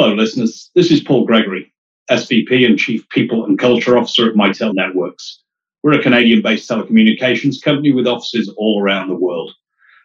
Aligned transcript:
Hello, 0.00 0.14
listeners. 0.14 0.70
This 0.76 0.92
is 0.92 1.00
Paul 1.00 1.26
Gregory, 1.26 1.74
SVP 2.08 2.64
and 2.64 2.78
Chief 2.78 3.08
People 3.08 3.44
and 3.44 3.58
Culture 3.58 3.98
Officer 3.98 4.28
at 4.28 4.36
Mitel 4.36 4.72
Networks. 4.72 5.42
We're 5.82 5.98
a 5.98 6.02
Canadian 6.04 6.40
based 6.40 6.70
telecommunications 6.70 7.60
company 7.60 7.90
with 7.90 8.06
offices 8.06 8.48
all 8.56 8.80
around 8.80 9.08
the 9.08 9.16
world. 9.16 9.52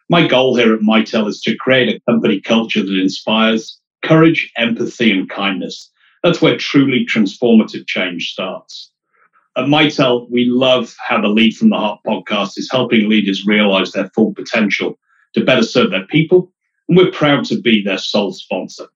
My 0.10 0.26
goal 0.26 0.56
here 0.56 0.74
at 0.74 0.80
Mitel 0.80 1.28
is 1.28 1.42
to 1.42 1.56
create 1.56 1.96
a 1.96 2.12
company 2.12 2.42
culture 2.42 2.84
that 2.84 3.00
inspires 3.00 3.80
courage, 4.04 4.52
empathy, 4.58 5.12
and 5.12 5.30
kindness. 5.30 5.92
That's 6.24 6.42
where 6.42 6.58
truly 6.58 7.06
transformative 7.06 7.86
change 7.86 8.32
starts. 8.32 8.92
At 9.56 9.66
Mitel, 9.66 10.28
we 10.32 10.46
love 10.46 10.96
how 11.08 11.22
the 11.22 11.28
Lead 11.28 11.56
from 11.56 11.70
the 11.70 11.78
Heart 11.78 12.00
podcast 12.04 12.58
is 12.58 12.68
helping 12.72 13.10
leaders 13.10 13.46
realize 13.46 13.92
their 13.92 14.10
full 14.16 14.34
potential 14.34 14.98
to 15.36 15.46
better 15.46 15.62
serve 15.62 15.92
their 15.92 16.08
people, 16.08 16.52
and 16.90 16.98
we're 16.98 17.12
proud 17.12 17.46
to 17.46 17.62
be 17.62 17.84
their 17.84 18.00
sole 18.00 18.34
sponsor. 18.34 18.88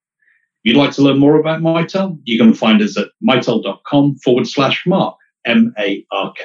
You'd 0.68 0.76
like 0.76 0.92
to 0.96 1.02
learn 1.02 1.18
more 1.18 1.40
about 1.40 1.62
Mitel, 1.62 2.20
you 2.26 2.38
can 2.38 2.54
find 2.54 2.82
us 2.82 2.98
at 2.98 3.08
mitel.com 3.26 4.16
forward 4.18 4.46
slash 4.46 4.86
mark, 4.86 5.16
M 5.46 5.74
A 5.80 6.06
R 6.12 6.34
K. 6.34 6.44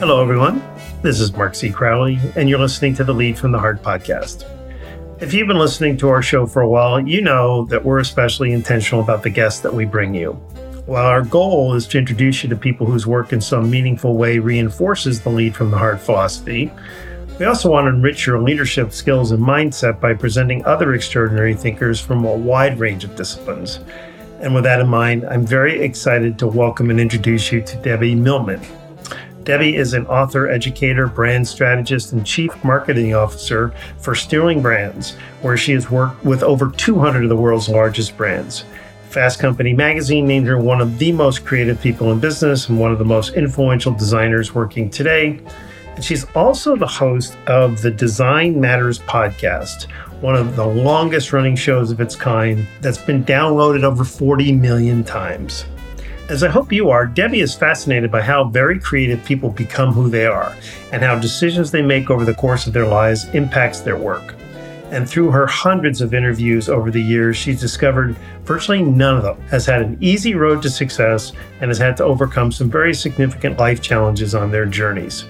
Hello, 0.00 0.20
everyone. 0.20 0.60
This 1.02 1.20
is 1.20 1.32
Mark 1.32 1.54
C. 1.54 1.70
Crowley, 1.70 2.18
and 2.34 2.48
you're 2.48 2.58
listening 2.58 2.94
to 2.94 3.04
the 3.04 3.14
Lead 3.14 3.38
from 3.38 3.52
the 3.52 3.60
Heart 3.60 3.80
podcast. 3.80 4.44
If 5.22 5.32
you've 5.32 5.46
been 5.46 5.60
listening 5.60 5.96
to 5.98 6.08
our 6.08 6.20
show 6.20 6.44
for 6.44 6.62
a 6.62 6.68
while, 6.68 6.98
you 6.98 7.22
know 7.22 7.66
that 7.66 7.84
we're 7.84 8.00
especially 8.00 8.50
intentional 8.50 9.04
about 9.04 9.22
the 9.22 9.30
guests 9.30 9.60
that 9.60 9.72
we 9.72 9.84
bring 9.84 10.16
you. 10.16 10.32
While 10.86 11.06
our 11.06 11.22
goal 11.22 11.74
is 11.74 11.86
to 11.86 11.98
introduce 11.98 12.42
you 12.42 12.50
to 12.50 12.56
people 12.56 12.88
whose 12.88 13.06
work 13.06 13.32
in 13.32 13.40
some 13.40 13.70
meaningful 13.70 14.16
way 14.16 14.40
reinforces 14.40 15.20
the 15.20 15.30
lead 15.30 15.54
from 15.54 15.70
the 15.70 15.78
heart 15.78 16.00
philosophy, 16.00 16.72
we 17.42 17.48
also 17.48 17.68
want 17.68 17.86
to 17.86 17.88
enrich 17.88 18.24
your 18.24 18.40
leadership 18.40 18.92
skills 18.92 19.32
and 19.32 19.42
mindset 19.42 19.98
by 19.98 20.14
presenting 20.14 20.64
other 20.64 20.94
extraordinary 20.94 21.54
thinkers 21.54 22.00
from 22.00 22.24
a 22.24 22.32
wide 22.32 22.78
range 22.78 23.02
of 23.02 23.16
disciplines. 23.16 23.80
And 24.38 24.54
with 24.54 24.62
that 24.62 24.78
in 24.78 24.86
mind, 24.86 25.24
I'm 25.24 25.44
very 25.44 25.82
excited 25.82 26.38
to 26.38 26.46
welcome 26.46 26.88
and 26.88 27.00
introduce 27.00 27.50
you 27.50 27.60
to 27.60 27.76
Debbie 27.78 28.14
Millman. 28.14 28.60
Debbie 29.42 29.74
is 29.74 29.92
an 29.92 30.06
author, 30.06 30.48
educator, 30.48 31.08
brand 31.08 31.48
strategist, 31.48 32.12
and 32.12 32.24
chief 32.24 32.62
marketing 32.62 33.12
officer 33.12 33.74
for 33.98 34.14
Sterling 34.14 34.62
Brands, 34.62 35.16
where 35.40 35.56
she 35.56 35.72
has 35.72 35.90
worked 35.90 36.24
with 36.24 36.44
over 36.44 36.70
200 36.70 37.24
of 37.24 37.28
the 37.28 37.34
world's 37.34 37.68
largest 37.68 38.16
brands. 38.16 38.64
Fast 39.10 39.40
Company 39.40 39.72
magazine 39.72 40.28
named 40.28 40.46
her 40.46 40.60
one 40.60 40.80
of 40.80 40.96
the 41.00 41.10
most 41.10 41.44
creative 41.44 41.80
people 41.80 42.12
in 42.12 42.20
business 42.20 42.68
and 42.68 42.78
one 42.78 42.92
of 42.92 43.00
the 43.00 43.04
most 43.04 43.34
influential 43.34 43.92
designers 43.92 44.54
working 44.54 44.88
today. 44.88 45.40
And 45.94 46.04
she's 46.04 46.24
also 46.34 46.76
the 46.76 46.86
host 46.86 47.36
of 47.46 47.82
the 47.82 47.90
Design 47.90 48.60
Matters 48.60 48.98
podcast, 49.00 49.90
one 50.22 50.36
of 50.36 50.56
the 50.56 50.66
longest 50.66 51.32
running 51.32 51.56
shows 51.56 51.90
of 51.90 52.00
its 52.00 52.16
kind 52.16 52.66
that's 52.80 52.98
been 52.98 53.24
downloaded 53.24 53.82
over 53.82 54.04
40 54.04 54.52
million 54.52 55.04
times. 55.04 55.64
As 56.28 56.42
I 56.42 56.48
hope 56.48 56.72
you 56.72 56.88
are, 56.88 57.04
Debbie 57.04 57.40
is 57.40 57.54
fascinated 57.54 58.10
by 58.10 58.22
how 58.22 58.44
very 58.44 58.78
creative 58.78 59.22
people 59.24 59.50
become 59.50 59.92
who 59.92 60.08
they 60.08 60.24
are 60.24 60.56
and 60.92 61.02
how 61.02 61.18
decisions 61.18 61.70
they 61.70 61.82
make 61.82 62.08
over 62.08 62.24
the 62.24 62.32
course 62.32 62.66
of 62.66 62.72
their 62.72 62.86
lives 62.86 63.26
impacts 63.34 63.80
their 63.80 63.98
work. 63.98 64.34
And 64.92 65.08
through 65.08 65.30
her 65.30 65.46
hundreds 65.46 66.00
of 66.00 66.14
interviews 66.14 66.68
over 66.68 66.90
the 66.90 67.02
years, 67.02 67.36
she's 67.36 67.60
discovered 67.60 68.16
virtually 68.44 68.82
none 68.82 69.16
of 69.16 69.22
them 69.24 69.40
has 69.48 69.66
had 69.66 69.82
an 69.82 69.98
easy 70.00 70.34
road 70.34 70.62
to 70.62 70.70
success 70.70 71.32
and 71.60 71.68
has 71.68 71.78
had 71.78 71.96
to 71.96 72.04
overcome 72.04 72.52
some 72.52 72.70
very 72.70 72.94
significant 72.94 73.58
life 73.58 73.82
challenges 73.82 74.34
on 74.34 74.50
their 74.50 74.66
journeys. 74.66 75.24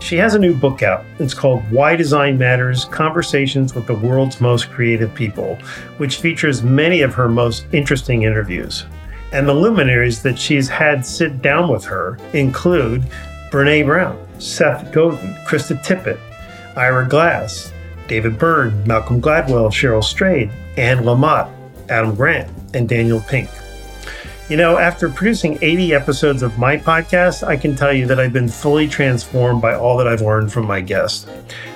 She 0.00 0.16
has 0.16 0.34
a 0.34 0.38
new 0.38 0.54
book 0.54 0.82
out. 0.82 1.04
It's 1.18 1.34
called 1.34 1.62
Why 1.70 1.94
Design 1.94 2.36
Matters 2.36 2.86
Conversations 2.86 3.74
with 3.74 3.86
the 3.86 3.94
World's 3.94 4.40
Most 4.40 4.70
Creative 4.70 5.14
People, 5.14 5.56
which 5.98 6.16
features 6.16 6.62
many 6.62 7.02
of 7.02 7.14
her 7.14 7.28
most 7.28 7.66
interesting 7.72 8.22
interviews. 8.22 8.86
And 9.32 9.46
the 9.46 9.54
luminaries 9.54 10.22
that 10.22 10.38
she's 10.38 10.68
had 10.68 11.06
sit 11.06 11.42
down 11.42 11.68
with 11.68 11.84
her 11.84 12.18
include 12.32 13.04
Brene 13.50 13.86
Brown, 13.86 14.18
Seth 14.40 14.90
Godin, 14.90 15.34
Krista 15.46 15.80
Tippett, 15.84 16.18
Ira 16.76 17.06
Glass, 17.08 17.72
David 18.08 18.38
Byrne, 18.38 18.84
Malcolm 18.86 19.20
Gladwell, 19.20 19.70
Cheryl 19.70 20.02
Strayed, 20.02 20.50
Anne 20.76 21.04
Lamott, 21.04 21.48
Adam 21.88 22.16
Grant, 22.16 22.50
and 22.74 22.88
Daniel 22.88 23.20
Pink. 23.20 23.48
You 24.50 24.56
know, 24.56 24.78
after 24.78 25.08
producing 25.08 25.58
80 25.62 25.94
episodes 25.94 26.42
of 26.42 26.58
my 26.58 26.76
podcast, 26.76 27.46
I 27.46 27.56
can 27.56 27.76
tell 27.76 27.92
you 27.92 28.04
that 28.08 28.18
I've 28.18 28.32
been 28.32 28.48
fully 28.48 28.88
transformed 28.88 29.62
by 29.62 29.76
all 29.76 29.96
that 29.98 30.08
I've 30.08 30.22
learned 30.22 30.52
from 30.52 30.66
my 30.66 30.80
guests. 30.80 31.24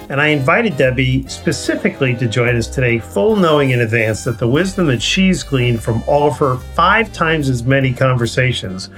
And 0.08 0.20
I 0.20 0.26
invited 0.26 0.76
Debbie 0.76 1.24
specifically 1.28 2.16
to 2.16 2.26
join 2.26 2.56
us 2.56 2.66
today, 2.66 2.98
full 2.98 3.36
knowing 3.36 3.70
in 3.70 3.82
advance 3.82 4.24
that 4.24 4.40
the 4.40 4.48
wisdom 4.48 4.88
that 4.88 5.00
she's 5.00 5.44
gleaned 5.44 5.84
from 5.84 6.02
all 6.08 6.26
of 6.26 6.38
her 6.38 6.56
five 6.56 7.12
times 7.12 7.48
as 7.48 7.62
many 7.62 7.92
conversations 7.92 8.90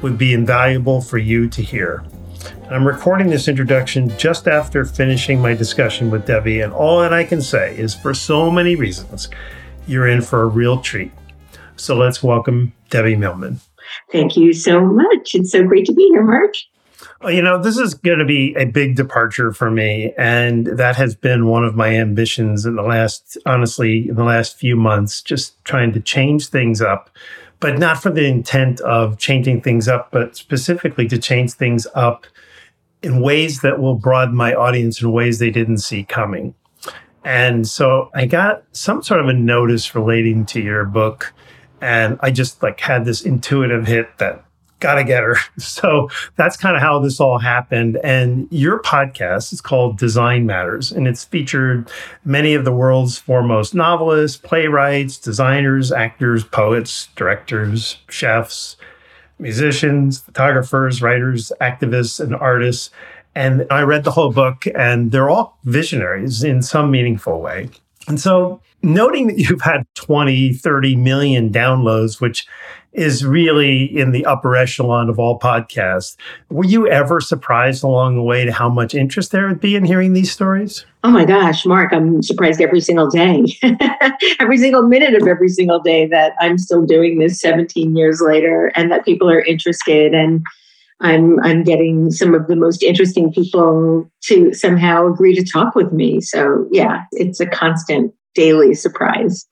would 0.00 0.16
be 0.16 0.32
invaluable 0.32 1.00
for 1.00 1.18
you 1.18 1.48
to 1.48 1.60
hear. 1.60 2.04
I'm 2.70 2.86
recording 2.86 3.30
this 3.30 3.48
introduction 3.48 4.16
just 4.16 4.46
after 4.46 4.84
finishing 4.84 5.40
my 5.40 5.54
discussion 5.54 6.08
with 6.08 6.24
Debbie, 6.24 6.60
and 6.60 6.72
all 6.72 7.00
that 7.00 7.12
I 7.12 7.24
can 7.24 7.42
say 7.42 7.76
is 7.76 7.96
for 7.96 8.14
so 8.14 8.48
many 8.48 8.76
reasons, 8.76 9.28
you're 9.88 10.06
in 10.06 10.22
for 10.22 10.42
a 10.42 10.46
real 10.46 10.80
treat. 10.80 11.10
So 11.76 11.96
let's 11.96 12.22
welcome 12.22 12.72
Debbie 12.94 13.16
Millman. 13.16 13.58
Thank 14.12 14.36
you 14.36 14.52
so 14.52 14.80
much. 14.80 15.34
It's 15.34 15.50
so 15.50 15.64
great 15.64 15.84
to 15.86 15.92
be 15.92 16.08
here, 16.12 16.22
Mark. 16.22 16.54
Well, 17.20 17.32
you 17.32 17.42
know, 17.42 17.60
this 17.60 17.76
is 17.76 17.92
going 17.92 18.20
to 18.20 18.24
be 18.24 18.54
a 18.54 18.66
big 18.66 18.94
departure 18.94 19.52
for 19.52 19.68
me. 19.68 20.12
And 20.16 20.66
that 20.66 20.94
has 20.94 21.16
been 21.16 21.48
one 21.48 21.64
of 21.64 21.74
my 21.74 21.88
ambitions 21.88 22.64
in 22.64 22.76
the 22.76 22.82
last, 22.82 23.36
honestly, 23.46 24.08
in 24.08 24.14
the 24.14 24.22
last 24.22 24.56
few 24.56 24.76
months, 24.76 25.22
just 25.22 25.62
trying 25.64 25.92
to 25.94 26.00
change 26.00 26.46
things 26.46 26.80
up, 26.80 27.10
but 27.58 27.80
not 27.80 28.00
for 28.00 28.10
the 28.10 28.26
intent 28.26 28.80
of 28.82 29.18
changing 29.18 29.62
things 29.62 29.88
up, 29.88 30.12
but 30.12 30.36
specifically 30.36 31.08
to 31.08 31.18
change 31.18 31.54
things 31.54 31.88
up 31.96 32.28
in 33.02 33.20
ways 33.20 33.60
that 33.62 33.80
will 33.80 33.96
broaden 33.96 34.36
my 34.36 34.54
audience 34.54 35.02
in 35.02 35.10
ways 35.10 35.40
they 35.40 35.50
didn't 35.50 35.78
see 35.78 36.04
coming. 36.04 36.54
And 37.24 37.66
so 37.66 38.10
I 38.14 38.26
got 38.26 38.62
some 38.70 39.02
sort 39.02 39.18
of 39.18 39.26
a 39.26 39.32
notice 39.32 39.96
relating 39.96 40.46
to 40.46 40.60
your 40.60 40.84
book 40.84 41.34
and 41.84 42.18
I 42.22 42.30
just 42.30 42.62
like 42.62 42.80
had 42.80 43.04
this 43.04 43.20
intuitive 43.20 43.86
hit 43.86 44.16
that 44.16 44.42
gotta 44.80 45.04
get 45.04 45.22
her. 45.22 45.36
So 45.58 46.08
that's 46.36 46.56
kind 46.56 46.76
of 46.76 46.82
how 46.82 46.98
this 46.98 47.20
all 47.20 47.38
happened. 47.38 47.98
And 48.02 48.48
your 48.50 48.80
podcast 48.80 49.52
is 49.52 49.60
called 49.60 49.98
Design 49.98 50.46
Matters, 50.46 50.90
and 50.90 51.06
it's 51.06 51.24
featured 51.24 51.90
many 52.24 52.54
of 52.54 52.64
the 52.64 52.72
world's 52.72 53.18
foremost 53.18 53.74
novelists, 53.74 54.38
playwrights, 54.38 55.18
designers, 55.18 55.92
actors, 55.92 56.42
poets, 56.42 57.08
directors, 57.16 57.98
chefs, 58.08 58.76
musicians, 59.38 60.20
photographers, 60.20 61.02
writers, 61.02 61.52
activists, 61.60 62.18
and 62.18 62.34
artists. 62.34 62.90
And 63.34 63.66
I 63.70 63.82
read 63.82 64.04
the 64.04 64.12
whole 64.12 64.32
book, 64.32 64.64
and 64.74 65.12
they're 65.12 65.28
all 65.28 65.58
visionaries 65.64 66.42
in 66.42 66.62
some 66.62 66.90
meaningful 66.90 67.40
way. 67.40 67.68
And 68.08 68.20
so 68.20 68.60
noting 68.82 69.28
that 69.28 69.38
you've 69.38 69.62
had 69.62 69.86
20, 69.94 70.52
30 70.52 70.96
million 70.96 71.50
downloads, 71.50 72.20
which 72.20 72.46
is 72.94 73.24
really 73.24 73.84
in 73.84 74.12
the 74.12 74.24
upper 74.24 74.54
echelon 74.56 75.08
of 75.08 75.18
all 75.18 75.38
podcasts. 75.38 76.16
Were 76.48 76.64
you 76.64 76.88
ever 76.88 77.20
surprised 77.20 77.82
along 77.82 78.14
the 78.14 78.22
way 78.22 78.44
to 78.44 78.52
how 78.52 78.68
much 78.68 78.94
interest 78.94 79.32
there 79.32 79.48
would 79.48 79.60
be 79.60 79.74
in 79.74 79.84
hearing 79.84 80.12
these 80.12 80.30
stories? 80.30 80.86
Oh 81.02 81.10
my 81.10 81.24
gosh, 81.24 81.66
Mark, 81.66 81.92
I'm 81.92 82.22
surprised 82.22 82.60
every 82.60 82.80
single 82.80 83.08
day, 83.08 83.44
every 84.40 84.56
single 84.58 84.82
minute 84.82 85.20
of 85.20 85.26
every 85.26 85.48
single 85.48 85.80
day 85.80 86.06
that 86.06 86.34
I'm 86.40 86.56
still 86.56 86.86
doing 86.86 87.18
this 87.18 87.40
17 87.40 87.96
years 87.96 88.20
later 88.20 88.70
and 88.76 88.90
that 88.92 89.04
people 89.04 89.28
are 89.28 89.42
interested 89.42 90.14
and 90.14 90.44
I'm 91.00 91.40
I'm 91.40 91.64
getting 91.64 92.10
some 92.10 92.34
of 92.34 92.46
the 92.46 92.56
most 92.56 92.82
interesting 92.82 93.32
people 93.32 94.10
to 94.24 94.52
somehow 94.52 95.06
agree 95.06 95.34
to 95.34 95.44
talk 95.44 95.74
with 95.74 95.92
me. 95.92 96.20
So 96.20 96.68
yeah, 96.70 97.04
it's 97.12 97.40
a 97.40 97.46
constant 97.46 98.14
daily 98.34 98.74
surprise. 98.74 99.46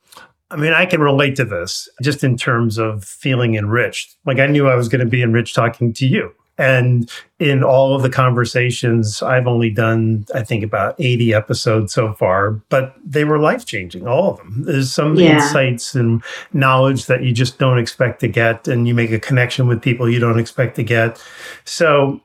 I 0.51 0.57
mean, 0.57 0.73
I 0.75 0.85
can 0.85 1.01
relate 1.01 1.37
to 1.37 1.45
this 1.45 1.89
just 2.03 2.23
in 2.23 2.37
terms 2.37 2.79
of 2.79 3.05
feeling 3.05 3.55
enriched. 3.55 4.17
Like 4.27 4.39
I 4.39 4.47
knew 4.47 4.69
I 4.69 4.75
was 4.75 4.89
going 4.89 5.01
to 5.01 5.07
be 5.07 5.23
enriched 5.23 5.55
talking 5.55 5.93
to 5.95 6.07
you. 6.07 6.33
And 6.59 7.11
in 7.39 7.65
all 7.65 7.95
of 7.95 8.03
the 8.03 8.11
conversations, 8.11 9.23
I've 9.23 9.47
only 9.47 9.71
done, 9.71 10.27
I 10.35 10.45
think, 10.45 10.63
about 10.63 10.95
80 10.99 11.33
episodes 11.33 11.95
so 11.95 12.13
far, 12.13 12.53
but 12.69 12.95
they 13.05 13.25
were 13.25 13.39
life 13.39 13.65
changing, 13.65 14.07
all 14.07 14.31
of 14.31 14.37
them. 14.37 14.65
There's 14.65 14.93
some 14.93 15.17
yeah. 15.17 15.35
insights 15.35 15.95
and 15.95 16.23
knowledge 16.53 17.07
that 17.07 17.23
you 17.23 17.33
just 17.33 17.59
don't 17.59 17.79
expect 17.79 18.21
to 18.21 18.29
get, 18.29 18.69
and 18.69 18.87
you 18.87 18.95
make 18.95 19.11
a 19.11 19.19
connection 19.19 19.67
with 19.67 19.83
people 19.83 20.09
you 20.09 20.21
don't 20.21 20.39
expect 20.39 20.77
to 20.77 20.83
get. 20.83 21.23
So, 21.65 22.21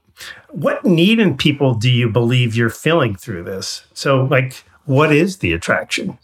what 0.50 0.84
need 0.84 1.20
in 1.20 1.38
people 1.38 1.74
do 1.74 1.90
you 1.90 2.10
believe 2.10 2.56
you're 2.56 2.70
filling 2.70 3.16
through 3.16 3.44
this? 3.44 3.86
So, 3.94 4.26
like, 4.26 4.64
what 4.86 5.12
is 5.12 5.38
the 5.38 5.54
attraction? 5.54 6.18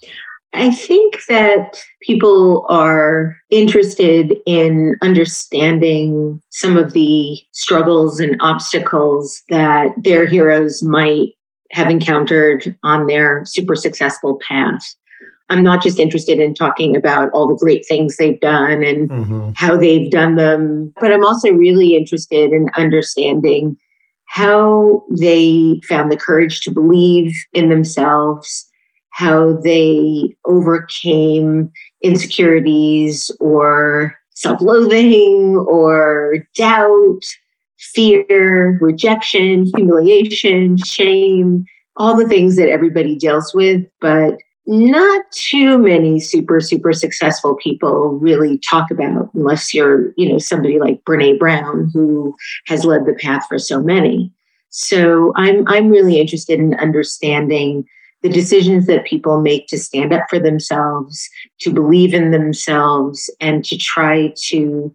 I 0.53 0.71
think 0.71 1.25
that 1.29 1.83
people 2.01 2.65
are 2.69 3.35
interested 3.49 4.37
in 4.45 4.97
understanding 5.01 6.41
some 6.49 6.77
of 6.77 6.93
the 6.93 7.39
struggles 7.51 8.19
and 8.19 8.35
obstacles 8.39 9.41
that 9.49 9.91
their 9.97 10.27
heroes 10.27 10.83
might 10.83 11.29
have 11.71 11.89
encountered 11.89 12.77
on 12.83 13.07
their 13.07 13.43
super 13.45 13.75
successful 13.75 14.39
path. 14.47 14.95
I'm 15.49 15.63
not 15.63 15.81
just 15.81 15.99
interested 15.99 16.39
in 16.39 16.53
talking 16.53 16.95
about 16.95 17.29
all 17.31 17.47
the 17.47 17.57
great 17.57 17.85
things 17.87 18.17
they've 18.17 18.39
done 18.39 18.83
and 18.83 19.09
mm-hmm. 19.09 19.49
how 19.55 19.75
they've 19.75 20.09
done 20.09 20.35
them, 20.35 20.93
but 20.99 21.11
I'm 21.11 21.25
also 21.25 21.51
really 21.51 21.95
interested 21.95 22.51
in 22.51 22.69
understanding 22.77 23.77
how 24.27 25.03
they 25.11 25.79
found 25.87 26.11
the 26.11 26.17
courage 26.17 26.61
to 26.61 26.71
believe 26.71 27.35
in 27.53 27.69
themselves, 27.69 28.67
how 29.13 29.53
they 29.63 30.35
overcame 30.45 31.71
insecurities 32.01 33.29
or 33.39 34.15
self 34.31 34.59
loathing 34.59 35.55
or 35.67 36.37
doubt, 36.55 37.21
fear, 37.77 38.77
rejection, 38.81 39.65
humiliation, 39.75 40.77
shame, 40.77 41.63
all 41.95 42.17
the 42.17 42.27
things 42.27 42.55
that 42.55 42.69
everybody 42.69 43.15
deals 43.15 43.53
with. 43.53 43.85
But 44.01 44.37
not 44.65 45.25
too 45.31 45.77
many 45.77 46.19
super 46.19 46.59
super 46.59 46.93
successful 46.93 47.55
people 47.55 48.17
really 48.19 48.57
talk 48.59 48.89
about 48.89 49.29
unless 49.33 49.73
you're 49.73 50.13
you 50.15 50.27
know 50.29 50.37
somebody 50.37 50.79
like 50.79 51.03
brene 51.03 51.37
brown 51.37 51.91
who 51.93 52.33
has 52.65 52.85
led 52.85 53.05
the 53.05 53.13
path 53.13 53.45
for 53.49 53.59
so 53.59 53.81
many 53.81 54.31
so 54.69 55.33
i'm 55.35 55.67
i'm 55.67 55.89
really 55.89 56.17
interested 56.17 56.59
in 56.59 56.75
understanding 56.75 57.83
the 58.23 58.29
decisions 58.29 58.87
that 58.87 59.05
people 59.05 59.41
make 59.41 59.67
to 59.67 59.77
stand 59.77 60.13
up 60.13 60.23
for 60.29 60.39
themselves 60.39 61.29
to 61.59 61.71
believe 61.71 62.13
in 62.13 62.31
themselves 62.31 63.29
and 63.39 63.63
to 63.65 63.77
try 63.77 64.33
to 64.47 64.93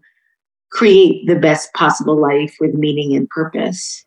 create 0.70 1.26
the 1.26 1.36
best 1.36 1.72
possible 1.74 2.20
life 2.20 2.56
with 2.58 2.74
meaning 2.74 3.14
and 3.14 3.28
purpose 3.28 4.04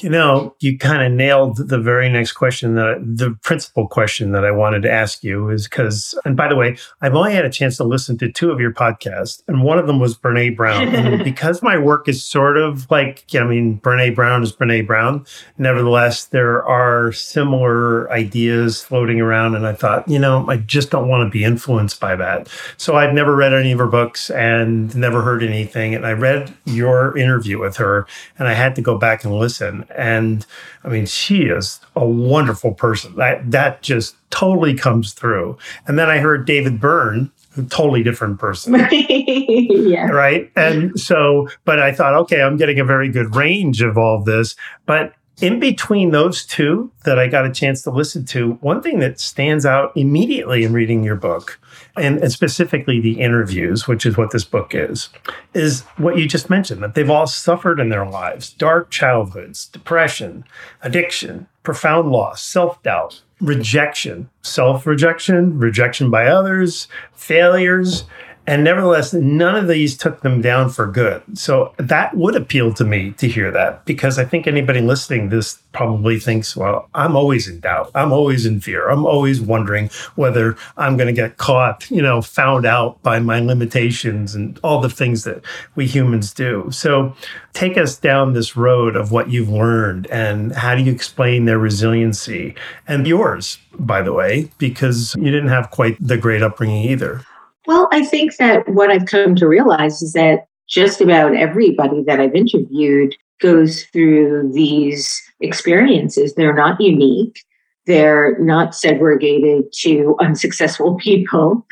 you 0.00 0.08
know, 0.08 0.54
you 0.60 0.78
kind 0.78 1.02
of 1.02 1.12
nailed 1.12 1.56
the 1.68 1.78
very 1.78 2.08
next 2.08 2.32
question 2.32 2.74
that 2.76 3.02
the 3.04 3.36
principal 3.42 3.86
question 3.88 4.32
that 4.32 4.44
I 4.44 4.50
wanted 4.50 4.82
to 4.82 4.90
ask 4.90 5.22
you 5.22 5.50
is 5.50 5.68
because, 5.68 6.14
and 6.24 6.36
by 6.36 6.48
the 6.48 6.56
way, 6.56 6.76
I've 7.00 7.14
only 7.14 7.34
had 7.34 7.44
a 7.44 7.50
chance 7.50 7.76
to 7.76 7.84
listen 7.84 8.16
to 8.18 8.30
two 8.30 8.50
of 8.50 8.60
your 8.60 8.72
podcasts, 8.72 9.42
and 9.48 9.62
one 9.62 9.78
of 9.78 9.86
them 9.86 9.98
was 9.98 10.16
Brene 10.16 10.56
Brown. 10.56 10.88
and 10.88 11.24
because 11.32 11.62
my 11.62 11.76
work 11.76 12.08
is 12.08 12.22
sort 12.22 12.56
of 12.56 12.90
like, 12.90 13.24
I 13.34 13.44
mean, 13.44 13.80
Brene 13.80 14.14
Brown 14.14 14.42
is 14.42 14.52
Brene 14.52 14.86
Brown. 14.86 15.26
Nevertheless, 15.58 16.26
there 16.26 16.64
are 16.64 17.12
similar 17.12 18.10
ideas 18.10 18.82
floating 18.82 19.20
around, 19.20 19.54
and 19.54 19.66
I 19.66 19.72
thought, 19.72 20.08
you 20.08 20.18
know, 20.18 20.48
I 20.48 20.56
just 20.56 20.90
don't 20.90 21.08
want 21.08 21.26
to 21.26 21.30
be 21.30 21.44
influenced 21.44 22.00
by 22.00 22.16
that. 22.16 22.48
So 22.76 22.96
I've 22.96 23.14
never 23.14 23.34
read 23.34 23.52
any 23.52 23.72
of 23.72 23.78
her 23.78 23.86
books 23.86 24.30
and 24.30 24.94
never 24.96 25.22
heard 25.22 25.42
anything. 25.42 25.94
And 25.94 26.06
I 26.06 26.12
read 26.12 26.54
your 26.64 27.16
interview 27.16 27.58
with 27.58 27.76
her, 27.76 28.06
and 28.38 28.48
I 28.48 28.54
had 28.54 28.74
to 28.76 28.82
go 28.82 28.98
back 28.98 29.24
and 29.24 29.34
listen. 29.34 29.81
And 29.90 30.46
I 30.84 30.88
mean, 30.88 31.06
she 31.06 31.42
is 31.42 31.80
a 31.96 32.06
wonderful 32.06 32.74
person. 32.74 33.16
That 33.16 33.50
that 33.50 33.82
just 33.82 34.16
totally 34.30 34.74
comes 34.74 35.12
through. 35.12 35.58
And 35.86 35.98
then 35.98 36.10
I 36.10 36.18
heard 36.18 36.46
David 36.46 36.80
Byrne, 36.80 37.30
a 37.56 37.62
totally 37.62 38.02
different 38.02 38.38
person. 38.38 38.74
yeah. 38.90 40.08
Right. 40.08 40.50
And 40.56 40.98
so, 40.98 41.48
but 41.64 41.78
I 41.80 41.92
thought, 41.92 42.14
okay, 42.14 42.42
I'm 42.42 42.56
getting 42.56 42.80
a 42.80 42.84
very 42.84 43.10
good 43.10 43.36
range 43.36 43.82
of 43.82 43.98
all 43.98 44.22
this. 44.22 44.56
But 44.86 45.14
in 45.40 45.58
between 45.58 46.10
those 46.10 46.44
two 46.44 46.90
that 47.04 47.18
I 47.18 47.26
got 47.26 47.46
a 47.46 47.52
chance 47.52 47.82
to 47.82 47.90
listen 47.90 48.24
to, 48.26 48.52
one 48.60 48.82
thing 48.82 48.98
that 48.98 49.18
stands 49.18 49.64
out 49.64 49.92
immediately 49.96 50.62
in 50.62 50.72
reading 50.72 51.02
your 51.02 51.16
book, 51.16 51.58
and, 51.96 52.18
and, 52.18 52.30
specifically 52.30 53.00
the 53.00 53.20
interviews, 53.20 53.88
which 53.88 54.04
is 54.06 54.16
what 54.16 54.30
this 54.30 54.44
book 54.44 54.74
is, 54.74 55.08
is 55.54 55.82
what 55.96 56.18
you 56.18 56.28
just 56.28 56.50
mentioned 56.50 56.82
that 56.82 56.94
they've 56.94 57.10
all 57.10 57.26
suffered 57.26 57.80
in 57.80 57.88
their 57.88 58.06
lives 58.06 58.50
dark 58.50 58.90
childhoods, 58.90 59.66
depression, 59.66 60.44
addiction, 60.82 61.48
profound 61.62 62.10
loss, 62.10 62.42
self 62.42 62.82
doubt, 62.82 63.22
rejection, 63.40 64.28
self 64.42 64.86
rejection, 64.86 65.58
rejection 65.58 66.10
by 66.10 66.26
others, 66.26 66.88
failures. 67.14 68.04
And 68.46 68.64
nevertheless, 68.64 69.12
none 69.12 69.54
of 69.54 69.68
these 69.68 69.96
took 69.96 70.22
them 70.22 70.40
down 70.40 70.70
for 70.70 70.86
good. 70.86 71.22
So 71.38 71.74
that 71.78 72.16
would 72.16 72.34
appeal 72.34 72.74
to 72.74 72.84
me 72.84 73.12
to 73.12 73.28
hear 73.28 73.52
that 73.52 73.84
because 73.84 74.18
I 74.18 74.24
think 74.24 74.46
anybody 74.46 74.80
listening 74.80 75.28
this 75.28 75.58
probably 75.72 76.18
thinks, 76.18 76.56
well, 76.56 76.88
I'm 76.94 77.14
always 77.14 77.46
in 77.46 77.60
doubt. 77.60 77.92
I'm 77.94 78.12
always 78.12 78.44
in 78.44 78.60
fear. 78.60 78.88
I'm 78.88 79.06
always 79.06 79.40
wondering 79.40 79.90
whether 80.16 80.56
I'm 80.76 80.96
going 80.96 81.06
to 81.06 81.12
get 81.12 81.36
caught, 81.36 81.88
you 81.90 82.02
know, 82.02 82.20
found 82.20 82.66
out 82.66 83.00
by 83.02 83.20
my 83.20 83.38
limitations 83.38 84.34
and 84.34 84.58
all 84.64 84.80
the 84.80 84.90
things 84.90 85.22
that 85.24 85.42
we 85.76 85.86
humans 85.86 86.34
do. 86.34 86.68
So 86.72 87.14
take 87.52 87.78
us 87.78 87.96
down 87.96 88.32
this 88.32 88.56
road 88.56 88.96
of 88.96 89.12
what 89.12 89.30
you've 89.30 89.48
learned 89.50 90.08
and 90.08 90.52
how 90.52 90.74
do 90.74 90.82
you 90.82 90.92
explain 90.92 91.44
their 91.44 91.58
resiliency 91.58 92.54
and 92.88 93.06
yours, 93.06 93.58
by 93.78 94.02
the 94.02 94.12
way, 94.12 94.50
because 94.58 95.14
you 95.14 95.30
didn't 95.30 95.48
have 95.48 95.70
quite 95.70 95.96
the 96.00 96.16
great 96.16 96.42
upbringing 96.42 96.90
either. 96.90 97.24
Well, 97.66 97.88
I 97.92 98.04
think 98.04 98.36
that 98.36 98.68
what 98.68 98.90
I've 98.90 99.06
come 99.06 99.36
to 99.36 99.46
realize 99.46 100.02
is 100.02 100.12
that 100.14 100.46
just 100.68 101.00
about 101.00 101.34
everybody 101.34 102.02
that 102.06 102.20
I've 102.20 102.34
interviewed 102.34 103.14
goes 103.40 103.84
through 103.86 104.50
these 104.52 105.20
experiences. 105.40 106.34
They're 106.34 106.54
not 106.54 106.80
unique. 106.80 107.42
They're 107.86 108.38
not 108.38 108.74
segregated 108.74 109.64
to 109.80 110.16
unsuccessful 110.20 110.94
people. 111.00 111.66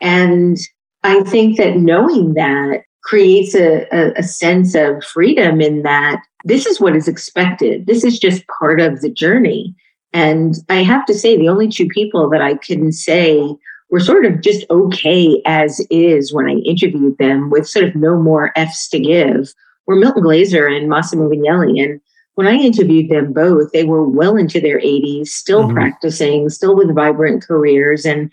And 0.00 0.58
I 1.02 1.22
think 1.22 1.56
that 1.58 1.76
knowing 1.76 2.34
that 2.34 2.82
creates 3.02 3.54
a, 3.54 3.86
a, 3.92 4.12
a, 4.16 4.22
sense 4.22 4.74
of 4.74 5.04
freedom 5.04 5.60
in 5.60 5.82
that 5.82 6.22
this 6.44 6.64
is 6.64 6.80
what 6.80 6.96
is 6.96 7.06
expected. 7.06 7.86
This 7.86 8.02
is 8.02 8.18
just 8.18 8.44
part 8.58 8.80
of 8.80 9.02
the 9.02 9.10
journey. 9.10 9.74
And 10.14 10.54
I 10.70 10.82
have 10.82 11.04
to 11.06 11.14
say, 11.14 11.36
the 11.36 11.50
only 11.50 11.68
two 11.68 11.86
people 11.86 12.30
that 12.30 12.40
I 12.40 12.54
can 12.54 12.92
say 12.92 13.42
were 13.90 14.00
sort 14.00 14.24
of 14.24 14.40
just 14.40 14.64
okay 14.70 15.40
as 15.46 15.80
is 15.90 16.32
when 16.32 16.48
I 16.48 16.54
interviewed 16.54 17.18
them 17.18 17.50
with 17.50 17.68
sort 17.68 17.84
of 17.84 17.94
no 17.94 18.20
more 18.20 18.52
F's 18.56 18.88
to 18.88 18.98
give 18.98 19.52
were 19.86 19.96
Milton 19.96 20.22
Glaser 20.22 20.66
and 20.66 20.88
Massimo 20.88 21.28
Vignelli. 21.28 21.82
And 21.82 22.00
when 22.34 22.46
I 22.46 22.54
interviewed 22.54 23.10
them 23.10 23.32
both, 23.32 23.70
they 23.72 23.84
were 23.84 24.08
well 24.08 24.36
into 24.36 24.60
their 24.60 24.80
80s, 24.80 25.28
still 25.28 25.64
mm-hmm. 25.64 25.74
practicing, 25.74 26.48
still 26.48 26.76
with 26.76 26.94
vibrant 26.94 27.46
careers. 27.46 28.04
And 28.04 28.30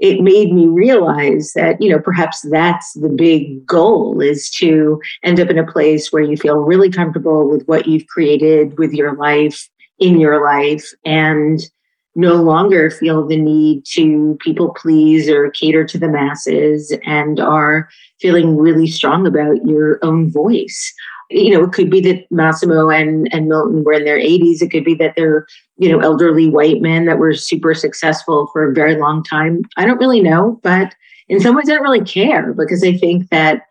it 0.00 0.20
made 0.20 0.52
me 0.52 0.66
realize 0.66 1.52
that, 1.54 1.80
you 1.80 1.90
know, 1.90 1.98
perhaps 1.98 2.42
that's 2.50 2.92
the 2.94 3.08
big 3.08 3.66
goal 3.66 4.20
is 4.20 4.48
to 4.50 5.00
end 5.24 5.40
up 5.40 5.48
in 5.48 5.58
a 5.58 5.70
place 5.70 6.12
where 6.12 6.22
you 6.22 6.36
feel 6.36 6.58
really 6.58 6.90
comfortable 6.90 7.48
with 7.48 7.66
what 7.66 7.86
you've 7.86 8.06
created 8.06 8.78
with 8.78 8.92
your 8.92 9.16
life, 9.16 9.68
in 9.98 10.20
your 10.20 10.44
life, 10.44 10.92
and 11.04 11.60
no 12.18 12.34
longer 12.34 12.90
feel 12.90 13.24
the 13.24 13.36
need 13.36 13.84
to 13.84 14.36
people 14.40 14.74
please 14.74 15.28
or 15.28 15.52
cater 15.52 15.84
to 15.84 15.96
the 15.96 16.08
masses 16.08 16.92
and 17.06 17.38
are 17.38 17.88
feeling 18.20 18.56
really 18.56 18.88
strong 18.88 19.24
about 19.24 19.64
your 19.64 20.00
own 20.02 20.28
voice. 20.28 20.92
You 21.30 21.54
know, 21.54 21.62
it 21.62 21.72
could 21.72 21.90
be 21.90 22.00
that 22.00 22.24
Massimo 22.32 22.90
and, 22.90 23.28
and 23.32 23.46
Milton 23.46 23.84
were 23.84 23.92
in 23.92 24.04
their 24.04 24.18
80s. 24.18 24.60
It 24.60 24.72
could 24.72 24.84
be 24.84 24.96
that 24.96 25.14
they're, 25.14 25.46
you 25.76 25.88
know, 25.88 26.00
elderly 26.00 26.50
white 26.50 26.82
men 26.82 27.04
that 27.04 27.18
were 27.18 27.34
super 27.34 27.72
successful 27.72 28.48
for 28.52 28.68
a 28.68 28.74
very 28.74 28.96
long 28.96 29.22
time. 29.22 29.62
I 29.76 29.86
don't 29.86 29.98
really 29.98 30.20
know, 30.20 30.58
but 30.64 30.96
in 31.28 31.38
some 31.38 31.54
ways 31.54 31.70
I 31.70 31.74
don't 31.74 31.84
really 31.84 32.04
care 32.04 32.52
because 32.52 32.82
I 32.82 32.96
think 32.96 33.28
that 33.28 33.62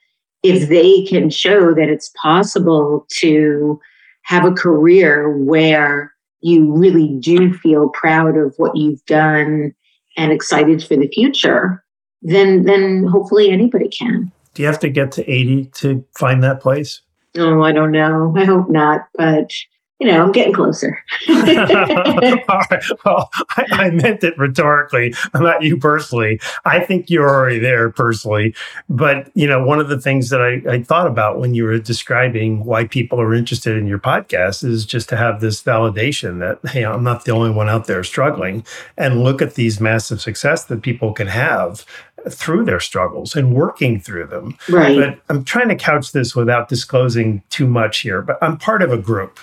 if 0.42 0.70
they 0.70 1.04
can 1.04 1.30
show 1.30 1.74
that 1.74 1.89
it's 1.89 2.13
possible 2.22 3.06
to 3.18 3.77
have 4.22 4.46
a 4.46 4.54
career 4.54 5.38
where 5.38 6.13
you 6.41 6.72
really 6.74 7.17
do 7.20 7.53
feel 7.53 7.89
proud 7.89 8.38
of 8.38 8.53
what 8.58 8.75
you've 8.75 9.03
done 9.06 9.74
and 10.15 10.32
excited 10.32 10.84
for 10.84 10.96
the 10.96 11.08
future, 11.08 11.84
then 12.22 12.63
then 12.63 13.06
hopefully 13.06 13.51
anybody 13.51 13.89
can. 13.89 14.32
Do 14.53 14.63
you 14.63 14.67
have 14.67 14.79
to 14.79 14.89
get 14.89 15.12
to 15.13 15.32
80 15.32 15.65
to 15.75 16.03
find 16.17 16.44
that 16.44 16.62
place? 16.62 17.01
Oh, 17.38 17.62
I 17.62 17.72
don't 17.72 17.91
know. 17.91 18.34
I 18.36 18.46
hope 18.46 18.70
not, 18.70 19.08
but 19.15 19.51
you 20.00 20.08
know, 20.08 20.24
I'm 20.24 20.32
getting 20.32 20.54
closer. 20.54 21.04
Right. 22.48 22.84
Well, 23.06 23.30
I, 23.50 23.66
I, 23.72 23.89
meant 23.92 24.24
it 24.24 24.38
rhetorically, 24.38 25.13
not 25.34 25.62
you 25.62 25.77
personally. 25.77 26.39
I 26.66 26.80
think 26.80 27.10
you're 27.10 27.30
already 27.30 27.60
there 27.60 27.89
personally. 27.89 28.56
But, 28.89 29.30
you 29.34 29.48
know, 29.48 29.63
one 29.63 29.80
of 29.80 29.89
the 29.89 30.00
things 30.00 30.30
that 30.30 30.42
I, 30.42 30.62
I 30.70 30.84
thought 30.84 31.08
about 31.08 31.39
when 31.39 31.54
you 31.54 31.63
were 31.66 31.77
describing 31.77 32.63
why 32.63 32.86
people 32.86 33.20
are 33.20 33.34
interested 33.34 33.77
in 33.77 33.88
your 33.88 34.00
podcast 34.00 34.63
is 34.63 34.86
just 34.86 35.10
to 35.10 35.18
have 35.18 35.42
this 35.42 35.62
validation 35.62 36.39
that, 36.39 36.72
hey, 36.72 36.86
I'm 36.86 37.04
not 37.04 37.25
the 37.25 37.32
only 37.32 37.51
one 37.51 37.70
out 37.70 37.86
there 37.86 38.04
struggling 38.04 38.66
and 38.98 39.24
look 39.24 39.42
at 39.42 39.56
these 39.56 39.80
massive 39.80 40.22
success 40.22 40.66
that 40.66 40.82
people 40.82 41.13
can 41.13 41.27
have 41.27 41.86
through 42.30 42.66
their 42.66 42.80
struggles 42.80 43.36
and 43.36 43.54
working 43.54 44.00
through 44.00 44.27
them. 44.27 44.58
Right. 44.70 44.98
But 44.98 45.20
I'm 45.30 45.44
trying 45.44 45.70
to 45.70 45.75
couch 45.75 46.12
this 46.12 46.36
without 46.36 46.70
disclosing 46.70 47.44
too 47.50 47.68
much 47.68 48.00
here, 48.00 48.22
but 48.22 48.38
I'm 48.42 48.58
part 48.58 48.82
of 48.82 48.92
a 48.92 48.98
group 48.98 49.39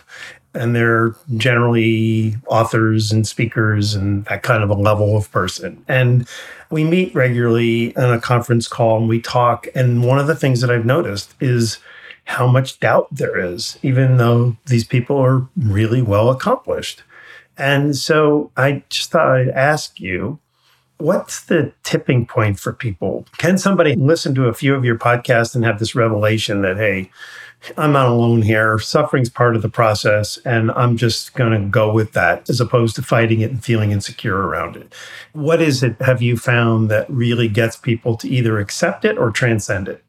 and 0.54 0.74
they're 0.74 1.14
generally 1.36 2.36
authors 2.46 3.10
and 3.10 3.26
speakers 3.26 3.94
and 3.94 4.24
that 4.26 4.42
kind 4.42 4.62
of 4.62 4.70
a 4.70 4.74
level 4.74 5.16
of 5.16 5.30
person. 5.30 5.84
And 5.88 6.28
we 6.70 6.84
meet 6.84 7.14
regularly 7.14 7.96
on 7.96 8.12
a 8.12 8.20
conference 8.20 8.68
call 8.68 8.98
and 8.98 9.08
we 9.08 9.20
talk. 9.20 9.66
And 9.74 10.04
one 10.04 10.18
of 10.18 10.26
the 10.26 10.36
things 10.36 10.60
that 10.60 10.70
I've 10.70 10.86
noticed 10.86 11.34
is 11.40 11.78
how 12.24 12.46
much 12.46 12.80
doubt 12.80 13.08
there 13.10 13.38
is, 13.38 13.78
even 13.82 14.16
though 14.16 14.56
these 14.66 14.84
people 14.84 15.18
are 15.18 15.46
really 15.56 16.02
well 16.02 16.30
accomplished. 16.30 17.02
And 17.58 17.96
so 17.96 18.50
I 18.56 18.82
just 18.88 19.10
thought 19.10 19.28
I'd 19.28 19.48
ask 19.50 20.00
you 20.00 20.38
what's 20.98 21.44
the 21.44 21.72
tipping 21.82 22.24
point 22.24 22.58
for 22.58 22.72
people? 22.72 23.26
Can 23.38 23.58
somebody 23.58 23.94
listen 23.94 24.34
to 24.36 24.46
a 24.46 24.54
few 24.54 24.74
of 24.74 24.84
your 24.84 24.96
podcasts 24.96 25.54
and 25.54 25.64
have 25.64 25.78
this 25.78 25.94
revelation 25.94 26.62
that, 26.62 26.76
hey, 26.76 27.10
I'm 27.76 27.92
not 27.92 28.08
alone 28.08 28.42
here. 28.42 28.78
Suffering's 28.78 29.30
part 29.30 29.56
of 29.56 29.62
the 29.62 29.68
process, 29.68 30.38
and 30.44 30.70
I'm 30.72 30.96
just 30.96 31.34
going 31.34 31.52
to 31.52 31.68
go 31.68 31.92
with 31.92 32.12
that 32.12 32.48
as 32.48 32.60
opposed 32.60 32.96
to 32.96 33.02
fighting 33.02 33.40
it 33.40 33.50
and 33.50 33.64
feeling 33.64 33.90
insecure 33.90 34.36
around 34.36 34.76
it. 34.76 34.94
What 35.32 35.62
is 35.62 35.82
it 35.82 36.00
have 36.00 36.22
you 36.22 36.36
found 36.36 36.90
that 36.90 37.08
really 37.08 37.48
gets 37.48 37.76
people 37.76 38.16
to 38.18 38.28
either 38.28 38.58
accept 38.58 39.04
it 39.04 39.18
or 39.18 39.30
transcend 39.30 39.88
it? 39.88 40.04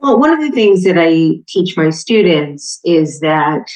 Well, 0.00 0.18
one 0.18 0.32
of 0.32 0.40
the 0.40 0.50
things 0.50 0.84
that 0.84 0.96
I 0.98 1.42
teach 1.46 1.76
my 1.76 1.90
students 1.90 2.80
is 2.84 3.20
that 3.20 3.70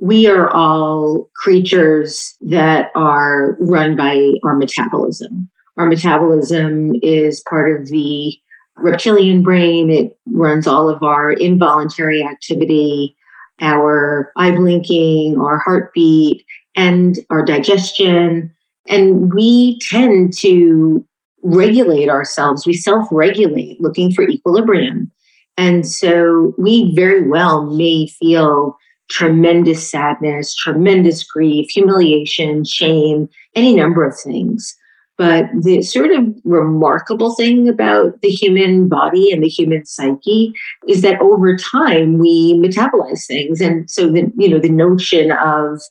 we 0.00 0.26
are 0.26 0.50
all 0.50 1.30
creatures 1.36 2.36
that 2.40 2.90
are 2.94 3.56
run 3.60 3.96
by 3.96 4.32
our 4.42 4.56
metabolism. 4.56 5.48
Our 5.76 5.86
metabolism 5.86 6.92
is 7.02 7.40
part 7.48 7.80
of 7.80 7.88
the 7.88 8.36
reptilian 8.76 9.42
brain. 9.42 9.90
It 9.90 10.18
runs 10.26 10.66
all 10.66 10.88
of 10.88 11.02
our 11.02 11.32
involuntary 11.32 12.22
activity, 12.22 13.16
our 13.60 14.32
eye 14.36 14.52
blinking, 14.52 15.38
our 15.40 15.58
heartbeat, 15.58 16.44
and 16.76 17.18
our 17.30 17.44
digestion. 17.44 18.54
And 18.88 19.32
we 19.32 19.78
tend 19.80 20.36
to 20.38 21.06
regulate 21.42 22.08
ourselves. 22.08 22.66
We 22.66 22.74
self 22.74 23.06
regulate 23.10 23.80
looking 23.80 24.12
for 24.12 24.28
equilibrium. 24.28 25.10
And 25.56 25.86
so 25.86 26.54
we 26.58 26.94
very 26.94 27.28
well 27.28 27.66
may 27.66 28.06
feel 28.06 28.78
tremendous 29.10 29.90
sadness, 29.90 30.54
tremendous 30.54 31.24
grief, 31.24 31.68
humiliation, 31.68 32.64
shame, 32.64 33.28
any 33.54 33.74
number 33.74 34.06
of 34.06 34.18
things. 34.18 34.76
But 35.20 35.50
the 35.52 35.82
sort 35.82 36.12
of 36.12 36.34
remarkable 36.44 37.34
thing 37.34 37.68
about 37.68 38.22
the 38.22 38.30
human 38.30 38.88
body 38.88 39.30
and 39.30 39.44
the 39.44 39.48
human 39.48 39.84
psyche 39.84 40.54
is 40.88 41.02
that 41.02 41.20
over 41.20 41.58
time 41.58 42.16
we 42.16 42.54
metabolize 42.54 43.26
things. 43.26 43.60
And 43.60 43.90
so 43.90 44.08
the, 44.10 44.32
you 44.38 44.48
know, 44.48 44.58
the 44.58 44.70
notion 44.70 45.30
of 45.32 45.82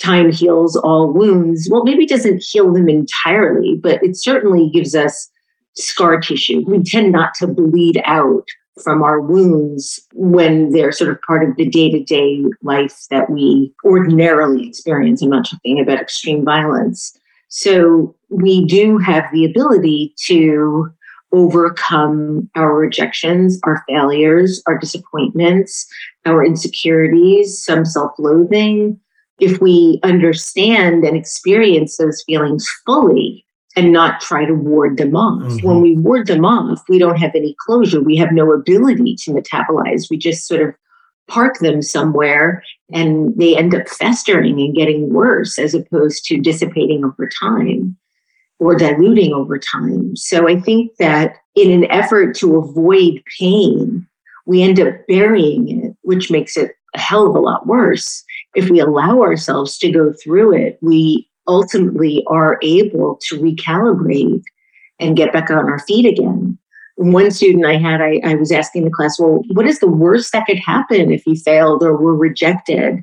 time 0.00 0.32
heals 0.32 0.74
all 0.74 1.12
wounds, 1.12 1.68
well, 1.70 1.84
maybe 1.84 2.06
doesn't 2.06 2.42
heal 2.42 2.72
them 2.72 2.88
entirely, 2.88 3.76
but 3.76 4.02
it 4.02 4.16
certainly 4.16 4.70
gives 4.70 4.94
us 4.94 5.28
scar 5.76 6.18
tissue. 6.18 6.64
We 6.66 6.82
tend 6.82 7.12
not 7.12 7.34
to 7.40 7.48
bleed 7.48 8.00
out 8.06 8.48
from 8.82 9.02
our 9.02 9.20
wounds 9.20 10.00
when 10.14 10.72
they're 10.72 10.92
sort 10.92 11.10
of 11.10 11.20
part 11.26 11.46
of 11.46 11.56
the 11.56 11.68
day 11.68 11.90
to 11.90 12.02
day 12.02 12.42
life 12.62 13.04
that 13.10 13.28
we 13.28 13.70
ordinarily 13.84 14.66
experience. 14.66 15.20
I'm 15.20 15.28
not 15.28 15.44
talking 15.44 15.78
about 15.78 16.00
extreme 16.00 16.42
violence. 16.42 17.18
So 17.54 18.16
we 18.30 18.64
do 18.64 18.96
have 18.96 19.24
the 19.30 19.44
ability 19.44 20.14
to 20.24 20.90
overcome 21.32 22.48
our 22.56 22.74
rejections, 22.74 23.60
our 23.64 23.84
failures, 23.86 24.62
our 24.66 24.78
disappointments, 24.78 25.86
our 26.24 26.42
insecurities, 26.42 27.62
some 27.62 27.84
self 27.84 28.12
loathing. 28.18 28.98
If 29.38 29.60
we 29.60 30.00
understand 30.02 31.04
and 31.04 31.14
experience 31.14 31.98
those 31.98 32.22
feelings 32.26 32.66
fully 32.86 33.44
and 33.76 33.92
not 33.92 34.22
try 34.22 34.46
to 34.46 34.54
ward 34.54 34.96
them 34.96 35.14
off. 35.14 35.42
Mm-hmm. 35.42 35.66
When 35.66 35.82
we 35.82 35.96
ward 35.96 36.28
them 36.28 36.46
off, 36.46 36.82
we 36.88 36.98
don't 36.98 37.18
have 37.18 37.34
any 37.34 37.54
closure. 37.66 38.00
We 38.00 38.16
have 38.16 38.32
no 38.32 38.50
ability 38.50 39.16
to 39.24 39.30
metabolize. 39.30 40.08
We 40.10 40.16
just 40.16 40.46
sort 40.46 40.62
of 40.62 40.74
park 41.32 41.58
them 41.60 41.80
somewhere 41.80 42.62
and 42.92 43.34
they 43.38 43.56
end 43.56 43.74
up 43.74 43.88
festering 43.88 44.60
and 44.60 44.74
getting 44.74 45.12
worse 45.12 45.58
as 45.58 45.74
opposed 45.74 46.24
to 46.26 46.38
dissipating 46.38 47.04
over 47.04 47.28
time 47.40 47.96
or 48.58 48.76
diluting 48.76 49.32
over 49.32 49.58
time. 49.58 50.14
So 50.14 50.46
I 50.46 50.60
think 50.60 50.94
that 50.98 51.36
in 51.56 51.70
an 51.70 51.90
effort 51.90 52.36
to 52.36 52.56
avoid 52.56 53.22
pain, 53.38 54.06
we 54.44 54.62
end 54.62 54.78
up 54.78 54.94
burying 55.08 55.84
it, 55.84 55.96
which 56.02 56.30
makes 56.30 56.56
it 56.56 56.72
a 56.94 57.00
hell 57.00 57.26
of 57.26 57.34
a 57.34 57.40
lot 57.40 57.66
worse. 57.66 58.22
If 58.54 58.68
we 58.68 58.78
allow 58.78 59.22
ourselves 59.22 59.78
to 59.78 59.90
go 59.90 60.12
through 60.12 60.54
it, 60.54 60.78
we 60.82 61.28
ultimately 61.48 62.22
are 62.26 62.58
able 62.62 63.18
to 63.22 63.38
recalibrate 63.38 64.42
and 65.00 65.16
get 65.16 65.32
back 65.32 65.50
on 65.50 65.70
our 65.70 65.80
feet 65.80 66.06
again 66.06 66.58
one 67.02 67.30
student 67.30 67.66
I 67.66 67.76
had, 67.76 68.00
I, 68.00 68.20
I 68.24 68.34
was 68.34 68.52
asking 68.52 68.84
the 68.84 68.90
class, 68.90 69.18
well, 69.18 69.42
what 69.52 69.66
is 69.66 69.80
the 69.80 69.88
worst 69.88 70.32
that 70.32 70.46
could 70.46 70.58
happen 70.58 71.10
if 71.10 71.26
you 71.26 71.34
failed 71.34 71.82
or 71.82 71.96
were 71.96 72.16
rejected? 72.16 73.02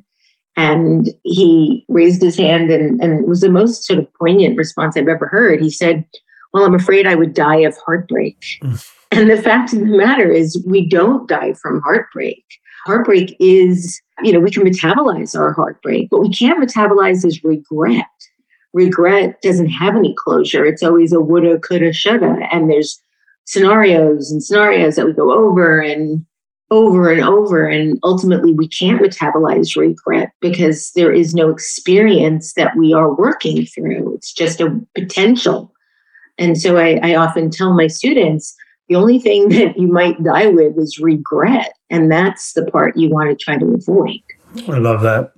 And 0.56 1.10
he 1.22 1.84
raised 1.88 2.22
his 2.22 2.36
hand, 2.36 2.70
and, 2.70 3.00
and 3.00 3.20
it 3.20 3.28
was 3.28 3.40
the 3.40 3.50
most 3.50 3.84
sort 3.84 3.98
of 3.98 4.12
poignant 4.14 4.56
response 4.56 4.96
I've 4.96 5.08
ever 5.08 5.26
heard. 5.26 5.60
He 5.60 5.70
said, 5.70 6.04
Well, 6.52 6.64
I'm 6.64 6.74
afraid 6.74 7.06
I 7.06 7.14
would 7.14 7.34
die 7.34 7.60
of 7.60 7.76
heartbreak. 7.86 8.42
Mm. 8.62 8.90
And 9.12 9.30
the 9.30 9.40
fact 9.40 9.72
of 9.72 9.80
the 9.80 9.86
matter 9.86 10.30
is, 10.30 10.62
we 10.66 10.88
don't 10.88 11.28
die 11.28 11.54
from 11.54 11.80
heartbreak. 11.82 12.44
Heartbreak 12.86 13.36
is, 13.40 14.00
you 14.22 14.32
know, 14.32 14.40
we 14.40 14.50
can 14.50 14.64
metabolize 14.64 15.38
our 15.38 15.52
heartbreak, 15.52 16.08
but 16.10 16.20
we 16.20 16.30
can't 16.30 16.62
metabolize 16.62 17.24
as 17.24 17.42
regret. 17.44 18.06
Regret 18.72 19.40
doesn't 19.42 19.68
have 19.68 19.96
any 19.96 20.14
closure. 20.16 20.64
It's 20.64 20.82
always 20.82 21.12
a 21.12 21.20
woulda, 21.20 21.58
coulda, 21.58 21.92
shoulda. 21.92 22.36
And 22.52 22.70
there's 22.70 23.02
scenarios 23.50 24.30
and 24.30 24.42
scenarios 24.42 24.94
that 24.94 25.06
we 25.06 25.12
go 25.12 25.32
over 25.32 25.80
and 25.80 26.24
over 26.70 27.10
and 27.10 27.20
over. 27.20 27.66
And 27.66 27.98
ultimately, 28.04 28.52
we 28.52 28.68
can't 28.68 29.02
metabolize 29.02 29.76
regret 29.76 30.30
because 30.40 30.92
there 30.92 31.12
is 31.12 31.34
no 31.34 31.50
experience 31.50 32.54
that 32.54 32.76
we 32.76 32.94
are 32.94 33.12
working 33.12 33.66
through. 33.66 34.14
It's 34.14 34.32
just 34.32 34.60
a 34.60 34.80
potential. 34.94 35.74
And 36.38 36.60
so 36.60 36.76
I, 36.76 37.00
I 37.02 37.16
often 37.16 37.50
tell 37.50 37.74
my 37.74 37.88
students 37.88 38.54
the 38.88 38.94
only 38.94 39.18
thing 39.18 39.48
that 39.50 39.76
you 39.76 39.88
might 39.88 40.22
die 40.22 40.46
with 40.46 40.78
is 40.78 41.00
regret. 41.00 41.72
And 41.90 42.10
that's 42.10 42.52
the 42.52 42.70
part 42.70 42.96
you 42.96 43.10
want 43.10 43.30
to 43.30 43.44
try 43.44 43.58
to 43.58 43.74
avoid. 43.74 44.20
I 44.68 44.78
love 44.78 45.00
that. 45.02 45.32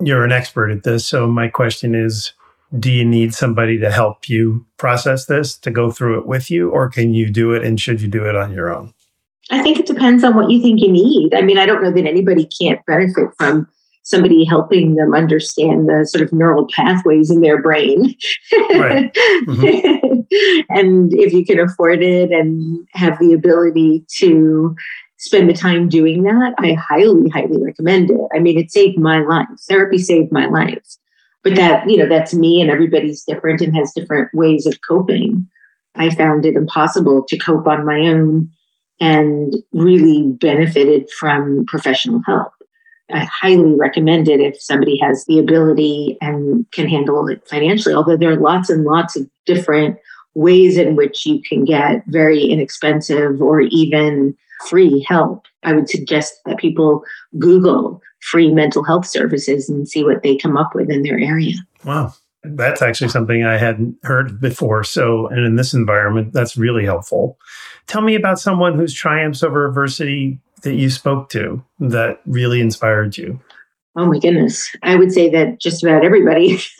You're 0.00 0.24
an 0.24 0.32
expert 0.32 0.70
at 0.70 0.82
this. 0.82 1.06
So, 1.06 1.26
my 1.26 1.48
question 1.48 1.94
is 1.94 2.32
do 2.78 2.90
you 2.90 3.04
need 3.04 3.34
somebody 3.34 3.78
to 3.78 3.90
help 3.90 4.28
you 4.28 4.66
process 4.78 5.26
this 5.26 5.56
to 5.58 5.70
go 5.70 5.90
through 5.90 6.18
it 6.18 6.26
with 6.26 6.50
you 6.50 6.70
or 6.70 6.88
can 6.88 7.14
you 7.14 7.30
do 7.30 7.52
it 7.52 7.64
and 7.64 7.80
should 7.80 8.00
you 8.00 8.08
do 8.08 8.28
it 8.28 8.36
on 8.36 8.52
your 8.52 8.74
own? 8.74 8.92
I 9.50 9.62
think 9.62 9.78
it 9.78 9.86
depends 9.86 10.24
on 10.24 10.34
what 10.34 10.50
you 10.50 10.60
think 10.60 10.80
you 10.80 10.90
need. 10.90 11.34
I 11.34 11.42
mean 11.42 11.58
i 11.58 11.66
don't 11.66 11.82
know 11.82 11.92
that 11.92 12.06
anybody 12.06 12.48
can't 12.60 12.84
benefit 12.86 13.30
from 13.38 13.68
somebody 14.02 14.44
helping 14.44 14.96
them 14.96 15.14
understand 15.14 15.88
the 15.88 16.04
sort 16.06 16.22
of 16.22 16.32
neural 16.32 16.66
pathways 16.74 17.30
in 17.30 17.40
their 17.40 17.62
brain. 17.62 18.14
Right. 18.52 19.10
mm-hmm. 19.46 20.60
and 20.68 21.12
if 21.14 21.32
you 21.32 21.44
can 21.46 21.58
afford 21.58 22.02
it 22.02 22.30
and 22.30 22.86
have 22.92 23.18
the 23.18 23.32
ability 23.32 24.04
to 24.18 24.74
spend 25.18 25.48
the 25.48 25.54
time 25.54 25.88
doing 25.88 26.22
that 26.24 26.54
i 26.58 26.72
highly 26.74 27.30
highly 27.30 27.62
recommend 27.62 28.10
it. 28.10 28.20
I 28.34 28.40
mean 28.40 28.58
it 28.58 28.72
saved 28.72 28.98
my 28.98 29.20
life. 29.20 29.46
Therapy 29.68 29.98
saved 29.98 30.32
my 30.32 30.46
life 30.46 30.82
but 31.44 31.54
that 31.54 31.88
you 31.88 31.96
know 31.96 32.08
that's 32.08 32.34
me 32.34 32.60
and 32.60 32.70
everybody's 32.70 33.22
different 33.22 33.60
and 33.60 33.76
has 33.76 33.92
different 33.92 34.34
ways 34.34 34.66
of 34.66 34.80
coping. 34.86 35.46
I 35.94 36.10
found 36.10 36.44
it 36.44 36.56
impossible 36.56 37.24
to 37.28 37.38
cope 37.38 37.68
on 37.68 37.86
my 37.86 38.00
own 38.00 38.50
and 39.00 39.54
really 39.72 40.24
benefited 40.32 41.08
from 41.10 41.64
professional 41.66 42.20
help. 42.26 42.52
I 43.12 43.28
highly 43.30 43.74
recommend 43.76 44.28
it 44.28 44.40
if 44.40 44.60
somebody 44.60 44.98
has 44.98 45.24
the 45.26 45.38
ability 45.38 46.16
and 46.20 46.66
can 46.72 46.88
handle 46.88 47.28
it 47.28 47.46
financially 47.46 47.94
although 47.94 48.16
there 48.16 48.30
are 48.30 48.40
lots 48.40 48.70
and 48.70 48.84
lots 48.84 49.14
of 49.14 49.28
different 49.44 49.98
ways 50.34 50.78
in 50.78 50.96
which 50.96 51.26
you 51.26 51.40
can 51.42 51.64
get 51.64 52.02
very 52.06 52.42
inexpensive 52.42 53.40
or 53.40 53.60
even 53.60 54.34
free 54.66 55.04
help 55.06 55.44
i 55.64 55.72
would 55.72 55.88
suggest 55.88 56.34
that 56.44 56.58
people 56.58 57.02
google 57.38 58.00
free 58.24 58.50
mental 58.50 58.82
health 58.82 59.06
services 59.06 59.68
and 59.68 59.86
see 59.86 60.02
what 60.02 60.22
they 60.22 60.36
come 60.36 60.56
up 60.56 60.74
with 60.74 60.90
in 60.90 61.02
their 61.02 61.18
area. 61.18 61.54
Wow. 61.84 62.14
That's 62.42 62.82
actually 62.82 63.08
something 63.08 63.44
I 63.44 63.58
hadn't 63.58 63.96
heard 64.02 64.40
before. 64.40 64.82
So, 64.84 65.28
and 65.28 65.46
in 65.46 65.56
this 65.56 65.74
environment, 65.74 66.32
that's 66.32 66.56
really 66.56 66.84
helpful. 66.84 67.38
Tell 67.86 68.00
me 68.00 68.14
about 68.14 68.38
someone 68.38 68.74
whose 68.74 68.94
triumphs 68.94 69.42
over 69.42 69.66
adversity 69.66 70.40
that 70.62 70.74
you 70.74 70.88
spoke 70.90 71.28
to 71.30 71.62
that 71.80 72.20
really 72.26 72.60
inspired 72.60 73.16
you. 73.16 73.40
Oh 73.96 74.06
my 74.06 74.18
goodness. 74.18 74.74
I 74.82 74.96
would 74.96 75.12
say 75.12 75.28
that 75.30 75.60
just 75.60 75.84
about 75.84 76.04
everybody 76.04 76.58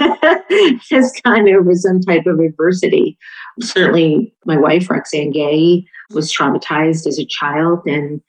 has 0.91 1.13
gone 1.23 1.49
over 1.49 1.75
some 1.75 2.01
type 2.01 2.27
of 2.27 2.41
adversity. 2.41 3.17
Certainly, 3.61 4.35
my 4.47 4.57
wife, 4.57 4.91
Roxane 4.91 5.31
Gay, 5.31 5.87
was 6.11 6.33
traumatized 6.33 7.07
as 7.07 7.19
a 7.19 7.27
child 7.27 7.81
and 7.87 8.21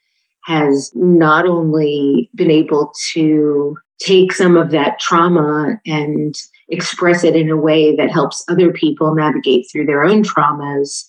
has 0.46 0.92
not 0.94 1.44
only 1.44 2.30
been 2.36 2.52
able 2.52 2.92
to 3.12 3.76
take 3.98 4.32
some 4.32 4.56
of 4.56 4.70
that 4.70 5.00
trauma 5.00 5.80
and 5.84 6.36
express 6.68 7.24
it 7.24 7.34
in 7.34 7.50
a 7.50 7.56
way 7.56 7.96
that 7.96 8.12
helps 8.12 8.44
other 8.48 8.72
people 8.72 9.12
navigate 9.12 9.66
through 9.70 9.86
their 9.86 10.04
own 10.04 10.22
traumas. 10.22 11.04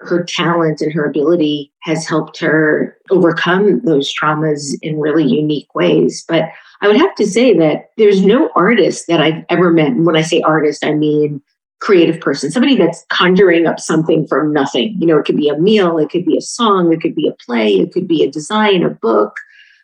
Her 0.00 0.22
talent 0.22 0.82
and 0.82 0.92
her 0.92 1.06
ability 1.06 1.72
has 1.84 2.06
helped 2.06 2.38
her 2.40 2.98
overcome 3.10 3.80
those 3.80 4.12
traumas 4.12 4.74
in 4.82 5.00
really 5.00 5.24
unique 5.24 5.74
ways. 5.74 6.22
But 6.28 6.50
I 6.82 6.88
would 6.88 6.98
have 6.98 7.14
to 7.14 7.26
say 7.26 7.56
that 7.56 7.90
there's 7.96 8.22
no 8.22 8.50
artist 8.54 9.06
that 9.06 9.22
I've 9.22 9.42
ever 9.48 9.70
met. 9.70 9.88
And 9.88 10.04
when 10.04 10.16
I 10.16 10.22
say 10.22 10.42
artist, 10.42 10.84
I 10.84 10.92
mean 10.92 11.40
creative 11.82 12.20
person, 12.20 12.50
somebody 12.50 12.76
that's 12.76 13.04
conjuring 13.10 13.66
up 13.66 13.80
something 13.80 14.24
from 14.28 14.52
nothing. 14.52 14.96
You 15.00 15.06
know, 15.06 15.18
it 15.18 15.24
could 15.24 15.36
be 15.36 15.48
a 15.48 15.58
meal, 15.58 15.98
it 15.98 16.10
could 16.10 16.24
be 16.24 16.36
a 16.36 16.40
song, 16.40 16.92
it 16.92 17.00
could 17.00 17.14
be 17.14 17.28
a 17.28 17.34
play, 17.44 17.72
it 17.72 17.92
could 17.92 18.06
be 18.06 18.22
a 18.22 18.30
design, 18.30 18.84
a 18.84 18.90
book, 18.90 19.34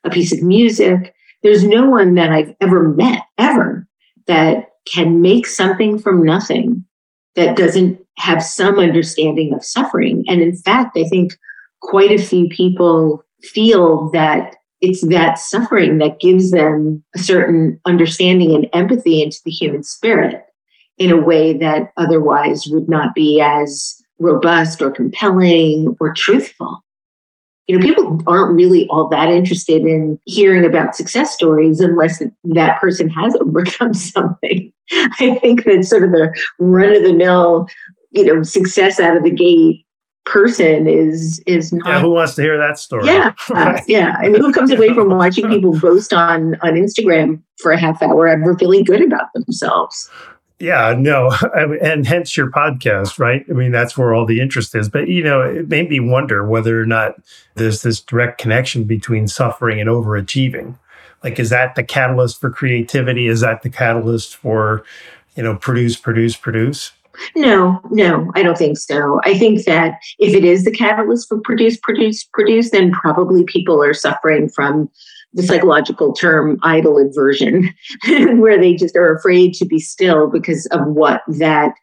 a 0.04 0.10
piece 0.10 0.32
of 0.32 0.40
music. 0.40 1.12
There's 1.42 1.64
no 1.64 1.90
one 1.90 2.14
that 2.14 2.30
I've 2.30 2.54
ever 2.60 2.88
met, 2.88 3.22
ever, 3.36 3.86
that 4.28 4.68
can 4.92 5.20
make 5.20 5.46
something 5.46 5.98
from 5.98 6.22
nothing 6.22 6.84
that 7.34 7.56
doesn't 7.56 7.98
have 8.18 8.44
some 8.44 8.78
understanding 8.78 9.52
of 9.52 9.64
suffering. 9.64 10.24
And 10.28 10.40
in 10.40 10.56
fact, 10.56 10.96
I 10.96 11.04
think 11.04 11.36
quite 11.82 12.12
a 12.12 12.22
few 12.22 12.48
people 12.48 13.24
feel 13.42 14.08
that 14.12 14.54
it's 14.80 15.04
that 15.08 15.38
suffering 15.38 15.98
that 15.98 16.20
gives 16.20 16.52
them 16.52 17.02
a 17.16 17.18
certain 17.18 17.80
understanding 17.84 18.54
and 18.54 18.68
empathy 18.72 19.20
into 19.20 19.38
the 19.44 19.50
human 19.50 19.82
spirit 19.82 20.44
in 20.98 21.10
a 21.10 21.20
way 21.20 21.56
that 21.56 21.92
otherwise 21.96 22.66
would 22.66 22.88
not 22.88 23.14
be 23.14 23.40
as 23.40 24.00
robust 24.18 24.82
or 24.82 24.90
compelling 24.90 25.96
or 26.00 26.12
truthful. 26.12 26.84
You 27.66 27.78
know, 27.78 27.86
people 27.86 28.20
aren't 28.26 28.56
really 28.56 28.88
all 28.88 29.08
that 29.08 29.28
interested 29.28 29.82
in 29.82 30.18
hearing 30.24 30.64
about 30.64 30.96
success 30.96 31.34
stories 31.34 31.80
unless 31.80 32.22
that 32.44 32.80
person 32.80 33.08
has 33.10 33.36
overcome 33.36 33.94
something. 33.94 34.72
I 34.90 35.38
think 35.40 35.64
that 35.64 35.84
sort 35.84 36.04
of 36.04 36.12
the 36.12 36.34
run 36.58 36.96
of 36.96 37.02
the 37.02 37.12
mill, 37.12 37.68
you 38.10 38.24
know, 38.24 38.42
success 38.42 38.98
out 38.98 39.16
of 39.16 39.22
the 39.22 39.30
gate 39.30 39.84
person 40.24 40.86
is 40.86 41.42
is 41.46 41.72
not 41.72 41.88
yeah, 41.88 42.00
who 42.00 42.10
wants 42.10 42.34
to 42.34 42.42
hear 42.42 42.58
that 42.58 42.78
story? 42.78 43.06
Yeah 43.06 43.32
uh, 43.54 43.80
yeah. 43.88 44.16
And 44.22 44.36
who 44.36 44.52
comes 44.52 44.70
away 44.70 44.92
from 44.92 45.08
watching 45.10 45.48
people 45.48 45.72
boast 45.80 46.12
on 46.12 46.54
on 46.56 46.74
instagram 46.74 47.42
for 47.58 47.72
a 47.72 47.78
half 47.78 48.02
hour 48.02 48.28
ever 48.28 48.56
feeling 48.58 48.84
good 48.84 49.02
about 49.02 49.32
themselves 49.32 50.10
yeah 50.58 50.94
no 50.98 51.30
and 51.82 52.06
hence 52.06 52.36
your 52.36 52.50
podcast 52.50 53.18
right? 53.18 53.44
I 53.48 53.52
mean 53.52 53.72
that's 53.72 53.96
where 53.96 54.14
all 54.14 54.26
the 54.26 54.40
interest 54.40 54.74
is. 54.74 54.88
But 54.88 55.08
you 55.08 55.22
know 55.22 55.40
it 55.42 55.68
made 55.68 55.90
me 55.90 56.00
wonder 56.00 56.46
whether 56.46 56.80
or 56.80 56.86
not 56.86 57.14
there's 57.54 57.82
this 57.82 58.00
direct 58.00 58.40
connection 58.40 58.84
between 58.84 59.28
suffering 59.28 59.80
and 59.80 59.88
overachieving. 59.88 60.76
Like 61.22 61.38
is 61.38 61.50
that 61.50 61.74
the 61.74 61.82
catalyst 61.82 62.40
for 62.40 62.50
creativity? 62.50 63.26
Is 63.26 63.40
that 63.40 63.62
the 63.62 63.70
catalyst 63.70 64.36
for 64.36 64.84
you 65.36 65.42
know 65.42 65.56
produce 65.56 65.96
produce 65.96 66.36
produce? 66.36 66.92
No, 67.34 67.80
no, 67.90 68.30
I 68.34 68.42
don't 68.42 68.56
think 68.56 68.78
so. 68.78 69.20
I 69.24 69.36
think 69.36 69.64
that 69.64 69.98
if 70.18 70.34
it 70.34 70.44
is 70.44 70.64
the 70.64 70.70
catalyst 70.70 71.28
for 71.28 71.40
produce, 71.40 71.76
produce, 71.76 72.24
produce, 72.24 72.70
then 72.70 72.92
probably 72.92 73.44
people 73.44 73.82
are 73.82 73.94
suffering 73.94 74.48
from 74.48 74.88
the 75.38 75.46
psychological 75.46 76.12
term 76.12 76.58
idle 76.62 76.98
aversion, 76.98 77.72
where 78.38 78.58
they 78.58 78.74
just 78.74 78.96
are 78.96 79.14
afraid 79.14 79.54
to 79.54 79.64
be 79.64 79.78
still 79.78 80.28
because 80.28 80.66
of 80.66 80.84
what 80.88 81.22
that 81.28 81.74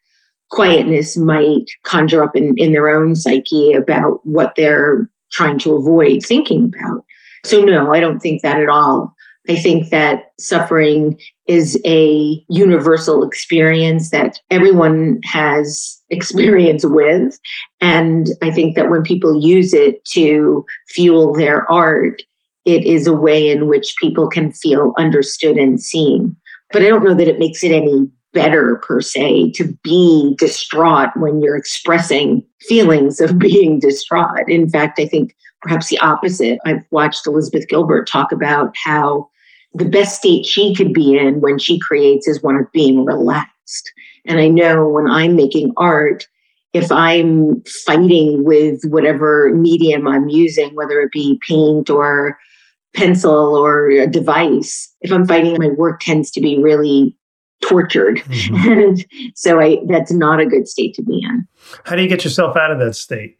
quietness 0.52 1.16
might 1.16 1.66
conjure 1.84 2.24
up 2.24 2.36
in, 2.36 2.54
in 2.58 2.74
their 2.74 2.90
own 2.90 3.16
psyche 3.16 3.74
about 3.74 4.20
what 4.24 4.54
they're 4.56 5.10
trying 5.32 5.58
to 5.60 5.74
avoid 5.74 6.22
thinking 6.22 6.66
about. 6.66 7.04
So, 7.46 7.62
no, 7.62 7.94
I 7.94 8.00
don't 8.00 8.20
think 8.20 8.42
that 8.42 8.60
at 8.62 8.70
all. 8.70 9.16
I 9.48 9.56
think 9.56 9.90
that 9.90 10.32
suffering 10.40 11.20
is 11.48 11.80
a 11.86 12.44
universal 12.50 13.24
experience 13.24 14.10
that 14.10 14.40
everyone 14.50 15.20
has 15.24 16.02
experience 16.10 16.84
with. 16.86 17.40
And 17.80 18.30
I 18.42 18.52
think 18.52 18.76
that 18.76 18.90
when 18.90 19.04
people 19.04 19.40
use 19.40 19.74
it 19.74 20.04
to 20.06 20.66
fuel 20.90 21.34
their 21.34 21.70
art, 21.72 22.24
it 22.66 22.84
is 22.84 23.08
a 23.08 23.14
way 23.14 23.50
in 23.50 23.68
which 23.68 23.96
people 24.02 24.28
can 24.28 24.52
feel 24.52 24.94
understood 24.98 25.58
and 25.58 25.82
seen. 25.82 26.36
But 26.72 26.82
I 26.82 26.88
don't 26.88 27.04
know 27.04 27.14
that 27.14 27.28
it 27.28 27.40
makes 27.40 27.64
it 27.64 27.72
any 27.72 28.10
better 28.34 28.76
per 28.78 29.00
se 29.02 29.52
to 29.52 29.74
be 29.82 30.36
distraught 30.38 31.10
when 31.16 31.42
you're 31.42 31.56
expressing 31.56 32.44
feelings 32.62 33.22
of 33.22 33.40
being 33.40 33.80
distraught. 33.80 34.50
In 34.50 34.70
fact, 34.70 35.00
I 35.00 35.06
think 35.08 35.36
perhaps 35.62 35.88
the 35.88 36.00
opposite. 36.00 36.60
I've 36.66 36.84
watched 36.92 37.26
Elizabeth 37.26 37.68
Gilbert 37.68 38.08
talk 38.08 38.32
about 38.32 38.76
how 38.84 39.30
the 39.74 39.86
best 39.86 40.18
state 40.20 40.46
she 40.46 40.76
could 40.76 40.94
be 40.94 41.18
in 41.18 41.42
when 41.42 41.58
she 41.58 41.80
creates 41.80 42.28
is 42.28 42.44
one 42.44 42.56
of 42.56 42.72
being 42.72 43.04
relaxed. 43.04 43.92
And 44.26 44.40
I 44.40 44.48
know 44.48 44.88
when 44.88 45.10
I'm 45.10 45.36
making 45.36 45.74
art, 45.78 46.28
if 46.74 46.92
I'm 46.92 47.64
fighting 47.86 48.44
with 48.44 48.84
whatever 48.86 49.52
medium 49.54 50.08
I'm 50.08 50.30
using, 50.30 50.76
whether 50.76 51.00
it 51.02 51.12
be 51.12 51.40
paint 51.48 51.90
or 51.90 52.38
pencil 52.96 53.56
or 53.56 53.90
a 53.90 54.08
device, 54.08 54.94
if 55.02 55.12
I'm 55.12 55.28
fighting, 55.28 55.58
my 55.60 55.70
work 55.70 56.00
tends 56.00 56.32
to 56.32 56.42
be 56.42 56.60
really 56.62 57.16
tortured. 57.62 58.18
Mm-hmm. 58.20 58.56
And 58.72 59.06
so 59.36 59.60
I 59.60 59.80
that's 59.88 60.12
not 60.12 60.40
a 60.40 60.46
good 60.46 60.68
state 60.68 60.96
to 60.96 61.04
be 61.04 61.22
in. 61.24 61.48
How 61.84 61.96
do 61.96 62.02
you 62.02 62.10
get 62.10 62.24
yourself 62.24 62.58
out 62.58 62.72
of 62.72 62.80
that 62.80 62.96
state? 62.96 63.38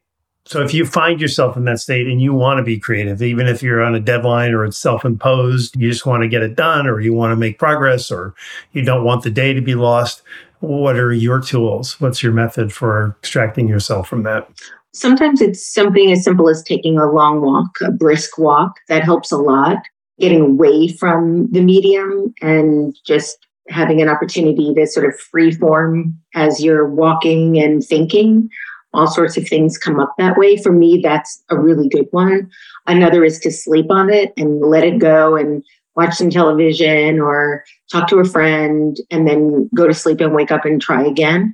So 0.48 0.62
if 0.62 0.76
you 0.76 0.86
find 0.86 1.20
yourself 1.20 1.58
in 1.58 1.66
that 1.66 1.80
state 1.80 2.06
and 2.06 2.22
you 2.22 2.32
want 2.32 2.60
to 2.60 2.64
be 2.64 2.78
creative, 2.78 3.24
even 3.24 3.48
if 3.48 3.64
you're 3.64 3.82
on 3.82 3.96
a 3.96 4.00
deadline 4.00 4.54
or 4.54 4.64
it's 4.64 4.78
self-imposed, 4.78 5.76
you 5.76 5.90
just 5.90 6.06
want 6.06 6.22
to 6.22 6.30
get 6.30 6.44
it 6.44 6.56
done 6.56 6.86
or 6.86 7.00
you 7.00 7.14
want 7.14 7.32
to 7.32 7.36
make 7.36 7.58
progress 7.58 8.12
or 8.12 8.36
you 8.72 8.84
don't 8.84 9.04
want 9.04 9.24
the 9.24 9.32
day 9.32 9.54
to 9.54 9.62
be 9.62 9.74
lost, 9.74 10.22
what 10.60 10.98
are 10.98 11.12
your 11.12 11.42
tools? 11.42 12.00
What's 12.00 12.22
your 12.22 12.32
method 12.32 12.72
for 12.72 13.18
extracting 13.20 13.68
yourself 13.68 14.08
from 14.08 14.22
that? 14.24 14.48
Sometimes 14.96 15.42
it's 15.42 15.74
something 15.74 16.10
as 16.14 16.24
simple 16.24 16.50
as 16.50 16.64
taking 16.64 16.98
a 16.98 17.12
long 17.12 17.42
walk, 17.42 17.78
a 17.82 17.92
brisk 17.92 18.38
walk. 18.38 18.80
That 18.88 19.04
helps 19.04 19.30
a 19.30 19.38
lot. 19.38 19.80
Getting 20.22 20.42
away 20.42 20.88
from 20.88 21.52
the 21.52 21.60
medium 21.60 22.34
and 22.42 22.96
just 23.06 23.38
having 23.68 24.02
an 24.02 24.08
opportunity 24.08 24.74
to 24.74 24.88
sort 24.88 25.06
of 25.06 25.20
free 25.20 25.52
form 25.52 26.18
as 26.34 26.64
you're 26.64 26.88
walking 26.88 27.60
and 27.60 27.84
thinking 27.84 28.50
all 28.94 29.08
sorts 29.08 29.36
of 29.36 29.46
things 29.46 29.78
come 29.78 30.00
up 30.00 30.14
that 30.18 30.38
way. 30.38 30.56
For 30.56 30.72
me, 30.72 31.02
that's 31.04 31.44
a 31.50 31.60
really 31.60 31.90
good 31.90 32.08
one. 32.12 32.50
Another 32.88 33.26
is 33.26 33.38
to 33.40 33.52
sleep 33.52 33.88
on 33.90 34.10
it 34.10 34.32
and 34.38 34.62
let 34.62 34.86
it 34.86 35.00
go 35.00 35.36
and 35.36 35.62
watch 35.98 36.14
some 36.14 36.30
television 36.30 37.20
or 37.20 37.66
talk 37.92 38.08
to 38.08 38.20
a 38.20 38.24
friend 38.24 38.96
and 39.12 39.28
then 39.28 39.70
go 39.76 39.88
to 39.88 39.94
sleep 39.94 40.22
and 40.22 40.34
wake 40.34 40.52
up 40.52 40.64
and 40.64 40.82
try 40.82 41.04
again 41.04 41.54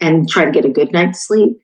and 0.00 0.28
try 0.28 0.44
to 0.44 0.52
get 0.52 0.64
a 0.64 0.68
good 0.68 0.92
night's 0.92 1.26
sleep. 1.26 1.60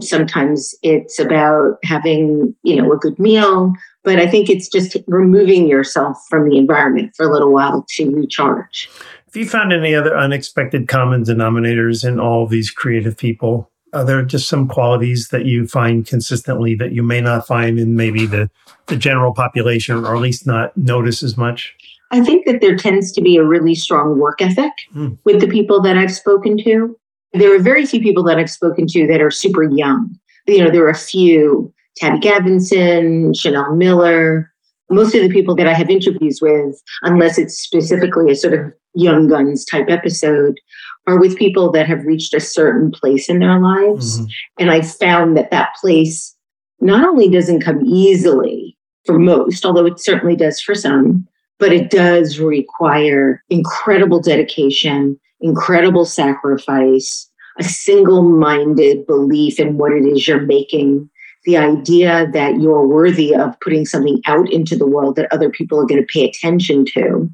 Sometimes 0.00 0.74
it's 0.82 1.18
about 1.18 1.78
having, 1.84 2.54
you 2.62 2.76
know, 2.76 2.92
a 2.92 2.96
good 2.96 3.18
meal, 3.18 3.72
but 4.02 4.18
I 4.18 4.26
think 4.26 4.50
it's 4.50 4.68
just 4.68 4.96
removing 5.06 5.68
yourself 5.68 6.18
from 6.28 6.48
the 6.48 6.58
environment 6.58 7.12
for 7.16 7.26
a 7.26 7.32
little 7.32 7.52
while 7.52 7.86
to 7.90 8.10
recharge. 8.10 8.90
Have 9.26 9.36
you 9.36 9.48
found 9.48 9.72
any 9.72 9.94
other 9.94 10.16
unexpected 10.16 10.88
common 10.88 11.24
denominators 11.24 12.06
in 12.06 12.18
all 12.18 12.46
these 12.46 12.70
creative 12.70 13.16
people? 13.16 13.70
are 13.94 14.04
there 14.04 14.22
just 14.24 14.48
some 14.48 14.68
qualities 14.68 15.28
that 15.28 15.46
you 15.46 15.66
find 15.66 16.06
consistently 16.06 16.74
that 16.74 16.92
you 16.92 17.02
may 17.02 17.20
not 17.20 17.46
find 17.46 17.78
in 17.78 17.96
maybe 17.96 18.26
the, 18.26 18.50
the 18.86 18.96
general 18.96 19.32
population 19.32 20.04
or 20.04 20.14
at 20.14 20.20
least 20.20 20.46
not 20.46 20.76
notice 20.76 21.22
as 21.22 21.36
much? 21.36 21.74
I 22.10 22.20
think 22.20 22.44
that 22.46 22.60
there 22.60 22.76
tends 22.76 23.12
to 23.12 23.20
be 23.20 23.36
a 23.36 23.44
really 23.44 23.74
strong 23.74 24.18
work 24.18 24.42
ethic 24.42 24.72
mm. 24.94 25.16
with 25.24 25.40
the 25.40 25.48
people 25.48 25.80
that 25.82 25.96
I've 25.96 26.14
spoken 26.14 26.58
to. 26.64 26.98
There 27.34 27.54
are 27.54 27.58
very 27.58 27.84
few 27.84 28.00
people 28.00 28.22
that 28.24 28.38
I've 28.38 28.50
spoken 28.50 28.86
to 28.88 29.06
that 29.08 29.20
are 29.20 29.30
super 29.30 29.64
young. 29.64 30.14
You 30.46 30.64
know, 30.64 30.70
there 30.70 30.84
are 30.84 30.90
a 30.90 30.94
few 30.94 31.72
Tavi 32.00 32.20
Gevinson, 32.20 33.38
Chanel 33.38 33.74
Miller. 33.74 34.50
Most 34.90 35.14
of 35.14 35.22
the 35.22 35.30
people 35.30 35.54
that 35.56 35.66
I 35.66 35.74
have 35.74 35.90
interviews 35.90 36.40
with, 36.40 36.80
unless 37.02 37.38
it's 37.38 37.56
specifically 37.56 38.30
a 38.30 38.36
sort 38.36 38.54
of 38.54 38.72
young 38.94 39.28
guns 39.28 39.64
type 39.64 39.86
episode, 39.88 40.60
are 41.06 41.18
with 41.18 41.36
people 41.36 41.70
that 41.72 41.86
have 41.86 42.04
reached 42.04 42.34
a 42.34 42.40
certain 42.40 42.90
place 42.90 43.28
in 43.28 43.38
their 43.38 43.58
lives. 43.60 44.18
Mm-hmm. 44.18 44.26
And 44.58 44.70
I 44.70 44.82
found 44.82 45.36
that 45.36 45.50
that 45.50 45.74
place 45.80 46.34
not 46.80 47.06
only 47.06 47.28
doesn't 47.28 47.62
come 47.62 47.84
easily 47.84 48.76
for 49.04 49.18
most, 49.18 49.64
although 49.64 49.86
it 49.86 50.00
certainly 50.00 50.36
does 50.36 50.60
for 50.60 50.74
some, 50.74 51.26
but 51.58 51.72
it 51.72 51.90
does 51.90 52.38
require 52.38 53.42
incredible 53.48 54.20
dedication, 54.20 55.18
incredible 55.44 56.06
sacrifice, 56.06 57.30
a 57.58 57.64
single 57.64 58.22
minded 58.22 59.06
belief 59.06 59.60
in 59.60 59.76
what 59.76 59.92
it 59.92 60.04
is 60.04 60.26
you're 60.26 60.40
making. 60.40 61.08
The 61.44 61.58
idea 61.58 62.26
that 62.32 62.60
you're 62.60 62.88
worthy 62.88 63.34
of 63.34 63.60
putting 63.60 63.84
something 63.84 64.20
out 64.26 64.50
into 64.50 64.76
the 64.76 64.86
world 64.86 65.16
that 65.16 65.30
other 65.30 65.50
people 65.50 65.78
are 65.78 65.86
going 65.86 66.00
to 66.00 66.12
pay 66.12 66.26
attention 66.26 66.86
to, 66.94 67.30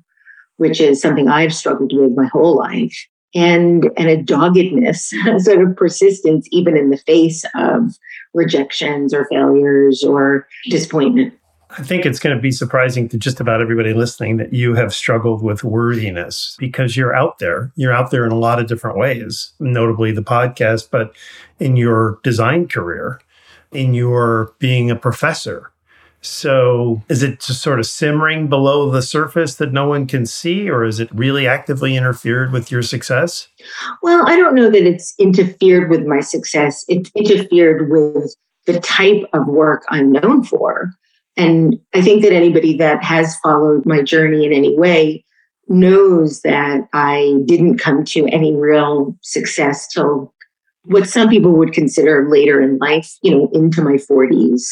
which 0.57 0.81
is 0.81 1.01
something 1.01 1.29
I've 1.29 1.55
struggled 1.55 1.92
with 1.94 2.16
my 2.16 2.27
whole 2.27 2.57
life 2.57 3.07
and 3.33 3.88
and 3.96 4.09
a 4.09 4.20
doggedness, 4.20 5.12
sort 5.38 5.62
of 5.62 5.77
persistence, 5.77 6.49
even 6.51 6.77
in 6.77 6.90
the 6.90 6.99
face 6.99 7.44
of 7.55 7.96
rejections 8.35 9.14
or 9.14 9.27
failures 9.27 10.03
or 10.03 10.49
disappointment. 10.68 11.33
I 11.79 11.83
think 11.83 12.05
it's 12.05 12.19
going 12.19 12.35
to 12.35 12.43
be 12.43 12.51
surprising 12.51 13.09
to 13.11 13.17
just 13.19 13.41
about 13.41 13.61
everybody 13.61 13.95
listening 13.95 14.39
that 14.39 14.53
you 14.53 14.75
have 14.75 14.93
struggled 14.93 15.43
with 15.43 15.63
worthiness 15.63 16.57
because 16.59 16.97
you're 16.97 17.15
out 17.15 17.39
there. 17.39 17.71
You're 17.77 17.93
out 17.93 18.11
there 18.11 18.27
in 18.27 18.33
a 18.33 18.39
lot 18.39 18.59
of 18.59 18.67
different 18.67 18.99
ways, 18.99 19.53
notably 19.61 20.11
the 20.11 20.23
podcast, 20.23 20.89
but 20.91 21.15
in 21.61 21.77
your 21.77 22.19
design 22.25 22.67
career, 22.67 23.21
in 23.73 23.95
your 23.95 24.53
being 24.59 24.91
a 24.91 24.97
professor, 24.97 25.71
So, 26.23 27.03
is 27.09 27.23
it 27.23 27.41
just 27.41 27.63
sort 27.63 27.79
of 27.79 27.87
simmering 27.87 28.49
below 28.49 28.91
the 28.91 29.01
surface 29.01 29.55
that 29.55 29.73
no 29.73 29.89
one 29.89 30.07
can 30.07 30.27
see, 30.27 30.69
or 30.69 30.85
is 30.85 31.01
it 31.01 31.09
really 31.15 31.47
actively 31.47 31.97
interfered 31.97 32.53
with 32.53 32.71
your 32.71 32.83
success? 32.83 33.49
Well, 34.03 34.29
I 34.29 34.37
don't 34.37 34.55
know 34.55 34.71
that 34.71 34.87
it's 34.87 35.15
interfered 35.19 35.89
with 35.89 36.05
my 36.05 36.21
success. 36.21 36.85
It's 36.89 37.11
interfered 37.15 37.91
with 37.91 38.35
the 38.67 38.81
type 38.81 39.25
of 39.33 39.47
work 39.47 39.85
I'm 39.89 40.13
known 40.13 40.45
for. 40.45 40.91
And 41.37 41.79
I 41.95 42.03
think 42.03 42.23
that 42.23 42.33
anybody 42.33 42.77
that 42.79 43.03
has 43.03 43.37
followed 43.38 43.87
my 43.87 44.03
journey 44.03 44.45
in 44.45 44.53
any 44.53 44.77
way 44.77 45.25
knows 45.69 46.40
that 46.43 46.88
I 46.93 47.37
didn't 47.45 47.79
come 47.79 48.05
to 48.05 48.27
any 48.27 48.55
real 48.55 49.16
success 49.23 49.87
till 49.87 50.35
what 50.85 51.09
some 51.09 51.29
people 51.29 51.53
would 51.53 51.73
consider 51.73 52.29
later 52.29 52.61
in 52.61 52.79
life, 52.79 53.16
you 53.23 53.31
know, 53.31 53.49
into 53.53 53.83
my 53.83 53.95
40s. 53.95 54.64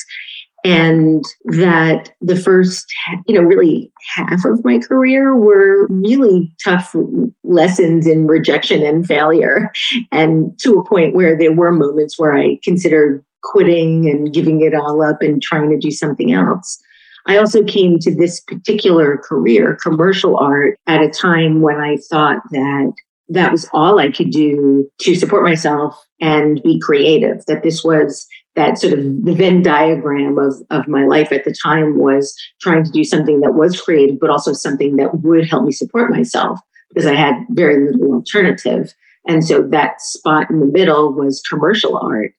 And 0.64 1.24
that 1.44 2.10
the 2.20 2.34
first, 2.34 2.92
you 3.28 3.34
know, 3.34 3.42
really 3.42 3.92
half 4.14 4.44
of 4.44 4.64
my 4.64 4.78
career 4.78 5.36
were 5.36 5.86
really 5.86 6.52
tough 6.62 6.96
lessons 7.44 8.08
in 8.08 8.26
rejection 8.26 8.82
and 8.82 9.06
failure. 9.06 9.70
And 10.10 10.58
to 10.58 10.78
a 10.78 10.84
point 10.84 11.14
where 11.14 11.38
there 11.38 11.52
were 11.52 11.70
moments 11.70 12.18
where 12.18 12.36
I 12.36 12.58
considered 12.64 13.24
quitting 13.48 14.08
and 14.08 14.32
giving 14.32 14.60
it 14.60 14.74
all 14.74 15.02
up 15.02 15.22
and 15.22 15.42
trying 15.42 15.70
to 15.70 15.78
do 15.78 15.90
something 15.90 16.32
else. 16.32 16.78
I 17.26 17.36
also 17.36 17.62
came 17.64 17.98
to 18.00 18.14
this 18.14 18.40
particular 18.40 19.18
career, 19.18 19.78
commercial 19.82 20.38
art, 20.38 20.78
at 20.86 21.02
a 21.02 21.10
time 21.10 21.60
when 21.60 21.76
I 21.76 21.96
thought 22.10 22.42
that 22.52 22.92
that 23.28 23.52
was 23.52 23.68
all 23.72 23.98
I 23.98 24.10
could 24.10 24.30
do 24.30 24.90
to 25.00 25.14
support 25.14 25.44
myself 25.44 25.94
and 26.20 26.62
be 26.62 26.80
creative, 26.80 27.44
that 27.46 27.62
this 27.62 27.84
was 27.84 28.26
that 28.56 28.78
sort 28.78 28.94
of 28.94 29.24
the 29.24 29.34
Venn 29.34 29.62
diagram 29.62 30.38
of, 30.38 30.54
of 30.70 30.88
my 30.88 31.04
life 31.04 31.30
at 31.30 31.44
the 31.44 31.54
time 31.62 31.98
was 31.98 32.34
trying 32.60 32.82
to 32.82 32.90
do 32.90 33.04
something 33.04 33.40
that 33.40 33.54
was 33.54 33.80
creative, 33.80 34.18
but 34.18 34.30
also 34.30 34.52
something 34.52 34.96
that 34.96 35.20
would 35.22 35.48
help 35.48 35.64
me 35.64 35.72
support 35.72 36.10
myself 36.10 36.58
because 36.88 37.06
I 37.06 37.14
had 37.14 37.34
very 37.50 37.92
little 37.92 38.14
alternative. 38.14 38.92
And 39.28 39.44
so 39.44 39.62
that 39.62 40.00
spot 40.00 40.50
in 40.50 40.60
the 40.60 40.66
middle 40.66 41.12
was 41.12 41.42
commercial 41.42 41.98
art. 41.98 42.32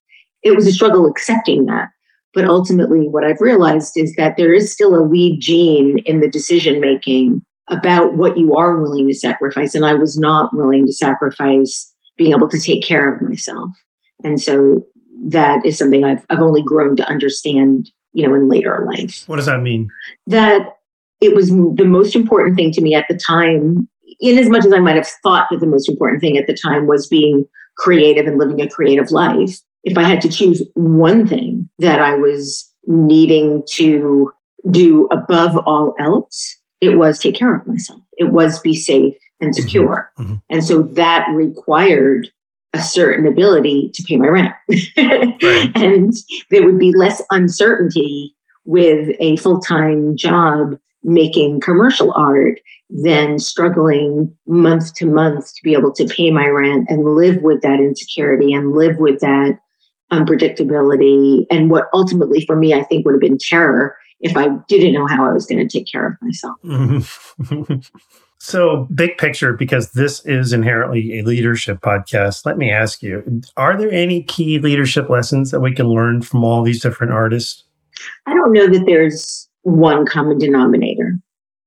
It 0.43 0.55
was 0.55 0.67
a 0.67 0.71
struggle 0.71 1.05
accepting 1.05 1.65
that. 1.65 1.89
But 2.33 2.45
ultimately, 2.45 3.07
what 3.07 3.23
I've 3.23 3.41
realized 3.41 3.93
is 3.95 4.15
that 4.15 4.37
there 4.37 4.53
is 4.53 4.71
still 4.71 4.95
a 4.95 5.03
lead 5.03 5.39
gene 5.41 5.99
in 6.05 6.19
the 6.19 6.29
decision 6.29 6.79
making 6.79 7.41
about 7.69 8.15
what 8.15 8.37
you 8.37 8.55
are 8.55 8.79
willing 8.79 9.07
to 9.07 9.13
sacrifice. 9.13 9.73
And 9.73 9.85
I 9.85 9.93
was 9.93 10.17
not 10.17 10.55
willing 10.55 10.85
to 10.85 10.93
sacrifice 10.93 11.91
being 12.17 12.33
able 12.33 12.49
to 12.49 12.59
take 12.59 12.83
care 12.83 13.13
of 13.13 13.21
myself. 13.21 13.69
And 14.23 14.41
so 14.41 14.85
that 15.25 15.65
is 15.65 15.77
something 15.77 16.03
I've, 16.03 16.25
I've 16.29 16.41
only 16.41 16.61
grown 16.61 16.95
to 16.97 17.07
understand, 17.07 17.89
you 18.13 18.27
know, 18.27 18.35
in 18.35 18.47
later 18.47 18.87
life. 18.91 19.23
What 19.27 19.37
does 19.37 19.45
that 19.45 19.61
mean? 19.61 19.89
That 20.27 20.77
it 21.21 21.35
was 21.35 21.49
the 21.49 21.85
most 21.85 22.15
important 22.15 22.55
thing 22.55 22.71
to 22.73 22.81
me 22.81 22.95
at 22.95 23.05
the 23.09 23.17
time, 23.17 23.87
in 24.19 24.37
as 24.37 24.49
much 24.49 24.65
as 24.65 24.73
I 24.73 24.79
might 24.79 24.95
have 24.95 25.07
thought 25.23 25.47
that 25.51 25.59
the 25.59 25.67
most 25.67 25.89
important 25.89 26.21
thing 26.21 26.37
at 26.37 26.47
the 26.47 26.55
time 26.55 26.87
was 26.87 27.07
being 27.07 27.45
creative 27.77 28.27
and 28.27 28.37
living 28.37 28.61
a 28.61 28.69
creative 28.69 29.11
life 29.11 29.59
if 29.83 29.97
I 29.97 30.03
had 30.03 30.21
to 30.21 30.29
choose 30.29 30.61
one 30.73 31.27
thing 31.27 31.69
that 31.79 31.99
I 31.99 32.15
was 32.15 32.69
needing 32.85 33.63
to 33.71 34.31
do 34.69 35.07
above 35.11 35.57
all 35.65 35.95
else, 35.99 36.57
it 36.81 36.97
was 36.97 37.19
take 37.19 37.35
care 37.35 37.55
of 37.55 37.67
myself. 37.67 38.01
It 38.17 38.31
was 38.31 38.59
be 38.59 38.75
safe 38.75 39.15
and 39.39 39.53
mm-hmm. 39.53 39.61
secure. 39.61 40.11
Mm-hmm. 40.19 40.35
And 40.49 40.63
so 40.63 40.83
that 40.83 41.27
required 41.33 42.29
a 42.73 42.81
certain 42.81 43.25
ability 43.25 43.91
to 43.93 44.03
pay 44.03 44.17
my 44.17 44.27
rent. 44.27 44.53
right. 44.97 45.71
And 45.75 46.13
there 46.51 46.63
would 46.63 46.77
be 46.77 46.95
less 46.95 47.21
uncertainty 47.31 48.35
with 48.65 49.15
a 49.19 49.37
full 49.37 49.59
time 49.59 50.15
job 50.15 50.77
making 51.03 51.61
commercial 51.61 52.13
art 52.13 52.59
than 52.89 53.39
struggling 53.39 54.35
month 54.47 54.93
to 54.95 55.05
month 55.05 55.53
to 55.55 55.61
be 55.63 55.73
able 55.73 55.93
to 55.93 56.05
pay 56.05 56.29
my 56.31 56.47
rent 56.47 56.87
and 56.89 57.15
live 57.15 57.41
with 57.41 57.61
that 57.61 57.79
insecurity 57.79 58.53
and 58.53 58.73
live 58.73 58.97
with 58.97 59.19
that 59.21 59.59
unpredictability 60.11 61.45
and 61.51 61.69
what 61.69 61.85
ultimately 61.93 62.45
for 62.45 62.55
me 62.55 62.73
I 62.73 62.83
think 62.83 63.05
would 63.05 63.13
have 63.13 63.21
been 63.21 63.37
terror 63.37 63.95
if 64.19 64.35
I 64.35 64.49
didn't 64.67 64.93
know 64.93 65.07
how 65.07 65.27
I 65.27 65.33
was 65.33 65.45
going 65.45 65.65
to 65.65 65.77
take 65.77 65.89
care 65.89 66.07
of 66.07 66.13
myself. 66.21 67.35
so, 68.39 68.87
big 68.93 69.17
picture, 69.17 69.53
because 69.53 69.91
this 69.91 70.25
is 70.25 70.51
inherently 70.51 71.19
a 71.19 71.23
leadership 71.23 71.79
podcast, 71.79 72.45
let 72.45 72.57
me 72.57 72.69
ask 72.69 73.01
you 73.01 73.41
are 73.55 73.77
there 73.77 73.91
any 73.91 74.23
key 74.23 74.59
leadership 74.59 75.09
lessons 75.09 75.51
that 75.51 75.61
we 75.61 75.73
can 75.73 75.87
learn 75.87 76.21
from 76.21 76.43
all 76.43 76.63
these 76.63 76.81
different 76.81 77.13
artists? 77.13 77.63
I 78.25 78.33
don't 78.33 78.53
know 78.53 78.67
that 78.67 78.85
there's 78.85 79.47
one 79.63 80.05
common 80.05 80.37
denominator. 80.37 81.17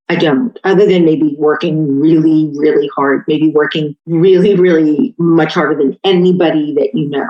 I 0.08 0.16
don't, 0.16 0.58
other 0.64 0.86
than 0.86 1.06
maybe 1.06 1.34
working 1.38 1.98
really, 1.98 2.50
really 2.54 2.90
hard, 2.94 3.24
maybe 3.26 3.48
working 3.48 3.96
really, 4.04 4.54
really 4.56 5.14
much 5.16 5.54
harder 5.54 5.74
than 5.74 5.98
anybody 6.04 6.74
that 6.74 6.90
you 6.92 7.08
know. 7.08 7.28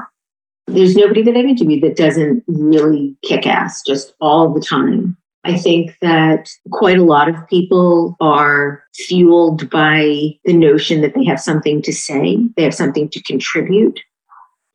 There's 0.66 0.96
nobody 0.96 1.22
that 1.22 1.36
I've 1.36 1.44
interviewed 1.44 1.82
that 1.82 1.96
doesn't 1.96 2.44
really 2.46 3.16
kick 3.22 3.46
ass 3.46 3.82
just 3.86 4.14
all 4.20 4.52
the 4.52 4.60
time. 4.60 5.16
I 5.44 5.58
think 5.58 5.96
that 6.00 6.48
quite 6.70 6.98
a 6.98 7.04
lot 7.04 7.28
of 7.28 7.48
people 7.48 8.16
are 8.20 8.84
fueled 8.94 9.68
by 9.70 10.38
the 10.44 10.52
notion 10.52 11.00
that 11.00 11.14
they 11.14 11.24
have 11.24 11.40
something 11.40 11.82
to 11.82 11.92
say, 11.92 12.38
they 12.56 12.62
have 12.62 12.74
something 12.74 13.08
to 13.10 13.22
contribute, 13.24 13.98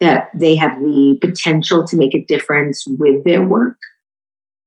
that 0.02 0.30
they 0.36 0.56
have 0.56 0.78
the 0.80 1.18
potential 1.22 1.88
to 1.88 1.96
make 1.96 2.14
a 2.14 2.26
difference 2.26 2.86
with 3.00 3.24
their 3.24 3.44
work. 3.44 3.78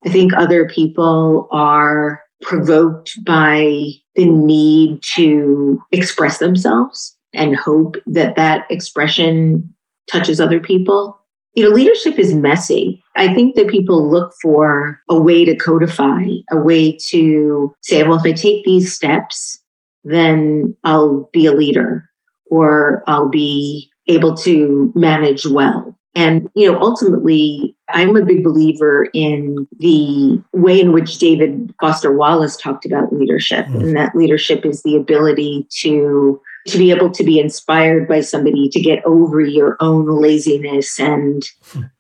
I 0.06 0.08
think 0.08 0.32
other 0.32 0.66
people 0.68 1.48
are 1.52 2.22
provoked 2.40 3.22
by 3.24 3.90
the 4.14 4.24
need 4.24 5.02
to 5.14 5.82
express 5.92 6.38
themselves 6.38 7.14
and 7.34 7.54
hope 7.54 7.96
that 8.06 8.36
that 8.36 8.64
expression 8.70 9.74
touches 10.10 10.40
other 10.40 10.60
people. 10.60 11.18
You 11.54 11.64
know, 11.64 11.74
leadership 11.74 12.18
is 12.18 12.32
messy. 12.32 13.02
I 13.16 13.34
think 13.34 13.56
that 13.56 13.68
people 13.68 14.08
look 14.08 14.32
for 14.40 15.00
a 15.08 15.20
way 15.20 15.44
to 15.44 15.56
codify, 15.56 16.24
a 16.50 16.56
way 16.56 16.96
to 17.08 17.74
say, 17.82 18.02
well, 18.04 18.18
if 18.18 18.24
I 18.24 18.32
take 18.32 18.64
these 18.64 18.92
steps, 18.92 19.60
then 20.04 20.76
I'll 20.84 21.28
be 21.32 21.46
a 21.46 21.52
leader 21.52 22.08
or 22.46 23.02
I'll 23.06 23.28
be 23.28 23.90
able 24.06 24.36
to 24.38 24.92
manage 24.94 25.44
well. 25.46 25.96
And, 26.14 26.50
you 26.54 26.70
know, 26.70 26.78
ultimately, 26.80 27.76
I'm 27.88 28.16
a 28.16 28.24
big 28.24 28.42
believer 28.42 29.08
in 29.14 29.68
the 29.78 30.42
way 30.52 30.80
in 30.80 30.92
which 30.92 31.18
David 31.18 31.72
Foster 31.80 32.12
Wallace 32.12 32.56
talked 32.56 32.84
about 32.84 33.12
leadership, 33.12 33.66
mm. 33.66 33.80
and 33.80 33.96
that 33.96 34.16
leadership 34.16 34.66
is 34.66 34.82
the 34.82 34.96
ability 34.96 35.68
to 35.82 36.40
to 36.68 36.78
be 36.78 36.90
able 36.90 37.10
to 37.10 37.24
be 37.24 37.38
inspired 37.38 38.06
by 38.08 38.20
somebody 38.20 38.68
to 38.68 38.80
get 38.80 39.04
over 39.04 39.40
your 39.40 39.76
own 39.80 40.20
laziness 40.20 40.98
and 41.00 41.48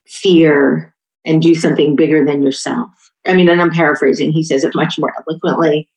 fear 0.06 0.94
and 1.24 1.42
do 1.42 1.54
something 1.54 1.96
bigger 1.96 2.24
than 2.24 2.42
yourself. 2.42 2.90
I 3.26 3.34
mean, 3.34 3.48
and 3.48 3.60
I'm 3.60 3.70
paraphrasing, 3.70 4.32
he 4.32 4.42
says 4.42 4.64
it 4.64 4.74
much 4.74 4.98
more 4.98 5.12
eloquently, 5.26 5.88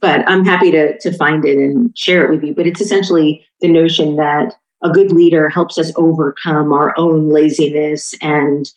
but 0.00 0.28
I'm 0.28 0.44
happy 0.44 0.70
to, 0.70 0.98
to 0.98 1.12
find 1.12 1.44
it 1.44 1.56
and 1.56 1.96
share 1.96 2.24
it 2.24 2.30
with 2.30 2.42
you. 2.42 2.54
But 2.54 2.66
it's 2.66 2.80
essentially 2.80 3.44
the 3.60 3.68
notion 3.68 4.16
that 4.16 4.54
a 4.82 4.90
good 4.90 5.12
leader 5.12 5.48
helps 5.48 5.78
us 5.78 5.92
overcome 5.96 6.72
our 6.72 6.94
own 6.98 7.30
laziness 7.30 8.14
and 8.22 8.70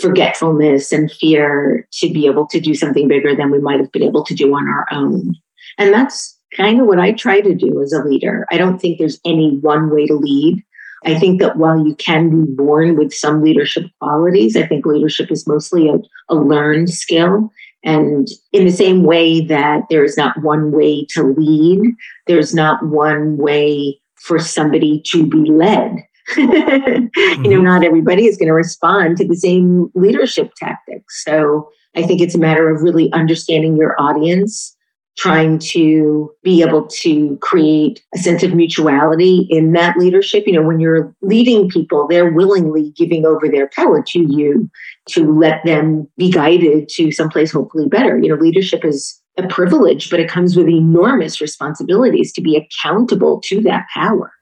forgetfulness 0.00 0.92
and 0.92 1.10
fear 1.12 1.86
to 1.92 2.12
be 2.12 2.26
able 2.26 2.46
to 2.48 2.60
do 2.60 2.74
something 2.74 3.06
bigger 3.06 3.34
than 3.34 3.50
we 3.50 3.58
might 3.58 3.78
have 3.78 3.92
been 3.92 4.02
able 4.02 4.24
to 4.24 4.34
do 4.34 4.54
on 4.54 4.66
our 4.66 4.86
own. 4.90 5.34
And 5.78 5.92
that's 5.92 6.38
kind 6.56 6.80
of 6.80 6.86
what 6.86 6.98
I 6.98 7.12
try 7.12 7.40
to 7.40 7.54
do 7.54 7.82
as 7.82 7.92
a 7.92 8.02
leader. 8.02 8.46
I 8.50 8.56
don't 8.56 8.78
think 8.78 8.98
there's 8.98 9.20
any 9.24 9.58
one 9.58 9.90
way 9.90 10.06
to 10.06 10.14
lead. 10.14 10.62
I 11.06 11.18
think 11.18 11.40
that 11.40 11.58
while 11.58 11.86
you 11.86 11.94
can 11.96 12.30
be 12.30 12.52
born 12.52 12.96
with 12.96 13.12
some 13.12 13.42
leadership 13.42 13.84
qualities, 14.00 14.56
I 14.56 14.66
think 14.66 14.86
leadership 14.86 15.30
is 15.30 15.46
mostly 15.46 15.88
a, 15.88 15.98
a 16.30 16.34
learned 16.34 16.88
skill. 16.90 17.50
And 17.84 18.26
in 18.52 18.64
the 18.64 18.72
same 18.72 19.02
way 19.02 19.42
that 19.42 19.82
there 19.90 20.02
is 20.02 20.16
not 20.16 20.42
one 20.42 20.72
way 20.72 21.04
to 21.10 21.22
lead, 21.22 21.82
there's 22.26 22.54
not 22.54 22.84
one 22.86 23.36
way 23.36 24.00
for 24.16 24.38
somebody 24.38 25.02
to 25.08 25.26
be 25.26 25.50
led. 25.50 25.98
mm-hmm. 26.30 27.04
You 27.44 27.50
know, 27.50 27.60
not 27.60 27.84
everybody 27.84 28.24
is 28.26 28.38
going 28.38 28.48
to 28.48 28.54
respond 28.54 29.18
to 29.18 29.28
the 29.28 29.36
same 29.36 29.90
leadership 29.94 30.52
tactics. 30.56 31.22
So 31.22 31.68
I 31.94 32.02
think 32.02 32.22
it's 32.22 32.34
a 32.34 32.38
matter 32.38 32.70
of 32.70 32.82
really 32.82 33.12
understanding 33.12 33.76
your 33.76 33.94
audience 34.00 34.73
trying 35.16 35.58
to 35.58 36.30
be 36.42 36.62
able 36.62 36.86
to 36.88 37.38
create 37.40 38.02
a 38.14 38.18
sense 38.18 38.42
of 38.42 38.52
mutuality 38.52 39.46
in 39.48 39.72
that 39.72 39.96
leadership. 39.96 40.44
You 40.46 40.54
know, 40.54 40.62
when 40.62 40.80
you're 40.80 41.14
leading 41.22 41.68
people, 41.68 42.06
they're 42.08 42.32
willingly 42.32 42.92
giving 42.96 43.24
over 43.24 43.48
their 43.48 43.68
power 43.68 44.02
to 44.08 44.18
you 44.18 44.68
to 45.10 45.32
let 45.32 45.64
them 45.64 46.08
be 46.16 46.30
guided 46.30 46.88
to 46.90 47.12
someplace 47.12 47.52
hopefully 47.52 47.88
better. 47.88 48.18
You 48.18 48.28
know, 48.30 48.34
leadership 48.34 48.84
is 48.84 49.20
a 49.36 49.46
privilege, 49.46 50.10
but 50.10 50.20
it 50.20 50.28
comes 50.28 50.56
with 50.56 50.68
enormous 50.68 51.40
responsibilities 51.40 52.32
to 52.32 52.40
be 52.40 52.56
accountable 52.56 53.40
to 53.44 53.60
that 53.62 53.86
power. 53.92 54.32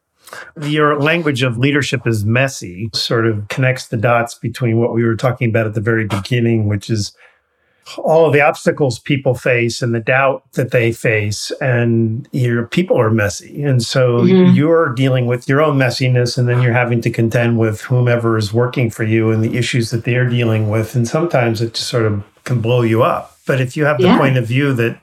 Your 0.63 0.99
language 0.99 1.43
of 1.43 1.59
leadership 1.59 2.07
is 2.07 2.25
messy, 2.25 2.89
sort 2.95 3.27
of 3.27 3.49
connects 3.49 3.89
the 3.89 3.99
dots 3.99 4.35
between 4.35 4.79
what 4.79 4.95
we 4.95 5.05
were 5.05 5.17
talking 5.17 5.51
about 5.51 5.67
at 5.67 5.75
the 5.75 5.81
very 5.81 6.07
beginning, 6.07 6.69
which 6.69 6.89
is 6.89 7.15
all 7.99 8.27
of 8.27 8.33
the 8.33 8.41
obstacles 8.41 8.99
people 8.99 9.35
face 9.35 9.83
and 9.83 9.95
the 9.95 10.01
doubt 10.01 10.45
that 10.53 10.71
they 10.71 10.93
face 10.93 11.51
and 11.61 12.29
your 12.33 12.67
people 12.67 12.99
are 12.99 13.11
messy 13.11 13.63
and 13.63 13.83
so 13.83 14.21
mm-hmm. 14.21 14.55
you're 14.55 14.95
dealing 14.95 15.27
with 15.27 15.49
your 15.49 15.61
own 15.61 15.77
messiness 15.77 16.39
and 16.39 16.49
then 16.49 16.63
you're 16.63 16.73
having 16.73 17.01
to 17.01 17.11
contend 17.11 17.59
with 17.59 17.81
whomever 17.83 18.39
is 18.39 18.53
working 18.53 18.89
for 18.89 19.05
you 19.05 19.31
and 19.31 19.43
the 19.43 19.57
issues 19.57 19.91
that 19.91 20.05
they're 20.05 20.29
dealing 20.29 20.71
with 20.71 20.95
and 20.95 21.09
sometimes 21.09 21.61
it 21.61 21.75
just 21.75 21.89
sort 21.89 22.07
of 22.07 22.23
can 22.45 22.61
blow 22.61 22.83
you 22.83 23.03
up 23.03 23.37
but 23.47 23.61
if 23.61 23.77
you 23.77 23.85
have 23.85 23.99
the 23.99 24.05
yeah. 24.05 24.19
point 24.19 24.37
of 24.37 24.47
view 24.47 24.73
that 24.73 24.99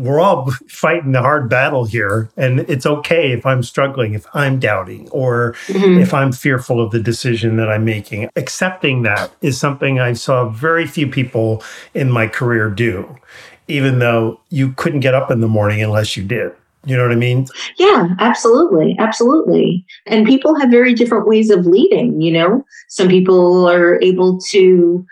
we're 0.00 0.20
all 0.20 0.50
fighting 0.68 1.12
the 1.12 1.20
hard 1.20 1.48
battle 1.48 1.84
here 1.84 2.30
and 2.36 2.60
it's 2.60 2.86
okay 2.86 3.32
if 3.32 3.44
i'm 3.44 3.62
struggling 3.62 4.14
if 4.14 4.26
i'm 4.34 4.58
doubting 4.58 5.08
or 5.10 5.54
mm-hmm. 5.66 6.00
if 6.00 6.14
i'm 6.14 6.32
fearful 6.32 6.80
of 6.80 6.90
the 6.90 7.00
decision 7.00 7.56
that 7.56 7.68
i'm 7.68 7.84
making. 7.84 8.28
Accepting 8.36 9.02
that 9.02 9.30
is 9.42 9.58
something 9.58 10.00
i 10.00 10.12
saw 10.12 10.48
very 10.48 10.86
few 10.86 11.06
people 11.06 11.62
in 11.94 12.10
my 12.10 12.26
career 12.26 12.70
do 12.70 13.16
even 13.68 14.00
though 14.00 14.40
you 14.48 14.72
couldn't 14.72 15.00
get 15.00 15.14
up 15.14 15.30
in 15.30 15.40
the 15.40 15.46
morning 15.46 15.80
unless 15.80 16.16
you 16.16 16.24
did. 16.24 16.52
You 16.86 16.96
know 16.96 17.02
what 17.02 17.12
i 17.12 17.16
mean? 17.16 17.46
Yeah 17.78 18.14
absolutely 18.18 18.96
absolutely. 18.98 19.84
And 20.06 20.26
people 20.26 20.58
have 20.58 20.70
very 20.70 20.94
different 20.94 21.26
ways 21.26 21.50
of 21.50 21.66
leading 21.66 22.20
you 22.20 22.32
know? 22.32 22.64
Some 22.88 23.08
people 23.08 23.68
are 23.68 24.00
able 24.00 24.40
to 24.48 25.06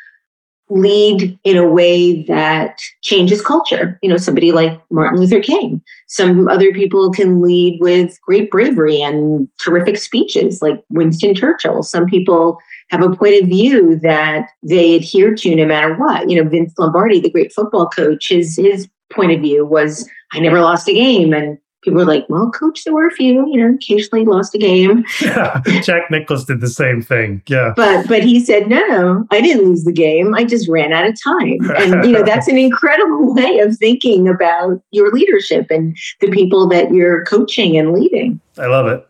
lead 0.71 1.39
in 1.45 1.57
a 1.57 1.69
way 1.69 2.23
that 2.25 2.81
changes 3.03 3.41
culture. 3.41 3.99
You 4.03 4.11
know, 4.11 4.17
somebody 4.17 4.53
like 4.53 4.81
Martin 4.91 5.21
Luther 5.21 5.41
King. 5.41 5.83
Some 6.07 6.49
other 6.49 6.73
people 6.73 7.11
can 7.11 7.41
lead 7.41 7.81
with 7.81 8.21
great 8.23 8.51
bravery 8.51 9.01
and 9.01 9.49
terrific 9.63 9.97
speeches, 9.97 10.63
like 10.63 10.83
Winston 10.91 11.35
Churchill. 11.35 11.83
Some 11.83 12.07
people 12.07 12.59
have 12.91 13.03
a 13.03 13.15
point 13.15 13.43
of 13.43 13.49
view 13.49 13.97
that 14.01 14.51
they 14.63 14.97
adhere 14.97 15.35
to 15.35 15.55
no 15.55 15.67
matter 15.67 15.95
what. 15.95 16.29
You 16.29 16.43
know, 16.43 16.49
Vince 16.49 16.73
Lombardi, 16.79 17.21
the 17.21 17.31
great 17.31 17.53
football 17.53 17.89
coach, 17.89 18.29
his 18.29 18.57
his 18.57 18.89
point 19.13 19.33
of 19.33 19.41
view 19.41 19.65
was 19.65 20.09
I 20.33 20.41
never 20.41 20.61
lost 20.61 20.89
a 20.89 20.93
game 20.93 21.33
and 21.33 21.59
people 21.83 21.99
were 21.99 22.05
like, 22.05 22.27
well, 22.29 22.51
coach, 22.51 22.85
there 22.85 22.95
were 22.95 23.07
a 23.07 23.11
few, 23.11 23.49
you 23.51 23.57
know, 23.57 23.75
occasionally 23.75 24.25
lost 24.25 24.55
a 24.55 24.59
game. 24.59 25.05
Yeah. 25.21 25.61
Jack 25.83 26.11
Nicklaus 26.11 26.45
did 26.45 26.61
the 26.61 26.69
same 26.69 27.03
thing. 27.03 27.43
Yeah. 27.47 27.73
But 27.77 28.09
but 28.09 28.23
he 28.23 28.41
said, 28.41 28.69
no, 28.69 28.85
no, 28.87 29.27
I 29.31 29.41
didn't 29.41 29.65
lose 29.65 29.85
the 29.85 29.93
game. 29.93 30.35
I 30.35 30.45
just 30.45 30.69
ran 30.69 30.93
out 30.93 31.07
of 31.07 31.21
time. 31.23 31.59
And 31.77 32.05
you 32.05 32.13
know, 32.13 32.23
that's 32.23 32.49
an 32.49 32.59
incredible 32.59 33.35
way 33.35 33.59
of 33.61 33.77
thinking 33.77 34.29
about 34.29 34.83
your 34.91 35.13
leadership 35.13 35.71
and 35.71 35.97
the 36.21 36.31
people 36.31 36.69
that 36.69 36.93
you're 36.93 37.25
coaching 37.25 37.77
and 37.77 37.93
leading. 37.93 38.41
I 38.59 38.67
love 38.67 38.87
it. 38.87 39.05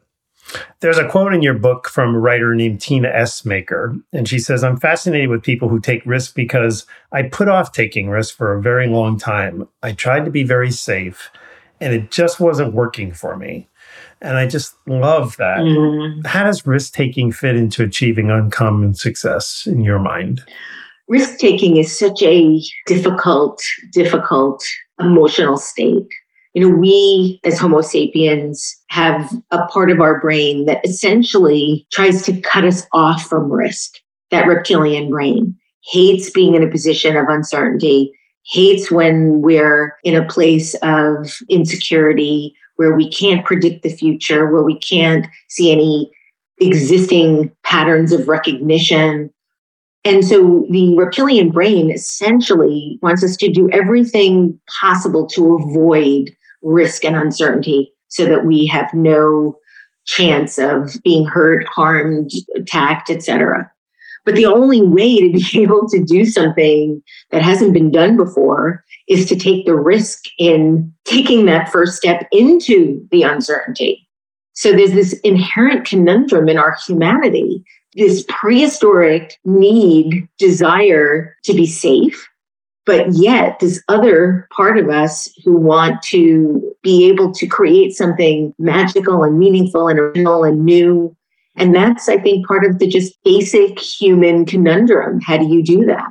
There's 0.81 0.97
a 0.97 1.07
quote 1.07 1.35
in 1.35 1.43
your 1.43 1.55
book 1.55 1.89
from 1.89 2.15
a 2.15 2.19
writer 2.19 2.55
named 2.55 2.81
Tina 2.81 3.09
Essmaker, 3.09 4.03
and 4.15 4.27
she 4.27 4.39
says, 4.39 4.65
I'm 4.65 4.79
fascinated 4.79 5.29
with 5.29 5.43
people 5.43 5.69
who 5.69 5.79
take 5.79 6.07
risks 6.07 6.33
because 6.33 6.87
I 7.13 7.25
put 7.25 7.49
off 7.49 7.73
taking 7.73 8.09
risks 8.09 8.35
for 8.35 8.55
a 8.55 8.63
very 8.63 8.87
long 8.87 9.19
time. 9.19 9.69
I 9.83 9.93
tried 9.93 10.25
to 10.25 10.31
be 10.31 10.45
very 10.45 10.71
safe 10.71 11.31
and 11.81 11.93
it 11.93 12.11
just 12.11 12.41
wasn't 12.41 12.75
working 12.75 13.13
for 13.13 13.37
me. 13.37 13.69
And 14.21 14.37
I 14.37 14.47
just 14.47 14.75
love 14.87 15.37
that. 15.37 15.59
Mm. 15.59 16.27
How 16.27 16.45
does 16.45 16.67
risk 16.67 16.93
taking 16.93 17.31
fit 17.31 17.57
into 17.57 17.85
achieving 17.85 18.31
uncommon 18.31 18.95
success 18.95 19.67
in 19.67 19.83
your 19.83 19.99
mind? 19.99 20.43
Risk 21.07 21.39
taking 21.39 21.77
is 21.77 21.97
such 21.97 22.23
a 22.23 22.61
difficult, 22.87 23.63
difficult 23.93 24.63
emotional 25.01 25.57
state. 25.57 26.09
You 26.55 26.69
know, 26.69 26.77
we 26.77 27.41
as 27.45 27.59
Homo 27.59 27.81
sapiens 27.81 28.77
have 28.89 29.33
a 29.51 29.67
part 29.67 29.91
of 29.91 30.01
our 30.01 30.21
brain 30.21 30.67
that 30.67 30.85
essentially 30.85 31.87
tries 31.93 32.23
to 32.23 32.41
cut 32.41 32.65
us 32.65 32.87
off 32.93 33.23
from 33.23 33.51
risk. 33.51 33.95
That 34.31 34.47
reptilian 34.47 35.11
brain 35.11 35.57
hates 35.85 36.31
being 36.31 36.55
in 36.55 36.63
a 36.63 36.71
position 36.71 37.17
of 37.17 37.29
uncertainty, 37.29 38.13
hates 38.47 38.91
when 38.91 39.43
we're 39.43 39.97
in 40.05 40.15
a 40.15 40.27
place 40.27 40.75
of 40.83 41.39
insecurity 41.49 42.55
where 42.77 42.95
we 42.95 43.11
can't 43.11 43.45
predict 43.45 43.83
the 43.83 43.91
future, 43.91 44.51
where 44.51 44.63
we 44.63 44.79
can't 44.79 45.27
see 45.49 45.73
any 45.73 46.11
existing 46.61 47.51
patterns 47.65 48.13
of 48.13 48.29
recognition. 48.29 49.31
And 50.05 50.25
so 50.25 50.67
the 50.71 50.95
reptilian 50.97 51.51
brain 51.51 51.91
essentially 51.91 52.99
wants 53.03 53.23
us 53.25 53.37
to 53.39 53.51
do 53.51 53.69
everything 53.71 54.59
possible 54.81 55.27
to 55.29 55.57
avoid 55.57 56.35
risk 56.63 57.05
and 57.05 57.17
uncertainty 57.17 57.93
so 58.09 58.25
that 58.27 58.45
we 58.45 58.67
have 58.67 58.93
no 58.95 59.59
chance 60.07 60.59
of 60.59 60.97
being 61.05 61.27
hurt, 61.27 61.67
harmed, 61.69 62.31
attacked, 62.57 63.11
etc. 63.11 63.71
But 64.29 64.35
the 64.35 64.45
only 64.45 64.83
way 64.83 65.21
to 65.21 65.33
be 65.33 65.63
able 65.63 65.89
to 65.89 66.05
do 66.05 66.27
something 66.27 67.03
that 67.31 67.41
hasn't 67.41 67.73
been 67.73 67.91
done 67.91 68.19
before 68.19 68.85
is 69.09 69.27
to 69.31 69.37
take 69.37 69.65
the 69.65 69.75
risk 69.75 70.25
in 70.39 70.93
taking 71.07 71.47
that 71.47 71.73
first 71.73 71.97
step 71.97 72.29
into 72.31 73.09
the 73.11 73.23
uncertainty. 73.23 74.07
So 74.53 74.73
there's 74.73 74.93
this 74.93 75.15
inherent 75.21 75.87
conundrum 75.87 76.47
in 76.51 76.59
our 76.59 76.77
humanity, 76.87 77.65
this 77.95 78.23
prehistoric 78.29 79.39
need, 79.47 80.29
desire 80.37 81.35
to 81.45 81.55
be 81.55 81.65
safe, 81.65 82.29
but 82.85 83.07
yet 83.13 83.61
this 83.61 83.83
other 83.89 84.47
part 84.55 84.77
of 84.77 84.91
us 84.91 85.33
who 85.43 85.57
want 85.57 86.03
to 86.03 86.77
be 86.83 87.09
able 87.09 87.33
to 87.33 87.47
create 87.47 87.97
something 87.97 88.55
magical 88.59 89.25
and 89.25 89.39
meaningful 89.39 89.89
and 89.89 89.99
original 89.99 90.45
and 90.45 90.67
new 90.67 91.17
and 91.59 91.75
that's, 91.75 92.09
I 92.09 92.19
think, 92.19 92.47
part 92.47 92.65
of 92.65 92.79
the 92.79 92.87
just 92.87 93.13
basic 93.25 93.79
human 93.79 94.45
conundrum. 94.45 95.21
How 95.21 95.37
do 95.37 95.47
you 95.47 95.63
do 95.63 95.85
that? 95.87 96.09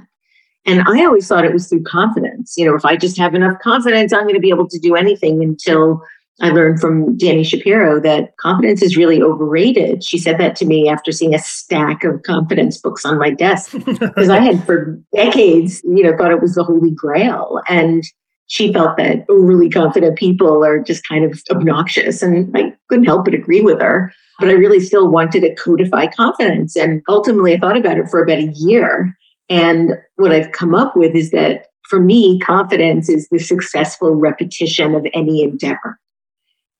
And 0.66 0.82
I 0.82 1.06
always 1.06 1.28
thought 1.28 1.46
it 1.46 1.54
was 1.54 1.70
through 1.70 1.84
confidence. 1.84 2.56
You 2.58 2.66
know, 2.66 2.76
if 2.76 2.84
I 2.84 2.98
just 2.98 3.18
have 3.18 3.34
enough 3.34 3.58
confidence, 3.62 4.12
I'm 4.12 4.24
going 4.24 4.36
to 4.36 4.42
be 4.42 4.50
able 4.50 4.68
to 4.68 4.80
do 4.80 4.96
anything 4.96 5.42
until 5.42 6.02
I 6.42 6.50
learned 6.50 6.80
from 6.80 7.18
Dani 7.18 7.46
Shapiro 7.48 8.00
that 8.02 8.36
confidence 8.38 8.82
is 8.82 8.98
really 8.98 9.22
overrated. 9.22 10.04
She 10.04 10.18
said 10.18 10.38
that 10.40 10.56
to 10.58 10.66
me 10.66 10.88
after 10.88 11.12
seeing 11.12 11.34
a 11.34 11.40
stack 11.40 12.04
of 12.04 12.22
confidence 12.24 12.78
books 12.78 13.06
on 13.06 13.18
my 13.18 13.32
desk 13.32 13.72
because 13.86 14.30
I 14.30 14.40
had 14.40 14.64
for 14.64 15.02
decades, 15.16 15.82
you 15.84 16.04
know, 16.04 16.16
thought 16.16 16.32
it 16.32 16.42
was 16.42 16.56
the 16.56 16.64
holy 16.64 16.92
grail. 16.92 17.60
And 17.68 18.04
she 18.48 18.72
felt 18.72 18.98
that 18.98 19.26
overly 19.30 19.70
confident 19.70 20.18
people 20.18 20.64
are 20.66 20.80
just 20.80 21.08
kind 21.08 21.24
of 21.26 21.42
obnoxious. 21.52 22.22
And 22.22 22.56
I 22.58 22.74
couldn't 22.90 23.06
help 23.06 23.26
but 23.26 23.34
agree 23.34 23.62
with 23.62 23.80
her. 23.82 24.14
But 24.40 24.50
I 24.50 24.54
really 24.54 24.80
still 24.80 25.10
wanted 25.10 25.42
to 25.42 25.56
codify 25.56 26.08
confidence. 26.08 26.76
And 26.76 27.02
ultimately, 27.10 27.54
I 27.54 27.60
thought 27.60 27.78
about 27.78 27.98
it 27.98 28.08
for 28.10 28.22
about 28.22 28.38
a 28.38 28.54
year. 28.56 29.16
And 29.50 29.92
what 30.16 30.32
I've 30.32 30.52
come 30.52 30.76
up 30.76 30.96
with 30.96 31.16
is 31.16 31.32
that 31.32 31.68
for 31.90 32.00
me, 32.00 32.40
confidence 32.40 33.10
is 33.10 33.28
the 33.30 33.40
successful 33.40 34.12
repetition 34.12 34.94
of 34.94 35.06
any 35.14 35.42
endeavor. 35.44 36.00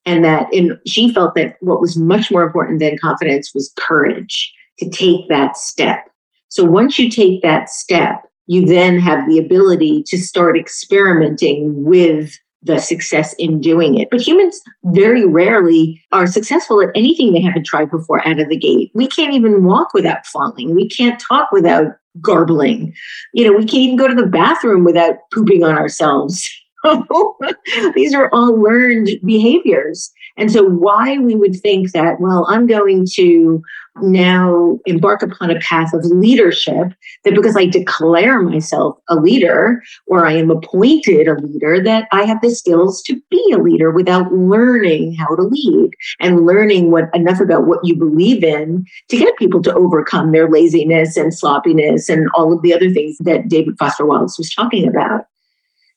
And 0.06 0.24
that 0.24 0.54
in, 0.54 0.80
she 0.86 1.14
felt 1.14 1.36
that 1.36 1.58
what 1.60 1.82
was 1.82 1.98
much 1.98 2.32
more 2.32 2.44
important 2.44 2.80
than 2.80 2.98
confidence 2.98 3.54
was 3.54 3.74
courage 3.78 4.54
to 4.80 4.90
take 4.90 5.28
that 5.30 5.58
step. 5.58 6.10
So 6.50 6.64
once 6.64 6.98
you 6.98 7.10
take 7.10 7.42
that 7.42 7.70
step, 7.70 8.22
you 8.48 8.66
then 8.66 9.00
have 9.00 9.28
the 9.28 9.38
ability 9.38 10.04
to 10.08 10.18
start 10.18 10.58
experimenting 10.58 11.84
with 11.84 12.38
the 12.64 12.80
success 12.80 13.34
in 13.34 13.62
doing 13.62 13.98
it. 13.98 14.10
But 14.10 14.22
humans 14.22 14.60
very 14.86 15.26
rarely 15.26 16.04
are 16.12 16.28
successful 16.28 16.82
at 16.82 16.90
anything 16.96 17.32
they 17.32 17.42
haven't 17.42 17.66
tried 17.66 17.92
before 17.92 18.28
out 18.28 18.40
of 18.40 18.50
the 18.50 18.58
gate. 18.58 18.92
We 18.94 19.08
can't 19.08 19.34
even 19.34 19.64
walk 19.64 19.94
without 19.94 20.26
falling. 20.26 20.76
We 20.76 20.90
can't 20.90 21.20
talk 21.20 21.52
without 21.52 21.96
garbling. 22.20 22.94
You 23.34 23.46
know, 23.46 23.54
we 23.54 23.66
can't 23.66 23.84
even 23.84 23.96
go 23.96 24.08
to 24.08 24.16
the 24.16 24.26
bathroom 24.26 24.84
without 24.84 25.16
pooping 25.32 25.64
on 25.64 25.78
ourselves. 25.78 26.50
These 27.96 28.14
are 28.14 28.30
all 28.34 28.62
learned 28.62 29.10
behaviors. 29.26 30.12
And 30.38 30.52
so, 30.52 30.64
why 30.64 31.18
we 31.18 31.36
would 31.36 31.56
think 31.56 31.92
that, 31.94 32.20
well, 32.20 32.46
I'm 32.48 32.68
going 32.68 33.06
to 33.14 33.62
now 34.02 34.80
embark 34.86 35.22
upon 35.22 35.50
a 35.50 35.60
path 35.60 35.94
of 35.94 36.06
leadership, 36.06 36.94
that 37.24 37.36
because 37.36 37.56
I 37.56 37.66
declare 37.66 38.42
myself 38.42 38.98
a 39.10 39.16
leader 39.16 39.82
or 40.06 40.26
I 40.26 40.34
am 40.34 40.52
appointed 40.52 41.28
a 41.28 41.36
leader, 41.36 41.82
that 41.84 42.08
I 42.12 42.24
have 42.24 42.42
the 42.42 42.52
skills 42.52 43.02
to 43.04 43.20
be 43.30 43.52
a 43.54 43.58
leader 43.58 43.92
without 43.92 44.32
learning 44.32 45.16
how 45.16 45.36
to 45.36 45.44
lead 45.44 45.92
and 46.20 46.46
learning 46.46 46.92
what 46.92 47.06
enough 47.14 47.40
about 47.40 47.66
what 47.66 47.80
you 47.84 47.96
believe 47.96 48.44
in 48.44 48.86
to 49.10 49.18
get 49.18 49.38
people 49.38 49.62
to 49.64 49.74
overcome 49.74 50.32
their 50.32 50.50
laziness 50.50 51.18
and 51.18 51.34
sloppiness 51.34 52.10
and 52.10 52.30
all 52.36 52.54
of 52.54 52.62
the 52.62 52.74
other 52.74 52.90
things 52.92 53.18
that 53.20 53.48
David 53.48 53.78
Foster 53.78 54.06
Wallace 54.06 54.38
was 54.38 54.50
talking 54.50 54.88
about. 54.88 55.26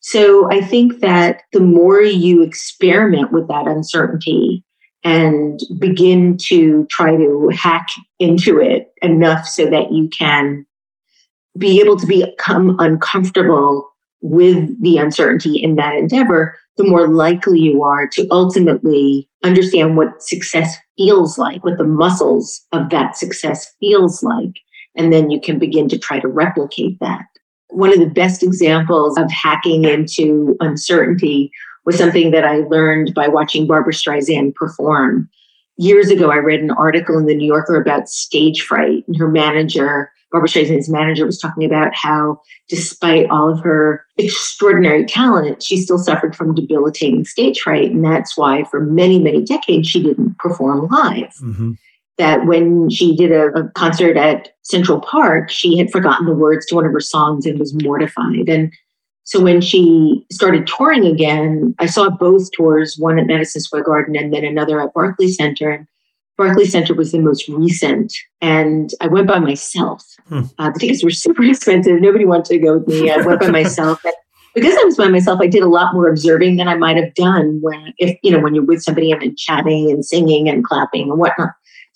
So 0.00 0.50
I 0.50 0.60
think 0.62 1.00
that 1.00 1.42
the 1.52 1.60
more 1.60 2.00
you 2.00 2.42
experiment 2.42 3.32
with 3.32 3.48
that 3.48 3.68
uncertainty 3.68 4.64
and 5.04 5.60
begin 5.78 6.36
to 6.38 6.86
try 6.90 7.16
to 7.16 7.50
hack 7.54 7.88
into 8.18 8.58
it 8.58 8.92
enough 9.02 9.46
so 9.46 9.66
that 9.66 9.92
you 9.92 10.08
can 10.08 10.66
be 11.58 11.80
able 11.80 11.98
to 11.98 12.06
become 12.06 12.76
uncomfortable 12.78 13.88
with 14.22 14.80
the 14.82 14.98
uncertainty 14.98 15.62
in 15.62 15.76
that 15.76 15.94
endeavor, 15.94 16.56
the 16.76 16.84
more 16.84 17.08
likely 17.08 17.58
you 17.58 17.82
are 17.82 18.06
to 18.08 18.26
ultimately 18.30 19.28
understand 19.42 19.96
what 19.96 20.22
success 20.22 20.76
feels 20.96 21.38
like, 21.38 21.64
what 21.64 21.78
the 21.78 21.84
muscles 21.84 22.62
of 22.72 22.90
that 22.90 23.16
success 23.16 23.74
feels 23.80 24.22
like. 24.22 24.60
And 24.96 25.12
then 25.12 25.30
you 25.30 25.40
can 25.40 25.58
begin 25.58 25.88
to 25.88 25.98
try 25.98 26.20
to 26.20 26.28
replicate 26.28 26.98
that. 27.00 27.24
One 27.70 27.92
of 27.92 27.98
the 27.98 28.06
best 28.06 28.42
examples 28.42 29.16
of 29.16 29.30
hacking 29.30 29.85
into 29.85 30.56
uncertainty 30.61 31.50
was 31.85 31.96
something 31.96 32.30
that 32.30 32.44
I 32.44 32.59
learned 32.59 33.14
by 33.14 33.28
watching 33.28 33.66
Barbra 33.66 33.92
Streisand 33.92 34.54
perform. 34.54 35.28
Years 35.76 36.11
ago, 36.11 36.30
I 36.30 36.37
read 36.37 36.61
an 36.61 36.70
article 36.72 37.16
in 37.16 37.26
the 37.26 37.35
New 37.35 37.46
Yorker 37.46 37.80
about 37.80 38.09
stage 38.09 38.62
fright, 38.62 39.04
and 39.06 39.16
her 39.16 39.28
manager, 39.28 40.12
Barbra 40.30 40.48
Streisand's 40.48 40.90
manager, 40.90 41.24
was 41.24 41.38
talking 41.38 41.64
about 41.64 41.94
how, 41.94 42.40
despite 42.68 43.30
all 43.30 43.50
of 43.50 43.61
her 43.61 44.04
extraordinary 44.18 45.06
talent, 45.06 45.62
she 45.62 45.78
still 45.78 45.98
suffered 45.98 46.37
from 46.37 46.54
debilitating 46.54 47.24
stage 47.24 47.61
fright. 47.61 47.90
And 47.90 48.04
that's 48.04 48.37
why, 48.37 48.64
for 48.64 48.80
many, 48.80 49.18
many 49.18 49.42
decades, 49.42 49.88
she 49.88 50.02
didn't 50.02 50.38
perform 50.38 50.87
live. 50.88 51.33
Mm-hmm 51.42 51.72
that 52.20 52.44
when 52.44 52.90
she 52.90 53.16
did 53.16 53.33
a, 53.33 53.46
a, 53.59 53.68
concert 53.70 54.18
at 54.18 54.50
Central 54.62 55.00
Park, 55.00 55.50
she 55.50 55.78
had 55.78 55.90
forgotten 55.90 56.26
the 56.26 56.35
words 56.35 56.66
to 56.66 56.74
one 56.74 56.85
of 56.85 56.92
her 56.92 57.00
songs 57.00 57.46
and 57.46 57.59
was 57.59 57.74
mortified. 57.83 58.46
And 58.46 58.70
so 59.24 59.40
when 59.40 59.62
she 59.62 60.22
started 60.30 60.66
touring 60.66 61.06
again, 61.06 61.74
I 61.78 61.87
saw 61.87 62.11
both 62.11 62.50
tours, 62.52 62.96
one 62.98 63.18
at 63.18 63.26
Madison 63.26 63.62
Square 63.62 63.85
Garden 63.85 64.16
and 64.16 64.35
then 64.35 64.44
another 64.44 64.83
at 64.83 64.92
Barclays 64.92 65.37
Center. 65.37 65.70
And 65.70 65.87
Barclays 66.37 66.72
Center 66.72 66.94
was 66.94 67.12
the 67.12 67.20
most 67.20 67.48
recent. 67.48 68.12
And 68.42 68.90
I 69.00 69.06
went 69.06 69.26
by 69.26 69.38
myself. 69.38 70.04
Hmm. 70.28 70.42
Uh, 70.59 70.72
the 70.72 70.78
tickets 70.78 71.02
were 71.02 71.11
super 71.24 71.42
expensive. 71.42 72.02
Nobody 72.02 72.26
wanted 72.26 72.46
to 72.46 72.59
go 72.59 72.78
with 72.78 72.88
me. 72.88 73.11
I 73.11 73.16
went 73.18 73.40
by 73.40 73.48
myself. 73.50 74.04
And 74.04 74.14
because 74.54 74.74
I 74.74 74.85
was 74.85 74.96
by 74.96 75.09
myself, 75.09 75.40
I 75.40 75.46
did 75.46 75.62
a 75.62 75.68
lot 75.68 75.94
more 75.94 76.11
observing 76.11 76.56
than 76.56 76.68
I 76.68 76.74
might 76.74 76.96
have 76.96 77.14
done 77.14 77.61
when, 77.62 77.94
if 77.96 78.18
you 78.22 78.30
know, 78.30 78.40
when 78.40 78.54
you're 78.54 78.64
with 78.64 78.83
somebody 78.83 79.11
and 79.11 79.38
chatting 79.38 79.90
and 79.90 80.04
singing 80.04 80.50
and 80.50 80.64
clapping 80.64 81.09
and 81.11 81.18
whatnot. 81.18 81.50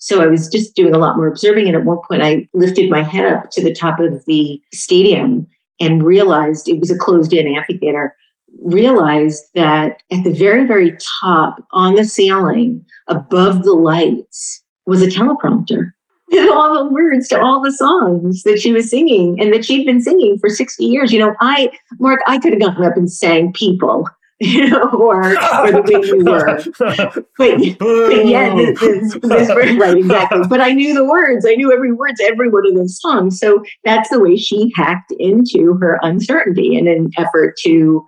So 0.05 0.21
I 0.21 0.27
was 0.27 0.47
just 0.47 0.75
doing 0.75 0.93
a 0.93 0.99
lot 0.99 1.17
more 1.17 1.25
observing. 1.25 1.65
And 1.65 1.75
at 1.75 1.83
one 1.83 1.97
point, 2.07 2.21
I 2.21 2.47
lifted 2.53 2.91
my 2.91 3.01
head 3.01 3.25
up 3.25 3.49
to 3.49 3.63
the 3.63 3.73
top 3.73 3.99
of 3.99 4.23
the 4.25 4.61
stadium 4.71 5.47
and 5.79 6.03
realized 6.03 6.69
it 6.69 6.79
was 6.79 6.91
a 6.91 6.97
closed 6.97 7.33
in 7.33 7.47
amphitheater. 7.47 8.15
Realized 8.61 9.45
that 9.55 10.03
at 10.11 10.23
the 10.23 10.31
very, 10.31 10.67
very 10.67 10.95
top 11.21 11.57
on 11.71 11.95
the 11.95 12.05
ceiling 12.05 12.85
above 13.07 13.63
the 13.63 13.73
lights 13.73 14.61
was 14.85 15.01
a 15.01 15.07
teleprompter 15.07 15.91
with 16.31 16.51
all 16.51 16.83
the 16.83 16.89
words 16.91 17.27
to 17.29 17.41
all 17.41 17.59
the 17.59 17.73
songs 17.73 18.43
that 18.43 18.61
she 18.61 18.71
was 18.71 18.87
singing 18.87 19.41
and 19.41 19.51
that 19.51 19.65
she'd 19.65 19.87
been 19.87 20.03
singing 20.03 20.37
for 20.37 20.49
60 20.49 20.85
years. 20.85 21.11
You 21.11 21.17
know, 21.17 21.35
I, 21.41 21.71
Mark, 21.99 22.21
I 22.27 22.37
could 22.37 22.53
have 22.53 22.61
gotten 22.61 22.85
up 22.85 22.95
and 22.95 23.11
sang 23.11 23.53
people 23.53 24.07
you 24.39 24.67
know, 24.69 24.89
or, 24.89 25.31
or 25.31 25.71
the 25.71 25.81
way 25.81 26.07
you 26.07 26.25
were. 26.25 26.59
But, 26.77 27.25
but 27.37 28.25
yeah, 28.25 28.55
this, 28.55 28.79
this, 28.79 29.13
this, 29.21 29.49
right, 29.49 29.97
exactly. 29.97 30.41
But 30.47 30.61
I 30.61 30.71
knew 30.71 30.93
the 30.93 31.05
words. 31.05 31.45
I 31.47 31.55
knew 31.55 31.71
every 31.71 31.93
word 31.93 32.15
to 32.17 32.23
every 32.23 32.49
one 32.49 32.67
of 32.67 32.75
those 32.75 32.99
songs. 32.99 33.39
So 33.39 33.63
that's 33.83 34.09
the 34.09 34.19
way 34.19 34.35
she 34.35 34.71
hacked 34.75 35.13
into 35.19 35.77
her 35.81 35.99
uncertainty 36.01 36.77
in 36.77 36.87
an 36.87 37.11
effort 37.17 37.55
to 37.63 38.05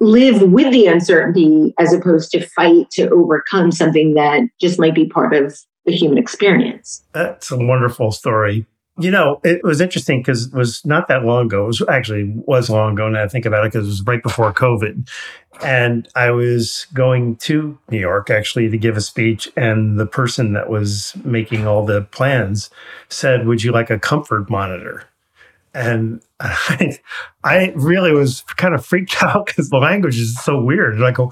live 0.00 0.42
with 0.42 0.72
the 0.72 0.86
uncertainty 0.86 1.74
as 1.78 1.92
opposed 1.92 2.30
to 2.30 2.46
fight 2.48 2.90
to 2.92 3.08
overcome 3.10 3.72
something 3.72 4.14
that 4.14 4.42
just 4.60 4.78
might 4.78 4.94
be 4.94 5.08
part 5.08 5.34
of 5.34 5.58
the 5.86 5.92
human 5.92 6.18
experience. 6.18 7.02
That's 7.12 7.50
a 7.50 7.56
wonderful 7.56 8.12
story. 8.12 8.66
You 8.98 9.10
know, 9.10 9.40
it 9.44 9.62
was 9.62 9.80
interesting 9.80 10.20
because 10.20 10.46
it 10.46 10.54
was 10.54 10.84
not 10.86 11.08
that 11.08 11.24
long 11.24 11.46
ago. 11.46 11.64
It 11.64 11.66
was 11.66 11.82
actually 11.88 12.32
was 12.46 12.70
long 12.70 12.94
ago 12.94 13.08
now 13.08 13.24
I 13.24 13.28
think 13.28 13.44
about 13.44 13.64
it 13.64 13.72
because 13.72 13.86
it 13.86 13.90
was 13.90 14.02
right 14.06 14.22
before 14.22 14.52
COVID. 14.54 15.08
And 15.62 16.08
I 16.14 16.30
was 16.30 16.86
going 16.94 17.36
to 17.36 17.78
New 17.90 17.98
York 18.00 18.30
actually 18.30 18.70
to 18.70 18.78
give 18.78 18.96
a 18.96 19.00
speech. 19.00 19.50
And 19.56 19.98
the 19.98 20.06
person 20.06 20.54
that 20.54 20.70
was 20.70 21.14
making 21.24 21.66
all 21.66 21.84
the 21.84 22.02
plans 22.02 22.70
said, 23.08 23.46
Would 23.46 23.62
you 23.62 23.72
like 23.72 23.90
a 23.90 23.98
comfort 23.98 24.48
monitor? 24.48 25.04
And 25.74 26.22
I, 26.40 26.98
I 27.44 27.72
really 27.76 28.12
was 28.12 28.42
kind 28.56 28.74
of 28.74 28.84
freaked 28.84 29.16
out 29.22 29.46
because 29.46 29.68
the 29.68 29.78
language 29.78 30.18
is 30.18 30.42
so 30.42 30.60
weird. 30.60 30.94
And 30.94 31.04
I 31.04 31.10
go, 31.10 31.30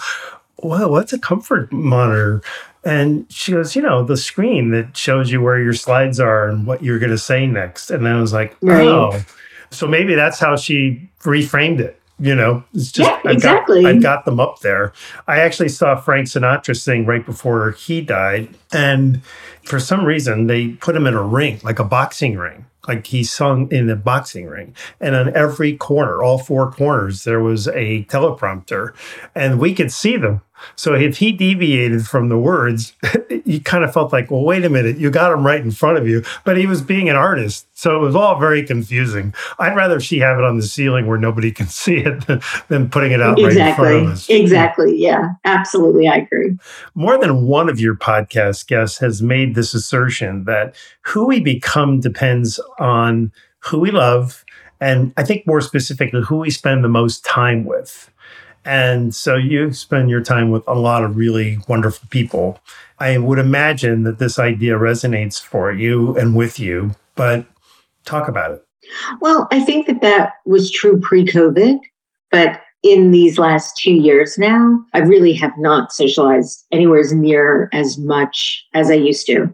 well, 0.58 0.90
what's 0.90 1.12
a 1.12 1.18
comfort 1.18 1.72
monitor? 1.72 2.42
And 2.84 3.26
she 3.30 3.52
goes, 3.52 3.74
you 3.74 3.82
know, 3.82 4.04
the 4.04 4.16
screen 4.16 4.70
that 4.70 4.96
shows 4.96 5.32
you 5.32 5.40
where 5.40 5.58
your 5.58 5.72
slides 5.72 6.20
are 6.20 6.48
and 6.48 6.66
what 6.66 6.82
you're 6.82 6.98
going 6.98 7.10
to 7.10 7.18
say 7.18 7.46
next. 7.46 7.90
And 7.90 8.04
then 8.04 8.16
I 8.16 8.20
was 8.20 8.32
like, 8.32 8.56
right. 8.60 8.86
oh, 8.86 9.22
so 9.70 9.86
maybe 9.86 10.14
that's 10.14 10.38
how 10.38 10.56
she 10.56 11.08
reframed 11.20 11.80
it. 11.80 12.00
You 12.20 12.34
know, 12.34 12.62
it's 12.72 12.92
just 12.92 13.10
yeah, 13.10 13.30
exactly. 13.32 13.82
Got, 13.82 13.94
I 13.94 13.98
got 13.98 14.24
them 14.24 14.38
up 14.38 14.60
there. 14.60 14.92
I 15.26 15.40
actually 15.40 15.68
saw 15.68 15.96
Frank 15.96 16.28
Sinatra 16.28 16.80
sing 16.80 17.06
right 17.06 17.26
before 17.26 17.72
he 17.72 18.02
died, 18.02 18.50
and 18.72 19.20
for 19.64 19.80
some 19.80 20.04
reason 20.04 20.46
they 20.46 20.68
put 20.68 20.94
him 20.94 21.08
in 21.08 21.14
a 21.14 21.22
ring, 21.22 21.58
like 21.64 21.80
a 21.80 21.84
boxing 21.84 22.36
ring 22.38 22.66
like 22.88 23.06
he 23.06 23.24
sung 23.24 23.70
in 23.70 23.88
a 23.90 23.96
boxing 23.96 24.46
ring. 24.46 24.74
And 25.00 25.14
on 25.14 25.34
every 25.34 25.76
corner 25.76 26.22
all 26.22 26.38
four 26.38 26.70
corners 26.70 27.24
there 27.24 27.40
was 27.40 27.68
a 27.68 28.04
teleprompter 28.04 28.94
and 29.34 29.58
we 29.58 29.74
could 29.74 29.92
see 29.92 30.16
them. 30.16 30.40
So 30.76 30.94
if 30.94 31.18
he 31.18 31.32
deviated 31.32 32.06
from 32.06 32.28
the 32.28 32.38
words 32.38 32.94
you 33.44 33.60
kind 33.60 33.84
of 33.84 33.92
felt 33.92 34.12
like 34.12 34.30
well 34.30 34.42
wait 34.42 34.64
a 34.64 34.70
minute 34.70 34.98
you 34.98 35.10
got 35.10 35.32
him 35.32 35.44
right 35.44 35.60
in 35.60 35.70
front 35.70 35.98
of 35.98 36.06
you. 36.06 36.22
But 36.44 36.56
he 36.56 36.66
was 36.66 36.82
being 36.82 37.08
an 37.08 37.16
artist 37.16 37.66
so 37.76 37.96
it 37.96 38.00
was 38.00 38.14
all 38.14 38.38
very 38.38 38.64
confusing. 38.64 39.34
I'd 39.58 39.76
rather 39.76 39.98
she 40.00 40.20
have 40.20 40.38
it 40.38 40.44
on 40.44 40.56
the 40.56 40.66
ceiling 40.66 41.06
where 41.06 41.18
nobody 41.18 41.50
can 41.50 41.66
see 41.68 41.96
it 41.96 42.26
than, 42.26 42.40
than 42.68 42.88
putting 42.88 43.12
it 43.12 43.20
out 43.20 43.38
exactly. 43.38 43.60
right 43.60 43.68
in 43.68 43.74
front 43.74 44.06
of 44.06 44.12
us. 44.12 44.30
Exactly 44.30 44.96
yeah. 44.96 45.30
Absolutely 45.44 46.08
i 46.08 46.16
agree. 46.16 46.56
More 46.94 47.18
than 47.18 47.46
one 47.46 47.68
of 47.68 47.80
your 47.80 47.94
podcast 47.94 48.66
guests 48.66 48.98
has 48.98 49.22
made 49.22 49.54
this 49.54 49.74
assertion 49.74 50.44
that 50.44 50.74
who 51.02 51.26
we 51.26 51.40
become 51.40 52.00
depends 52.00 52.58
on 52.78 53.32
who 53.60 53.80
we 53.80 53.90
love, 53.90 54.44
and 54.80 55.12
I 55.16 55.24
think 55.24 55.46
more 55.46 55.60
specifically, 55.60 56.22
who 56.22 56.36
we 56.36 56.50
spend 56.50 56.84
the 56.84 56.88
most 56.88 57.24
time 57.24 57.64
with. 57.64 58.10
And 58.64 59.14
so 59.14 59.36
you 59.36 59.72
spend 59.72 60.08
your 60.08 60.22
time 60.22 60.50
with 60.50 60.62
a 60.66 60.74
lot 60.74 61.04
of 61.04 61.16
really 61.16 61.58
wonderful 61.68 62.08
people. 62.10 62.58
I 62.98 63.18
would 63.18 63.38
imagine 63.38 64.04
that 64.04 64.18
this 64.18 64.38
idea 64.38 64.74
resonates 64.74 65.42
for 65.42 65.72
you 65.72 66.16
and 66.16 66.34
with 66.34 66.58
you, 66.58 66.92
but 67.14 67.44
talk 68.04 68.28
about 68.28 68.52
it. 68.52 68.64
Well, 69.20 69.48
I 69.50 69.60
think 69.60 69.86
that 69.86 70.00
that 70.02 70.34
was 70.46 70.70
true 70.70 70.98
pre 71.00 71.24
COVID, 71.24 71.78
but 72.30 72.60
in 72.82 73.10
these 73.10 73.38
last 73.38 73.76
two 73.78 73.92
years 73.92 74.36
now, 74.36 74.78
I 74.92 74.98
really 74.98 75.32
have 75.34 75.56
not 75.58 75.92
socialized 75.92 76.66
anywhere 76.70 77.02
near 77.14 77.70
as 77.72 77.96
much 77.96 78.64
as 78.74 78.90
I 78.90 78.94
used 78.94 79.26
to. 79.26 79.52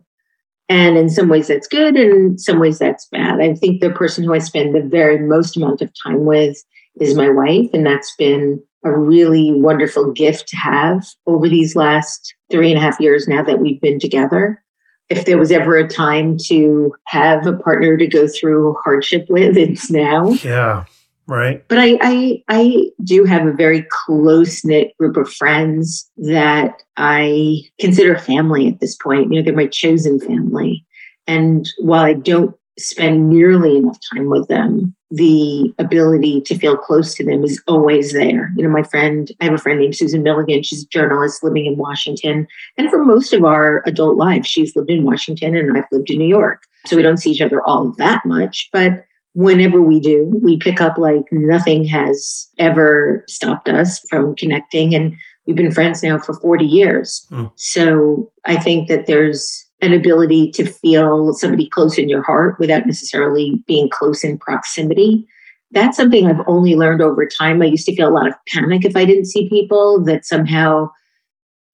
And 0.70 0.96
in 0.96 1.11
some 1.11 1.28
ways 1.28 1.48
that's 1.48 1.66
good, 1.66 1.96
and 1.96 2.12
in 2.12 2.38
some 2.38 2.61
ways 2.61 2.78
that's 2.78 3.06
bad. 3.06 3.40
I 3.40 3.54
think 3.54 3.80
the 3.80 3.90
person 3.90 4.22
who 4.22 4.33
I 4.33 4.38
spend 4.38 4.72
the 4.72 4.80
very 4.80 5.18
most 5.18 5.56
amount 5.56 5.83
of 5.83 5.90
time 6.00 6.24
with 6.24 6.56
is 7.00 7.16
my 7.16 7.28
wife, 7.28 7.68
and 7.74 7.85
that's 7.85 8.14
been 8.14 8.62
a 8.85 8.96
really 8.96 9.52
wonderful 9.52 10.12
gift 10.12 10.48
to 10.48 10.56
have 10.56 11.04
over 11.26 11.48
these 11.48 11.74
last 11.74 12.35
three 12.52 12.70
and 12.70 12.78
a 12.78 12.80
half 12.80 13.00
years 13.00 13.26
now 13.26 13.42
that 13.42 13.59
we've 13.59 13.80
been 13.80 13.98
together. 13.98 14.62
If 15.09 15.24
there 15.24 15.38
was 15.38 15.50
ever 15.50 15.76
a 15.76 15.88
time 15.88 16.38
to 16.46 16.94
have 17.09 17.44
a 17.48 17.52
partner 17.52 17.96
to 17.96 18.06
go 18.06 18.28
through 18.28 18.76
hardship 18.85 19.26
with, 19.28 19.56
it's 19.56 19.90
now. 19.90 20.30
Yeah. 20.44 20.85
Right. 21.26 21.66
But 21.68 21.78
I, 21.78 21.98
I, 22.00 22.42
I 22.48 22.90
do 23.04 23.24
have 23.24 23.46
a 23.46 23.52
very 23.52 23.87
close 24.04 24.64
knit 24.64 24.96
group 24.98 25.16
of 25.16 25.33
friends 25.33 26.11
that 26.16 26.83
I 26.96 27.61
consider 27.78 28.18
family 28.18 28.66
at 28.66 28.80
this 28.80 28.96
point. 28.96 29.33
You 29.33 29.38
know, 29.38 29.44
they're 29.44 29.54
my 29.54 29.68
chosen 29.68 30.18
family. 30.18 30.85
And 31.28 31.68
while 31.78 32.02
I 32.02 32.14
don't 32.14 32.56
spend 32.78 33.28
nearly 33.28 33.76
enough 33.76 33.98
time 34.12 34.28
with 34.28 34.48
them, 34.48 34.94
the 35.11 35.72
ability 35.78 36.40
to 36.42 36.59
feel 36.59 36.76
close 36.76 37.14
to 37.14 37.24
them 37.24 37.44
is 37.44 37.62
always 37.66 38.12
there. 38.12 38.52
You 38.56 38.62
know, 38.62 38.70
my 38.70 38.83
friend, 38.83 39.30
I 39.40 39.44
have 39.44 39.54
a 39.54 39.59
friend 39.59 39.80
named 39.80 39.96
Susan 39.96 40.22
Milligan. 40.22 40.62
She's 40.62 40.85
a 40.85 40.88
journalist 40.88 41.42
living 41.42 41.66
in 41.66 41.76
Washington. 41.76 42.46
And 42.78 42.90
for 42.90 43.04
most 43.04 43.33
of 43.33 43.44
our 43.44 43.83
adult 43.87 44.16
lives, 44.16 44.48
she's 44.48 44.74
lived 44.76 44.90
in 44.90 45.04
Washington 45.04 45.56
and 45.56 45.76
I've 45.76 45.85
lived 45.90 46.11
in 46.11 46.18
New 46.18 46.28
York. 46.28 46.62
So 46.87 46.96
we 46.96 47.02
don't 47.02 47.18
see 47.18 47.30
each 47.30 47.40
other 47.40 47.61
all 47.62 47.90
that 47.98 48.24
much. 48.24 48.68
But 48.72 49.04
whenever 49.34 49.80
we 49.80 50.00
do, 50.00 50.30
we 50.42 50.58
pick 50.58 50.80
up 50.80 50.98
like 50.98 51.24
nothing 51.30 51.84
has 51.84 52.48
ever 52.58 53.24
stopped 53.28 53.68
us 53.68 54.00
from 54.08 54.34
connecting. 54.34 54.94
And 54.94 55.16
we've 55.46 55.56
been 55.56 55.72
friends 55.72 56.02
now 56.02 56.18
for 56.18 56.34
40 56.34 56.64
years. 56.64 57.26
Mm. 57.30 57.50
So 57.57 58.30
I 58.44 58.57
think 58.57 58.88
that 58.88 59.07
there's 59.07 59.66
an 59.82 59.92
ability 59.92 60.50
to 60.52 60.66
feel 60.66 61.32
somebody 61.32 61.68
close 61.68 61.96
in 61.96 62.09
your 62.09 62.22
heart 62.22 62.59
without 62.59 62.86
necessarily 62.86 63.62
being 63.66 63.88
close 63.88 64.22
in 64.24 64.38
proximity. 64.38 65.26
That's 65.70 65.96
something 65.96 66.26
I've 66.26 66.46
only 66.46 66.74
learned 66.74 67.00
over 67.00 67.26
time. 67.26 67.62
I 67.62 67.66
used 67.66 67.86
to 67.86 67.94
feel 67.94 68.09
a 68.09 68.11
lot 68.11 68.28
of 68.28 68.34
panic 68.48 68.84
if 68.84 68.96
I 68.96 69.05
didn't 69.05 69.26
see 69.26 69.48
people, 69.48 70.02
that 70.05 70.26
somehow 70.26 70.90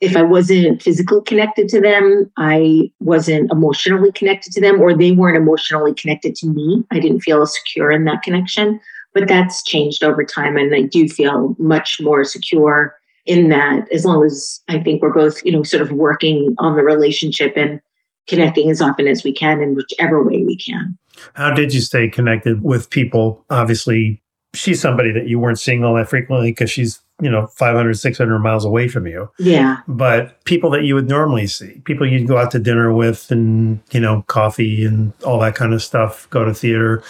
if 0.00 0.16
I 0.16 0.22
wasn't 0.22 0.82
physically 0.82 1.22
connected 1.24 1.68
to 1.70 1.80
them, 1.80 2.30
I 2.36 2.90
wasn't 3.00 3.50
emotionally 3.50 4.12
connected 4.12 4.52
to 4.52 4.60
them, 4.60 4.80
or 4.80 4.94
they 4.94 5.12
weren't 5.12 5.38
emotionally 5.38 5.94
connected 5.94 6.34
to 6.36 6.46
me. 6.46 6.84
I 6.90 6.98
didn't 6.98 7.20
feel 7.20 7.46
secure 7.46 7.90
in 7.90 8.04
that 8.04 8.22
connection. 8.22 8.80
But 9.14 9.28
that's 9.28 9.62
changed 9.62 10.04
over 10.04 10.22
time. 10.24 10.58
And 10.58 10.74
I 10.74 10.82
do 10.82 11.08
feel 11.08 11.56
much 11.58 12.02
more 12.02 12.22
secure 12.22 12.94
in 13.24 13.48
that 13.48 13.90
as 13.90 14.04
long 14.04 14.22
as 14.24 14.60
I 14.68 14.78
think 14.78 15.00
we're 15.00 15.12
both, 15.12 15.42
you 15.42 15.52
know, 15.52 15.62
sort 15.62 15.80
of 15.80 15.90
working 15.90 16.54
on 16.58 16.76
the 16.76 16.82
relationship 16.82 17.54
and 17.56 17.80
connecting 18.26 18.70
as 18.70 18.82
often 18.82 19.08
as 19.08 19.24
we 19.24 19.32
can 19.32 19.62
in 19.62 19.74
whichever 19.74 20.22
way 20.22 20.44
we 20.44 20.56
can. 20.56 20.98
How 21.32 21.54
did 21.54 21.72
you 21.72 21.80
stay 21.80 22.10
connected 22.10 22.62
with 22.62 22.90
people? 22.90 23.42
Obviously, 23.48 24.22
she's 24.52 24.82
somebody 24.82 25.12
that 25.12 25.28
you 25.28 25.38
weren't 25.38 25.58
seeing 25.58 25.82
all 25.82 25.94
that 25.94 26.10
frequently 26.10 26.50
because 26.50 26.70
she's 26.70 27.00
you 27.22 27.30
know 27.30 27.46
500 27.46 27.94
600 27.94 28.38
miles 28.40 28.64
away 28.64 28.88
from 28.88 29.06
you 29.06 29.30
Yeah. 29.38 29.78
but 29.88 30.44
people 30.44 30.68
that 30.70 30.84
you 30.84 30.94
would 30.94 31.08
normally 31.08 31.46
see 31.46 31.80
people 31.84 32.06
you'd 32.06 32.28
go 32.28 32.36
out 32.36 32.50
to 32.50 32.58
dinner 32.58 32.92
with 32.92 33.30
and 33.30 33.80
you 33.90 34.00
know 34.00 34.22
coffee 34.26 34.84
and 34.84 35.12
all 35.24 35.38
that 35.40 35.54
kind 35.54 35.72
of 35.72 35.82
stuff 35.82 36.28
go 36.30 36.44
to 36.44 36.52
theater 36.52 37.02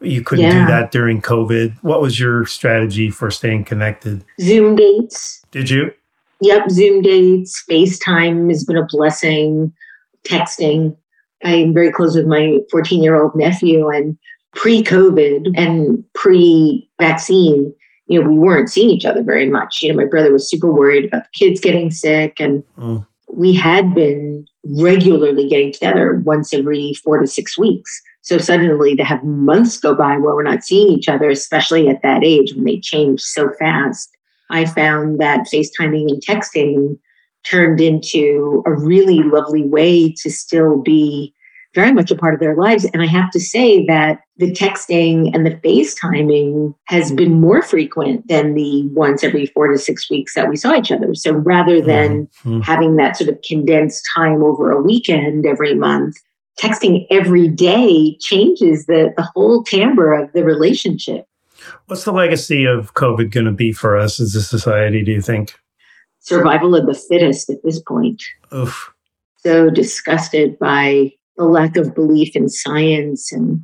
you 0.00 0.22
couldn't 0.22 0.46
Yeah. 0.46 0.66
do 0.66 0.72
that 0.72 0.90
during 0.90 1.22
covid 1.22 1.74
what 1.82 2.00
was 2.02 2.18
your 2.18 2.44
strategy 2.46 3.08
for 3.10 3.30
staying 3.30 3.64
connected 3.64 4.24
Zoom 4.40 4.74
dates. 4.76 5.42
did 5.52 5.70
you 5.70 5.92
Yep. 6.44 6.70
Zoom 6.72 7.02
dates. 7.02 7.62
FaceTime 7.70 8.48
has 8.50 8.64
been 8.64 8.76
a 8.76 8.84
blessing. 8.90 9.72
Texting. 10.26 10.96
I'm 11.44 11.72
very 11.72 11.92
close 11.92 12.16
with 12.16 12.26
my 12.26 12.58
14 12.72 13.00
year 13.00 13.14
old 13.22 13.30
nephew 13.36 13.88
and 13.88 14.18
pre 14.52 14.82
COVID 14.82 15.52
and 15.56 16.02
pre 16.14 16.90
vaccine, 17.00 17.72
you 18.12 18.22
know, 18.22 18.28
we 18.28 18.38
weren't 18.38 18.70
seeing 18.70 18.90
each 18.90 19.04
other 19.04 19.22
very 19.22 19.48
much. 19.48 19.82
You 19.82 19.90
know, 19.90 19.96
my 19.96 20.04
brother 20.04 20.32
was 20.32 20.48
super 20.48 20.70
worried 20.70 21.06
about 21.06 21.24
the 21.24 21.38
kids 21.38 21.60
getting 21.60 21.90
sick 21.90 22.40
and 22.40 22.62
Mm. 22.78 23.06
we 23.28 23.54
had 23.54 23.94
been 23.94 24.46
regularly 24.64 25.48
getting 25.48 25.72
together 25.72 26.20
once 26.24 26.52
every 26.52 26.94
four 27.02 27.18
to 27.18 27.26
six 27.26 27.56
weeks. 27.58 28.02
So 28.20 28.38
suddenly 28.38 28.94
to 28.96 29.04
have 29.04 29.24
months 29.24 29.78
go 29.78 29.94
by 29.94 30.16
where 30.16 30.34
we're 30.34 30.42
not 30.42 30.62
seeing 30.62 30.92
each 30.92 31.08
other, 31.08 31.30
especially 31.30 31.88
at 31.88 32.02
that 32.02 32.22
age 32.22 32.54
when 32.54 32.64
they 32.64 32.78
change 32.78 33.20
so 33.20 33.50
fast, 33.58 34.10
I 34.50 34.66
found 34.66 35.18
that 35.18 35.46
FaceTiming 35.52 36.08
and 36.10 36.22
texting 36.22 36.98
turned 37.44 37.80
into 37.80 38.62
a 38.66 38.72
really 38.72 39.22
lovely 39.22 39.64
way 39.64 40.12
to 40.12 40.30
still 40.30 40.80
be 40.80 41.34
very 41.74 41.92
much 41.92 42.10
a 42.10 42.14
part 42.16 42.34
of 42.34 42.40
their 42.40 42.54
lives. 42.56 42.84
And 42.92 43.02
I 43.02 43.06
have 43.06 43.30
to 43.30 43.40
say 43.40 43.86
that 43.86 44.20
the 44.36 44.52
texting 44.52 45.34
and 45.34 45.46
the 45.46 45.52
FaceTiming 45.64 46.74
has 46.86 47.12
been 47.12 47.40
more 47.40 47.62
frequent 47.62 48.28
than 48.28 48.54
the 48.54 48.86
once 48.88 49.24
every 49.24 49.46
four 49.46 49.68
to 49.68 49.78
six 49.78 50.10
weeks 50.10 50.34
that 50.34 50.48
we 50.48 50.56
saw 50.56 50.74
each 50.76 50.92
other. 50.92 51.14
So 51.14 51.32
rather 51.32 51.80
than 51.80 52.28
Mhm. 52.44 52.62
having 52.62 52.96
that 52.96 53.16
sort 53.16 53.30
of 53.30 53.38
condensed 53.46 54.06
time 54.14 54.42
over 54.42 54.70
a 54.70 54.82
weekend 54.82 55.46
every 55.46 55.74
month, 55.74 56.16
texting 56.60 57.06
every 57.10 57.48
day 57.48 58.16
changes 58.20 58.86
the, 58.86 59.12
the 59.16 59.26
whole 59.34 59.62
timbre 59.64 60.12
of 60.12 60.30
the 60.34 60.44
relationship. 60.44 61.24
what's 61.86 62.04
the 62.04 62.12
legacy 62.12 62.64
of 62.64 62.92
covid 62.94 63.30
going 63.30 63.46
to 63.46 63.52
be 63.52 63.70
for 63.72 63.96
us 63.96 64.18
as 64.20 64.34
a 64.34 64.42
society 64.42 65.02
do 65.04 65.12
you 65.12 65.22
think 65.22 65.54
Survival 66.18 66.74
of 66.74 66.86
the 66.86 66.94
fittest 66.94 67.48
at 67.50 67.62
this 67.64 67.80
point. 67.80 68.22
Oof. 68.54 68.92
so 69.38 69.70
disgusted 69.70 70.58
by 70.58 71.12
the 71.36 71.44
lack 71.44 71.76
of 71.76 71.94
belief 71.94 72.36
in 72.36 72.48
science. 72.48 73.32
And 73.32 73.62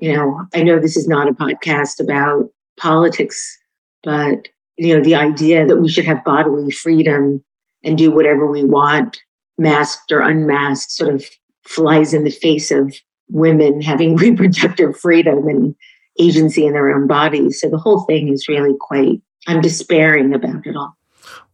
you 0.00 0.12
know 0.12 0.46
i 0.54 0.62
know 0.62 0.80
this 0.80 0.96
is 0.96 1.06
not 1.06 1.28
a 1.28 1.32
podcast 1.32 2.00
about 2.00 2.48
politics 2.78 3.58
but 4.02 4.48
you 4.76 4.96
know 4.96 5.04
the 5.04 5.14
idea 5.14 5.66
that 5.66 5.76
we 5.76 5.88
should 5.88 6.06
have 6.06 6.24
bodily 6.24 6.70
freedom 6.70 7.44
and 7.84 7.98
do 7.98 8.10
whatever 8.10 8.46
we 8.46 8.64
want 8.64 9.20
masked 9.58 10.10
or 10.10 10.20
unmasked 10.20 10.90
sort 10.90 11.14
of 11.14 11.24
flies 11.64 12.14
in 12.14 12.24
the 12.24 12.30
face 12.30 12.70
of 12.70 12.94
women 13.28 13.80
having 13.80 14.16
reproductive 14.16 14.98
freedom 14.98 15.46
and 15.46 15.74
agency 16.18 16.66
in 16.66 16.72
their 16.72 16.90
own 16.90 17.06
bodies. 17.06 17.60
So 17.60 17.70
the 17.70 17.78
whole 17.78 18.04
thing 18.04 18.28
is 18.28 18.48
really 18.48 18.74
quite 18.78 19.20
i'm 19.46 19.60
despairing 19.60 20.34
about 20.34 20.66
it 20.66 20.76
all. 20.76 20.96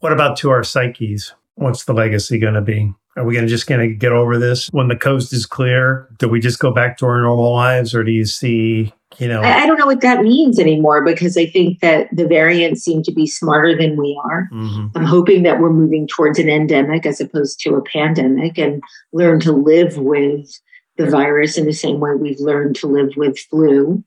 What 0.01 0.13
about 0.13 0.37
to 0.39 0.51
our 0.51 0.65
psyches? 0.65 1.35
What's 1.57 1.85
the 1.85 1.93
legacy 1.95 2.39
going 2.39 2.55
to 2.55 2.61
be? 2.61 2.93
Are 3.17 3.25
we 3.25 3.33
going 3.33 3.47
to 3.47 3.51
just 3.51 3.67
going 3.67 3.81
to 3.81 3.95
get 3.95 4.13
over 4.13 4.39
this 4.39 4.69
when 4.69 4.89
the 4.89 4.97
coast 4.97 5.33
is 5.33 5.47
clear? 5.47 6.07
Do 6.19 6.29
we 6.29 6.39
just 6.39 6.59
go 6.59 6.71
back 6.71 6.99
to 6.99 7.07
our 7.07 7.21
normal 7.23 7.53
lives, 7.55 7.95
or 7.95 8.05
do 8.05 8.13
you 8.13 8.27
see, 8.27 8.93
you 9.17 9.27
know, 9.27 9.41
I, 9.41 9.63
I 9.63 9.67
don't 9.67 9.79
know 9.79 9.87
what 9.87 10.03
that 10.03 10.23
means 10.23 10.59
anymore 10.59 11.03
because 11.03 11.35
I 11.39 11.47
think 11.47 11.81
that 11.81 12.09
the 12.15 12.27
variants 12.27 12.83
seem 12.83 13.03
to 13.05 13.13
be 13.13 13.27
smarter 13.27 13.75
than 13.75 13.97
we 13.97 14.21
are. 14.23 14.51
Mhm. 14.53 14.91
I'm 14.95 15.05
hoping 15.07 15.45
that 15.45 15.59
we're 15.59 15.73
moving 15.73 16.07
towards 16.07 16.39
an 16.39 16.51
endemic 16.51 17.07
as 17.07 17.19
opposed 17.19 17.59
to 17.61 17.75
a 17.77 17.83
pandemic 17.83 18.59
and 18.59 18.83
learn 19.15 19.41
to 19.41 19.53
live 19.53 19.97
with 19.97 20.61
the 20.99 21.07
virus 21.09 21.57
in 21.57 21.65
the 21.65 21.73
same 21.73 22.01
way 22.01 22.11
we've 22.15 22.41
learned 22.41 22.77
to 22.77 22.87
live 22.87 23.17
with 23.17 23.39
flu. 23.39 24.05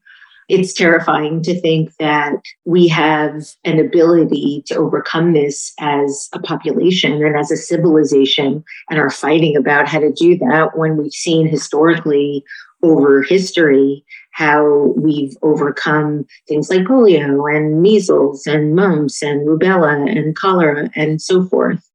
It's 0.49 0.73
terrifying 0.73 1.43
to 1.43 1.59
think 1.61 1.95
that 1.99 2.33
we 2.65 2.87
have 2.87 3.45
an 3.63 3.79
ability 3.79 4.63
to 4.67 4.75
overcome 4.75 5.33
this 5.33 5.73
as 5.79 6.27
a 6.33 6.39
population 6.39 7.23
and 7.23 7.37
as 7.37 7.51
a 7.51 7.57
civilization 7.57 8.63
and 8.89 8.99
are 8.99 9.11
fighting 9.11 9.55
about 9.55 9.87
how 9.87 9.99
to 9.99 10.11
do 10.11 10.37
that 10.39 10.71
when 10.75 10.97
we've 10.97 11.13
seen 11.13 11.47
historically 11.47 12.43
over 12.81 13.21
history 13.21 14.03
how 14.39 14.93
we've 14.95 15.35
overcome 15.41 16.25
things 16.47 16.69
like 16.69 16.83
polio 16.83 17.53
and 17.53 17.81
measles 17.81 18.47
and 18.47 18.73
mumps 18.73 19.21
and 19.21 19.45
rubella 19.45 20.09
and 20.09 20.33
cholera 20.37 20.89
and 20.95 21.21
so 21.21 21.45
forth, 21.45 21.85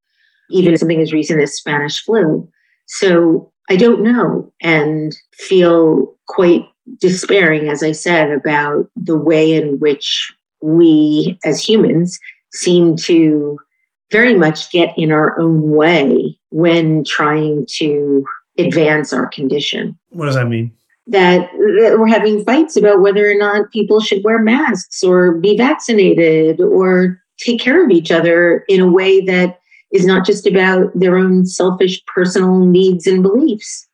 even 0.50 0.76
something 0.76 1.00
as 1.00 1.12
recent 1.12 1.40
as 1.40 1.56
Spanish 1.56 2.04
flu. 2.04 2.46
So 2.86 3.50
I 3.70 3.76
don't 3.76 4.02
know 4.02 4.52
and 4.60 5.16
feel 5.32 6.14
quite 6.26 6.66
despairing, 7.00 7.68
as 7.68 7.82
I 7.82 7.92
said, 7.92 8.30
about 8.30 8.88
the 8.96 9.16
way 9.16 9.52
in 9.52 9.78
which 9.78 10.32
we 10.60 11.38
as 11.44 11.66
humans 11.66 12.18
seem 12.52 12.96
to 12.96 13.58
very 14.10 14.34
much 14.34 14.70
get 14.70 14.96
in 14.96 15.10
our 15.10 15.38
own 15.38 15.70
way 15.70 16.38
when 16.50 17.04
trying 17.04 17.66
to 17.68 18.24
advance 18.58 19.12
our 19.12 19.26
condition 19.26 19.98
what 20.10 20.26
does 20.26 20.36
that 20.36 20.46
mean? 20.46 20.72
that, 21.06 21.50
that 21.52 21.96
we're 21.98 22.06
having 22.06 22.44
fights 22.44 22.76
about 22.76 23.00
whether 23.00 23.30
or 23.30 23.34
not 23.34 23.70
people 23.72 24.00
should 24.00 24.24
wear 24.24 24.38
masks 24.38 25.02
or 25.02 25.32
be 25.32 25.56
vaccinated 25.56 26.60
or 26.60 27.20
take 27.38 27.60
care 27.60 27.84
of 27.84 27.90
each 27.90 28.10
other 28.10 28.64
in 28.68 28.80
a 28.80 28.90
way 28.90 29.20
that 29.20 29.58
is 29.92 30.06
not 30.06 30.24
just 30.24 30.46
about 30.46 30.90
their 30.94 31.16
own 31.16 31.44
selfish 31.44 32.02
personal 32.06 32.64
needs 32.64 33.06
and 33.06 33.22
beliefs. 33.22 33.86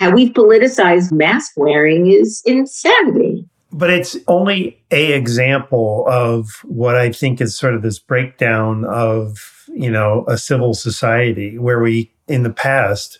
How 0.00 0.10
we've 0.10 0.32
politicized 0.32 1.12
mask 1.12 1.52
wearing 1.56 2.06
is 2.06 2.42
insanity. 2.46 3.46
But 3.70 3.90
it's 3.90 4.16
only 4.26 4.82
a 4.90 5.12
example 5.12 6.06
of 6.08 6.48
what 6.64 6.96
I 6.96 7.12
think 7.12 7.40
is 7.40 7.56
sort 7.56 7.74
of 7.74 7.82
this 7.82 7.98
breakdown 7.98 8.86
of, 8.86 9.66
you 9.68 9.90
know, 9.90 10.24
a 10.26 10.38
civil 10.38 10.72
society 10.72 11.58
where 11.58 11.80
we 11.80 12.10
in 12.26 12.42
the 12.42 12.50
past 12.50 13.18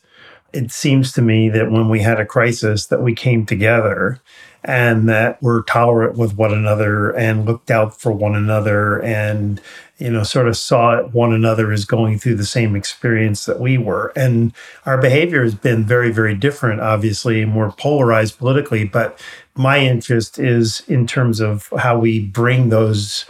it 0.53 0.73
seems 0.73 1.13
to 1.13 1.23
me 1.23 1.49
that 1.49 1.71
when 1.71 1.89
we 1.89 2.01
had 2.01 2.19
a 2.19 2.27
crisis 2.27 2.87
that 2.87 3.03
we 3.03 3.15
came 3.15 3.47
together 3.47 4.21
and 4.65 5.09
that 5.09 5.43
we're 5.43 5.63
tolerant 5.63 6.17
with 6.17 6.37
one 6.37 6.53
another 6.53 7.11
and 7.17 7.47
looked 7.47 7.71
out 7.71 7.99
for 7.99 8.13
one 8.13 8.35
another 8.35 9.01
and 9.03 9.61
you 9.99 10.11
know 10.11 10.23
sort 10.23 10.49
of 10.49 10.57
saw 10.57 11.03
one 11.09 11.33
another 11.33 11.73
as 11.73 11.85
going 11.85 12.19
through 12.19 12.35
the 12.35 12.45
same 12.45 12.77
experience 12.77 13.45
that 13.47 13.61
we 13.61 13.79
were. 13.79 14.13
And 14.17 14.53
our 14.87 14.99
behavior 14.99 15.43
has 15.43 15.55
been 15.55 15.85
very 15.85 16.11
very 16.11 16.35
different 16.35 16.81
obviously 16.81 17.45
more 17.45 17.73
polarized 17.73 18.39
politically 18.39 18.85
but 18.85 19.21
my 19.55 19.79
interest 19.79 20.39
is 20.39 20.83
in 20.89 21.07
terms 21.07 21.41
of 21.41 21.73
how 21.79 21.99
we 21.99 22.21
bring 22.21 22.69
those 22.69 23.27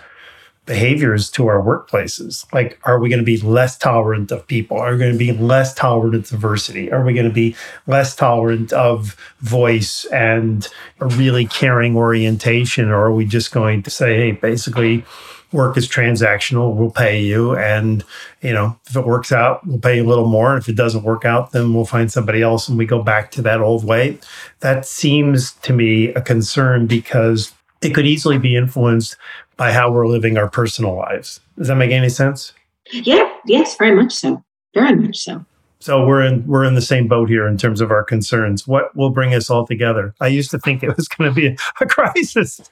behaviors 0.66 1.30
to 1.30 1.46
our 1.48 1.60
workplaces. 1.60 2.50
Like, 2.52 2.78
are 2.84 2.98
we 2.98 3.08
going 3.08 3.18
to 3.18 3.24
be 3.24 3.38
less 3.38 3.76
tolerant 3.76 4.30
of 4.30 4.46
people? 4.46 4.78
Are 4.78 4.92
we 4.92 4.98
going 4.98 5.12
to 5.12 5.18
be 5.18 5.32
less 5.32 5.74
tolerant 5.74 6.14
of 6.14 6.28
diversity? 6.28 6.92
Are 6.92 7.04
we 7.04 7.12
going 7.12 7.28
to 7.28 7.32
be 7.32 7.56
less 7.86 8.14
tolerant 8.14 8.72
of 8.72 9.16
voice 9.40 10.04
and 10.06 10.68
a 11.00 11.06
really 11.06 11.46
caring 11.46 11.96
orientation? 11.96 12.88
Or 12.88 13.06
are 13.06 13.12
we 13.12 13.24
just 13.24 13.52
going 13.52 13.82
to 13.82 13.90
say, 13.90 14.16
hey, 14.16 14.32
basically, 14.32 15.04
work 15.52 15.76
is 15.76 15.88
transactional, 15.88 16.74
we'll 16.74 16.90
pay 16.90 17.20
you. 17.20 17.56
And, 17.56 18.04
you 18.40 18.52
know, 18.52 18.78
if 18.86 18.96
it 18.96 19.04
works 19.04 19.32
out, 19.32 19.66
we'll 19.66 19.80
pay 19.80 19.96
you 19.96 20.06
a 20.06 20.08
little 20.08 20.28
more. 20.28 20.56
If 20.56 20.68
it 20.68 20.76
doesn't 20.76 21.02
work 21.02 21.24
out, 21.24 21.52
then 21.52 21.74
we'll 21.74 21.84
find 21.84 22.10
somebody 22.10 22.42
else 22.42 22.68
and 22.68 22.78
we 22.78 22.86
go 22.86 23.02
back 23.02 23.30
to 23.32 23.42
that 23.42 23.60
old 23.60 23.84
way. 23.84 24.18
That 24.60 24.86
seems 24.86 25.52
to 25.54 25.72
me 25.72 26.08
a 26.14 26.20
concern 26.20 26.86
because 26.86 27.52
it 27.82 27.94
could 27.94 28.06
easily 28.06 28.38
be 28.38 28.56
influenced 28.56 29.16
by 29.60 29.72
how 29.72 29.92
we're 29.92 30.06
living 30.06 30.38
our 30.38 30.48
personal 30.48 30.96
lives. 30.96 31.38
Does 31.58 31.68
that 31.68 31.76
make 31.76 31.90
any 31.90 32.08
sense? 32.08 32.54
Yeah, 32.92 33.30
yes, 33.44 33.76
very 33.76 33.94
much 33.94 34.10
so. 34.10 34.42
Very 34.72 34.96
much 34.96 35.18
so. 35.18 35.44
So 35.80 36.06
we're 36.06 36.24
in 36.24 36.46
we're 36.46 36.64
in 36.64 36.76
the 36.76 36.80
same 36.80 37.08
boat 37.08 37.28
here 37.28 37.46
in 37.46 37.58
terms 37.58 37.82
of 37.82 37.90
our 37.90 38.02
concerns. 38.02 38.66
What 38.66 38.96
will 38.96 39.10
bring 39.10 39.34
us 39.34 39.50
all 39.50 39.66
together? 39.66 40.14
I 40.18 40.28
used 40.28 40.50
to 40.52 40.58
think 40.58 40.82
it 40.82 40.96
was 40.96 41.08
going 41.08 41.30
to 41.30 41.34
be 41.34 41.58
a 41.78 41.86
crisis, 41.86 42.70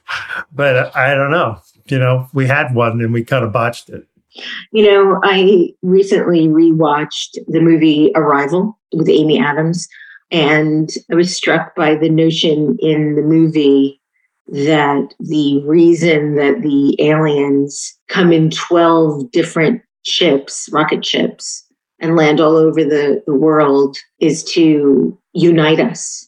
but 0.51 0.95
I 0.95 1.13
don't 1.13 1.29
know. 1.29 1.61
You 1.85 1.99
know, 1.99 2.27
we 2.33 2.47
had 2.47 2.73
one 2.73 2.99
and 3.01 3.13
we 3.13 3.23
kind 3.23 3.45
of 3.45 3.51
botched 3.51 3.89
it. 3.89 4.07
You 4.71 4.91
know, 4.91 5.19
I 5.23 5.69
recently 5.83 6.47
rewatched 6.47 7.37
the 7.47 7.61
movie 7.61 8.11
Arrival 8.15 8.79
with 8.93 9.09
Amy 9.09 9.39
Adams, 9.39 9.87
and 10.31 10.89
I 11.11 11.15
was 11.15 11.35
struck 11.35 11.75
by 11.75 11.93
the 11.93 12.09
notion 12.09 12.77
in 12.79 13.13
the 13.13 13.21
movie 13.21 13.98
that 14.51 15.13
the 15.19 15.61
reason 15.65 16.35
that 16.35 16.61
the 16.61 16.95
aliens 16.99 17.97
come 18.07 18.31
in 18.31 18.49
12 18.49 19.31
different 19.31 19.81
ships, 20.03 20.69
rocket 20.71 21.05
ships, 21.05 21.65
and 21.99 22.15
land 22.15 22.39
all 22.39 22.55
over 22.55 22.83
the, 22.83 23.21
the 23.27 23.35
world 23.35 23.97
is 24.19 24.43
to 24.43 25.17
unite 25.33 25.79
us 25.79 26.27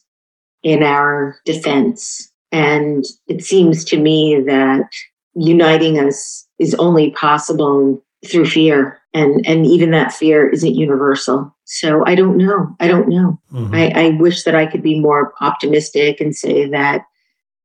in 0.62 0.82
our 0.82 1.36
defense 1.44 2.30
And 2.52 3.04
it 3.26 3.42
seems 3.42 3.84
to 3.86 3.98
me 3.98 4.40
that 4.46 4.88
uniting 5.34 5.98
us 5.98 6.46
is 6.58 6.74
only 6.74 7.10
possible 7.12 8.04
through 8.26 8.44
fear. 8.46 9.00
And, 9.14 9.44
and 9.46 9.66
even 9.66 9.90
that 9.90 10.12
fear 10.12 10.48
isn't 10.48 10.74
universal. 10.74 11.54
So 11.64 12.04
I 12.06 12.14
don't 12.14 12.36
know. 12.36 12.76
I 12.78 12.86
don't 12.86 13.08
know. 13.08 13.40
Mm-hmm. 13.52 13.74
I, 13.74 13.92
I 13.94 14.08
wish 14.10 14.44
that 14.44 14.54
I 14.54 14.66
could 14.66 14.82
be 14.82 15.00
more 15.00 15.32
optimistic 15.40 16.20
and 16.20 16.36
say 16.36 16.68
that, 16.68 17.04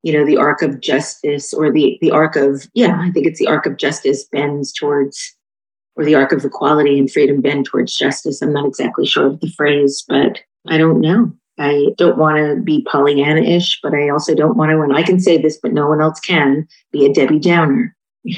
you 0.04 0.14
know, 0.14 0.26
the 0.26 0.38
arc 0.38 0.62
of 0.62 0.80
justice 0.80 1.54
or 1.54 1.72
the, 1.72 1.98
the 2.02 2.12
arc 2.12 2.36
of, 2.36 2.68
yeah, 2.74 3.00
I 3.00 3.12
think 3.12 3.26
it's 3.26 3.40
the 3.40 3.48
arc 3.48 3.66
of 3.66 3.78
justice 3.78 4.26
bends 4.32 4.72
towards, 4.72 5.36
or 5.96 6.06
the 6.06 6.16
arc 6.16 6.32
of 6.32 6.46
equality 6.46 7.00
and 7.00 7.12
freedom 7.12 7.42
bend 7.42 7.66
towards 7.66 7.96
justice. 7.96 8.42
I'm 8.42 8.54
not 8.54 8.68
exactly 8.68 9.06
sure 9.06 9.28
of 9.28 9.40
the 9.40 9.50
phrase, 9.50 10.04
but 10.08 10.40
I 10.68 10.78
don't 10.78 11.02
know. 11.02 11.32
I 11.60 11.88
don't 11.98 12.18
want 12.18 12.38
to 12.38 12.62
be 12.62 12.86
Pollyanna 12.90 13.42
ish, 13.42 13.80
but 13.82 13.94
I 13.96 14.10
also 14.10 14.36
don't 14.36 14.58
want 14.58 14.72
to, 14.72 14.82
and 14.82 14.96
I 14.96 15.02
can 15.02 15.20
say 15.20 15.42
this, 15.42 15.58
but 15.62 15.74
no 15.74 15.88
one 15.88 16.02
else 16.02 16.20
can, 16.20 16.68
be 16.92 17.06
a 17.06 17.14
Debbie 17.14 17.40
Downer. 17.40 17.96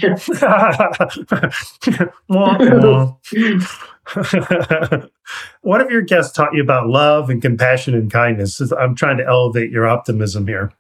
what 5.62 5.82
have 5.82 5.92
your 5.92 6.02
guests 6.02 6.32
taught 6.32 6.54
you 6.54 6.62
about 6.62 6.88
love 6.88 7.30
and 7.30 7.42
compassion 7.42 7.94
and 7.94 8.12
kindness? 8.12 8.62
I'm 8.72 8.96
trying 8.96 9.18
to 9.18 9.26
elevate 9.26 9.72
your 9.72 9.88
optimism 9.88 10.48
here. 10.48 10.72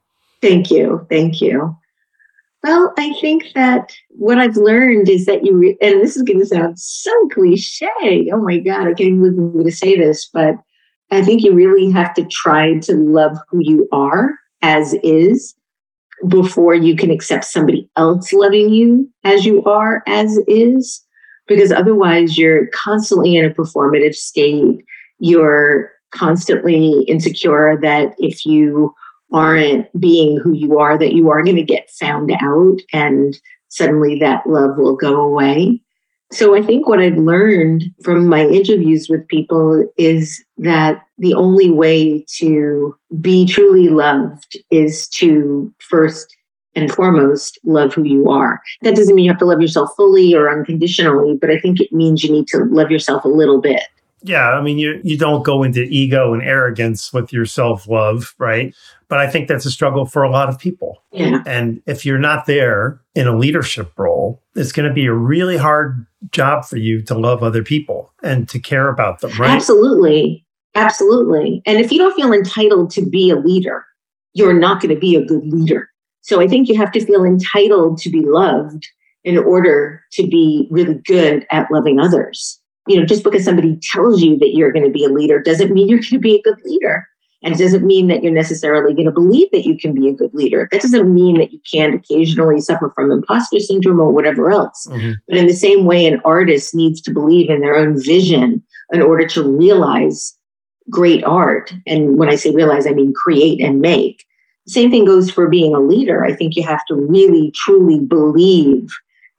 Thank 0.42 0.72
you. 0.72 1.06
Thank 1.10 1.42
you. 1.42 1.76
Well, 2.64 2.94
I 2.98 3.14
think 3.22 3.54
that 3.56 3.94
what 4.10 4.38
I've 4.38 4.58
learned 4.58 5.08
is 5.08 5.26
that 5.26 5.46
you, 5.46 5.56
re- 5.56 5.78
and 5.82 6.02
this 6.02 6.18
is 6.18 6.24
going 6.24 6.40
to 6.40 6.46
sound 6.46 6.78
so 6.78 7.12
cliche. 7.34 8.30
Oh 8.34 8.42
my 8.42 8.58
God, 8.58 8.82
I 8.82 8.94
can't 8.94 9.02
even 9.02 9.36
believe 9.36 9.56
I'm 9.56 9.64
to 9.64 9.72
say 9.72 9.98
this, 9.98 10.30
but 10.32 10.56
I 11.12 11.22
think 11.22 11.42
you 11.42 11.54
really 11.54 11.90
have 11.92 12.14
to 12.16 12.26
try 12.26 12.80
to 12.80 12.94
love 12.94 13.38
who 13.50 13.60
you 13.62 13.88
are 13.92 14.36
as 14.62 14.94
is 15.04 15.56
before 16.28 16.76
you 16.76 16.96
can 16.96 17.12
accept 17.12 17.46
somebody 17.46 17.90
else 17.96 18.34
loving 18.34 18.70
you 18.70 19.10
as 19.24 19.46
you 19.46 19.64
are 19.64 20.04
as 20.06 20.38
is 20.48 21.02
because 21.48 21.72
otherwise 21.72 22.38
you're 22.38 22.68
constantly 22.68 23.38
in 23.38 23.46
a 23.46 23.50
performative 23.50 24.14
state 24.14 24.84
you're 25.20 25.92
constantly 26.12 27.04
insecure 27.08 27.80
that 27.82 28.14
if 28.18 28.46
you 28.46 28.94
aren't 29.32 29.88
being 30.00 30.38
who 30.38 30.54
you 30.54 30.80
are 30.80 30.98
that 30.98 31.14
you 31.14 31.30
are 31.30 31.44
going 31.44 31.56
to 31.56 31.64
get 31.64 31.90
found 31.92 32.32
out 32.42 32.78
and 32.94 33.40
suddenly 33.68 34.18
that 34.20 34.46
love 34.48 34.78
will 34.78 34.96
go 34.96 35.22
away 35.22 35.80
so 36.32 36.56
I 36.56 36.62
think 36.62 36.88
what 36.88 37.00
I've 37.00 37.18
learned 37.18 37.86
from 38.04 38.28
my 38.28 38.46
interviews 38.46 39.10
with 39.10 39.28
people 39.28 39.84
is 39.98 40.44
that 40.58 41.02
the 41.18 41.34
only 41.34 41.72
way 41.72 42.24
to 42.38 42.96
be 43.20 43.48
truly 43.48 43.90
loved 43.90 44.58
is 44.70 45.08
to 45.10 45.74
first 45.80 46.36
and 46.76 46.92
foremost 46.92 47.58
love 47.64 47.94
who 47.94 48.04
you 48.04 48.30
are. 48.30 48.62
That 48.84 48.96
doesn't 48.96 49.16
mean 49.16 49.26
you 49.26 49.32
have 49.32 49.40
to 49.40 49.46
love 49.46 49.60
yourself 49.60 49.90
fully 49.98 50.36
or 50.36 50.52
unconditionally, 50.52 51.36
but 51.36 51.50
I 51.50 51.60
think 51.60 51.82
it 51.82 51.92
means 51.92 52.24
you 52.24 52.32
need 52.32 52.48
to 52.50 52.60
love 52.66 52.92
yourself 52.92 53.26
a 53.26 53.30
little 53.30 53.60
bit. 53.60 53.84
Yeah, 54.22 54.49
I 54.49 54.61
mean 54.61 54.78
you 54.78 54.99
you 55.03 55.17
don't 55.17 55.43
go 55.43 55.63
into 55.63 55.84
ego 55.84 56.34
and 56.34 56.43
arrogance 56.43 57.13
with 57.13 57.32
your 57.32 57.45
self-love, 57.45 58.36
right? 58.38 58.76
But 59.07 59.20
I 59.20 59.30
think 59.30 59.47
that's 59.47 59.65
a 59.65 59.72
struggle 59.72 60.05
for 60.05 60.24
a 60.24 60.30
lot 60.30 60.49
of 60.49 60.59
people. 60.59 61.03
Yeah. 61.11 61.41
And 61.45 61.82
if 61.88 62.05
you're 62.05 62.20
not 62.20 62.45
there 62.45 63.01
in 63.15 63.28
a 63.28 63.36
leadership 63.36 63.91
role, 63.97 64.41
it's 64.55 64.72
going 64.72 64.88
to 64.88 64.93
be 64.93 65.07
a 65.07 65.13
really 65.13 65.57
hard 65.57 66.05
job 66.32 66.65
for 66.65 66.78
you 66.78 67.01
to 67.03 67.17
love 67.17 67.41
other 67.41 67.63
people 67.63 68.13
and 68.22 68.47
to 68.49 68.59
care 68.59 68.88
about 68.88 69.22
them, 69.22 69.32
right? 69.39 69.49
Absolutely. 69.49 70.45
Absolutely. 70.76 71.63
And 71.65 71.80
if 71.80 71.91
you 71.91 71.97
don't 71.97 72.15
feel 72.15 72.32
entitled 72.32 72.91
to 72.91 73.09
be 73.09 73.32
a 73.32 73.36
leader, 73.36 73.84
you're 74.34 74.53
not 74.53 74.82
going 74.82 74.93
to 74.93 74.99
be 74.99 75.15
a 75.15 75.26
good 75.26 75.45
leader. 75.47 75.89
So 76.22 76.39
I 76.39 76.47
think 76.47 76.67
you 76.67 76.78
have 76.78 76.91
to 76.91 77.03
feel 77.03 77.26
entitled 77.26 77.97
to 77.99 78.09
be 78.11 78.22
loved 78.22 78.88
in 79.24 79.38
order 79.38 80.03
to 80.11 80.28
be 80.28 80.67
really 80.70 81.01
good 81.05 81.47
at 81.51 81.67
loving 81.72 81.99
others. 81.99 82.59
You 82.90 83.00
know, 83.00 83.06
just 83.06 83.24
because 83.24 83.46
somebody 83.46 83.78
tells 83.78 84.22
you 84.22 84.38
that 84.40 84.56
you're 84.56 84.72
going 84.72 84.86
to 84.86 84.92
be 84.92 85.06
a 85.06 85.10
leader 85.10 85.40
doesn't 85.40 85.72
mean 85.72 85.88
you're 85.88 86.00
going 86.00 86.10
to 86.10 86.20
be 86.20 86.36
a 86.36 86.42
good 86.42 86.58
leader. 86.66 87.08
And 87.42 87.54
it 87.54 87.58
doesn't 87.58 87.86
mean 87.86 88.08
that 88.08 88.22
you're 88.22 88.34
necessarily 88.34 88.94
going 88.94 89.06
to 89.06 89.12
believe 89.12 89.50
that 89.52 89.66
you 89.66 89.78
can 89.78 89.94
be 89.94 90.10
a 90.10 90.14
good 90.14 90.34
leader. 90.34 90.68
That 90.72 90.82
doesn't 90.82 91.14
mean 91.14 91.38
that 91.38 91.54
you 91.54 91.60
can't 91.72 91.96
occasionally 91.96 92.60
suffer 92.60 92.92
from 92.94 93.12
imposter 93.12 93.60
syndrome 93.60 94.00
or 94.00 94.12
whatever 94.12 94.52
else. 94.52 94.88
Mm-hmm. 94.90 95.14
But 95.28 95.38
in 95.38 95.48
the 95.48 95.54
same 95.54 95.86
way, 95.86 96.06
an 96.06 96.20
artist 96.26 96.76
needs 96.76 97.00
to 97.02 97.14
believe 97.14 97.50
in 97.50 97.62
their 97.62 97.76
own 97.76 98.02
vision 98.02 98.62
in 98.92 99.02
order 99.02 99.26
to 99.28 99.44
realize 99.44 100.36
great 100.90 101.24
art. 101.24 101.74
And 101.88 102.18
when 102.18 102.28
I 102.28 102.36
say 102.36 102.52
realize, 102.52 102.88
I 102.88 102.92
mean 102.92 103.14
create 103.14 103.62
and 103.62 103.80
make. 103.80 104.26
Same 104.68 104.92
thing 104.92 105.06
goes 105.06 105.32
for 105.32 105.48
being 105.48 105.74
a 105.74 105.80
leader. 105.80 106.26
I 106.26 106.34
think 106.34 106.56
you 106.56 106.64
have 106.64 106.86
to 106.88 106.96
really, 106.96 107.52
truly 107.52 108.00
believe 108.00 108.90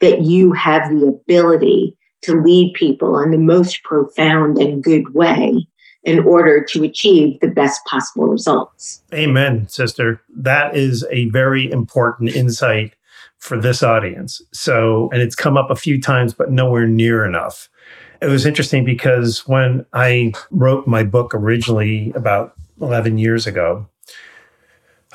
that 0.00 0.22
you 0.22 0.52
have 0.52 0.88
the 0.88 1.06
ability 1.06 1.96
to 2.22 2.40
lead 2.40 2.74
people 2.74 3.18
in 3.18 3.30
the 3.30 3.38
most 3.38 3.82
profound 3.82 4.58
and 4.58 4.82
good 4.82 5.14
way 5.14 5.66
in 6.02 6.20
order 6.20 6.64
to 6.64 6.82
achieve 6.82 7.38
the 7.40 7.48
best 7.48 7.84
possible 7.84 8.26
results. 8.26 9.02
Amen, 9.12 9.68
sister. 9.68 10.20
That 10.34 10.74
is 10.74 11.04
a 11.10 11.28
very 11.30 11.70
important 11.70 12.34
insight 12.34 12.94
for 13.38 13.60
this 13.60 13.82
audience. 13.82 14.40
So, 14.52 15.10
and 15.12 15.20
it's 15.20 15.34
come 15.34 15.56
up 15.56 15.70
a 15.70 15.76
few 15.76 16.00
times, 16.00 16.32
but 16.32 16.50
nowhere 16.50 16.86
near 16.86 17.24
enough. 17.24 17.68
It 18.22 18.28
was 18.28 18.46
interesting 18.46 18.84
because 18.84 19.46
when 19.46 19.84
I 19.92 20.32
wrote 20.50 20.86
my 20.86 21.02
book 21.02 21.34
originally 21.34 22.12
about 22.14 22.54
11 22.80 23.18
years 23.18 23.46
ago, 23.46 23.86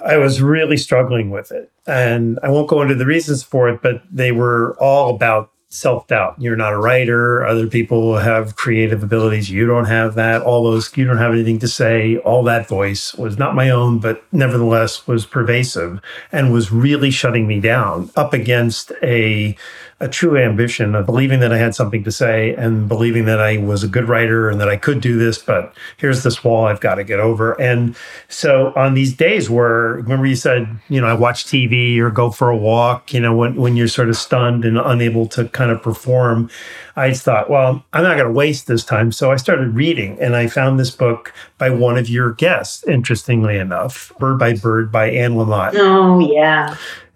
I 0.04 0.18
was 0.18 0.42
really 0.42 0.78
struggling 0.78 1.30
with 1.30 1.52
it. 1.52 1.72
And 1.88 2.40
I 2.44 2.50
won't 2.50 2.68
go 2.68 2.82
into 2.82 2.96
the 2.96 3.06
reasons 3.06 3.44
for 3.44 3.70
it, 3.70 3.82
but 3.82 4.02
they 4.12 4.32
were 4.32 4.76
all 4.80 5.16
about 5.16 5.52
self 5.70 6.08
doubt. 6.08 6.36
You're 6.40 6.56
not 6.56 6.74
a 6.74 6.78
writer. 6.78 7.46
Other 7.46 7.68
people 7.68 8.18
have 8.18 8.56
creative 8.56 9.04
abilities. 9.04 9.50
You 9.50 9.66
don't 9.66 9.86
have 9.86 10.16
that. 10.16 10.42
All 10.42 10.64
those, 10.64 10.96
you 10.98 11.06
don't 11.06 11.18
have 11.18 11.34
anything 11.34 11.60
to 11.60 11.68
say. 11.68 12.18
All 12.18 12.44
that 12.44 12.68
voice 12.68 13.14
was 13.16 13.38
not 13.38 13.56
my 13.56 13.70
own, 13.70 14.00
but 14.00 14.24
nevertheless 14.32 15.08
was 15.08 15.26
pervasive 15.26 16.00
and 16.32 16.54
was 16.54 16.72
really 16.72 17.12
shutting 17.12 17.48
me 17.48 17.60
down 17.60 18.10
up 18.16 18.34
against 18.34 18.92
a 19.04 19.56
a 20.02 20.10
true 20.10 20.38
ambition 20.38 20.94
of 20.94 21.06
believing 21.06 21.40
that 21.40 21.54
I 21.54 21.58
had 21.58 21.74
something 21.74 22.04
to 22.04 22.12
say 22.12 22.54
and 22.56 22.90
believing 22.90 23.24
that 23.26 23.40
I 23.40 23.58
was 23.58 23.82
a 23.82 23.88
good 23.88 24.10
writer 24.10 24.50
and 24.50 24.60
that 24.60 24.68
I 24.68 24.76
could 24.76 25.00
do 25.00 25.18
this, 25.18 25.38
but 25.38 25.74
here's 25.96 26.22
this 26.22 26.44
wall 26.44 26.66
I've 26.66 26.82
got 26.82 26.96
to 26.96 27.06
get 27.06 27.22
over. 27.22 27.54
And 27.62 27.96
so 28.28 28.74
on 28.76 28.94
these 28.94 29.14
days 29.14 29.50
where 29.50 29.94
remember 29.94 30.26
you 30.26 30.36
said, 30.36 30.68
you 30.90 31.00
know, 31.00 31.08
I 31.08 31.14
watch 31.14 31.46
TV 31.46 31.98
or 32.00 32.10
go 32.10 32.30
for 32.30 32.50
a 32.50 32.58
walk, 32.58 33.14
you 33.14 33.22
know, 33.22 33.34
when, 33.34 33.56
when 33.56 33.78
you're 33.78 33.88
sort 33.88 34.10
of 34.10 34.18
stunned 34.18 34.66
and 34.66 34.78
unable 34.78 35.28
to 35.28 35.48
kind 35.50 35.72
of 35.72 35.82
perform, 35.82 36.50
I 36.98 37.14
thought, 37.14 37.50
well, 37.50 37.86
I'm 37.94 38.04
not 38.04 38.18
going 38.18 38.28
to 38.28 38.34
waste 38.34 38.68
this 38.68 38.84
time. 38.84 39.14
So 39.14 39.32
I 39.32 39.38
started 39.38 39.76
reading 39.76 40.20
and 40.20 40.36
I 40.36 40.48
found 40.48 40.78
this 40.78 40.92
book 40.92 41.34
by 41.58 41.70
one 41.70 41.98
of 41.98 42.10
your 42.10 42.34
guests, 42.34 42.86
interestingly 42.86 43.58
enough, 43.58 44.12
Bird 44.20 44.40
by 44.40 44.56
Bird 44.56 44.92
by 44.92 45.10
Anne 45.10 45.36
Lamott. 45.36 45.74
Oh, 45.76 46.20
yeah. 46.20 46.76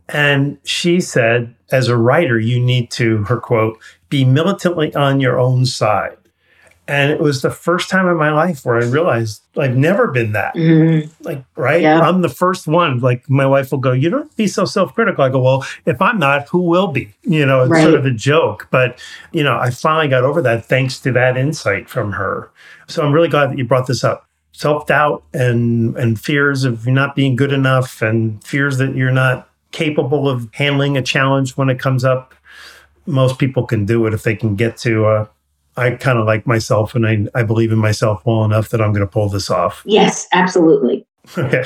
And 0.09 0.57
she 0.63 0.99
said, 1.01 1.55
as 1.71 1.87
a 1.87 1.97
writer, 1.97 2.39
you 2.39 2.59
need 2.59 2.89
to, 2.91 3.23
her 3.25 3.39
quote, 3.39 3.79
be 4.09 4.25
militantly 4.25 4.93
on 4.95 5.19
your 5.19 5.39
own 5.39 5.65
side. 5.65 6.17
And 6.87 7.11
it 7.11 7.19
was 7.19 7.43
the 7.43 7.51
first 7.51 7.87
time 7.87 8.07
in 8.07 8.17
my 8.17 8.31
life 8.31 8.65
where 8.65 8.81
I 8.81 8.85
realized 8.85 9.43
I've 9.55 9.77
never 9.77 10.07
been 10.07 10.31
that. 10.31 10.55
Mm-hmm. 10.55 11.11
Like, 11.23 11.45
right? 11.55 11.83
Yeah. 11.83 11.99
I'm 11.99 12.23
the 12.23 12.29
first 12.29 12.65
one. 12.65 12.97
Like, 12.97 13.29
my 13.29 13.45
wife 13.45 13.69
will 13.69 13.77
go, 13.77 13.91
You 13.91 14.09
don't 14.09 14.35
be 14.35 14.47
so 14.47 14.65
self 14.65 14.95
critical. 14.95 15.23
I 15.23 15.29
go, 15.29 15.39
Well, 15.39 15.63
if 15.85 16.01
I'm 16.01 16.17
not, 16.17 16.49
who 16.49 16.63
will 16.63 16.87
be? 16.87 17.13
You 17.21 17.45
know, 17.45 17.61
it's 17.61 17.69
right. 17.69 17.83
sort 17.83 17.93
of 17.93 18.07
a 18.07 18.11
joke. 18.11 18.67
But, 18.71 18.99
you 19.31 19.43
know, 19.43 19.59
I 19.59 19.69
finally 19.69 20.07
got 20.07 20.23
over 20.23 20.41
that 20.41 20.65
thanks 20.65 20.99
to 21.01 21.11
that 21.11 21.37
insight 21.37 21.87
from 21.87 22.13
her. 22.13 22.49
So 22.87 23.05
I'm 23.05 23.13
really 23.13 23.29
glad 23.29 23.51
that 23.51 23.59
you 23.59 23.65
brought 23.65 23.85
this 23.85 24.03
up. 24.03 24.27
Self 24.51 24.87
doubt 24.87 25.23
and, 25.31 25.95
and 25.95 26.19
fears 26.19 26.63
of 26.63 26.87
not 26.87 27.15
being 27.15 27.35
good 27.35 27.53
enough 27.53 28.01
and 28.01 28.43
fears 28.43 28.79
that 28.79 28.95
you're 28.95 29.11
not 29.11 29.48
capable 29.71 30.27
of 30.27 30.49
handling 30.53 30.97
a 30.97 31.01
challenge 31.01 31.57
when 31.57 31.69
it 31.69 31.79
comes 31.79 32.03
up. 32.03 32.33
Most 33.05 33.39
people 33.39 33.65
can 33.65 33.85
do 33.85 34.05
it 34.05 34.13
if 34.13 34.23
they 34.23 34.35
can 34.35 34.55
get 34.55 34.77
to. 34.77 35.05
Uh, 35.05 35.25
I 35.77 35.91
kind 35.91 36.19
of 36.19 36.25
like 36.25 36.45
myself, 36.45 36.95
and 36.95 37.07
I, 37.07 37.25
I 37.33 37.43
believe 37.43 37.71
in 37.71 37.77
myself 37.77 38.25
well 38.25 38.43
enough 38.43 38.69
that 38.69 38.81
I'm 38.81 38.91
going 38.91 39.05
to 39.05 39.11
pull 39.11 39.29
this 39.29 39.49
off. 39.49 39.81
Yes, 39.85 40.27
absolutely. 40.33 41.05
Okay. 41.37 41.65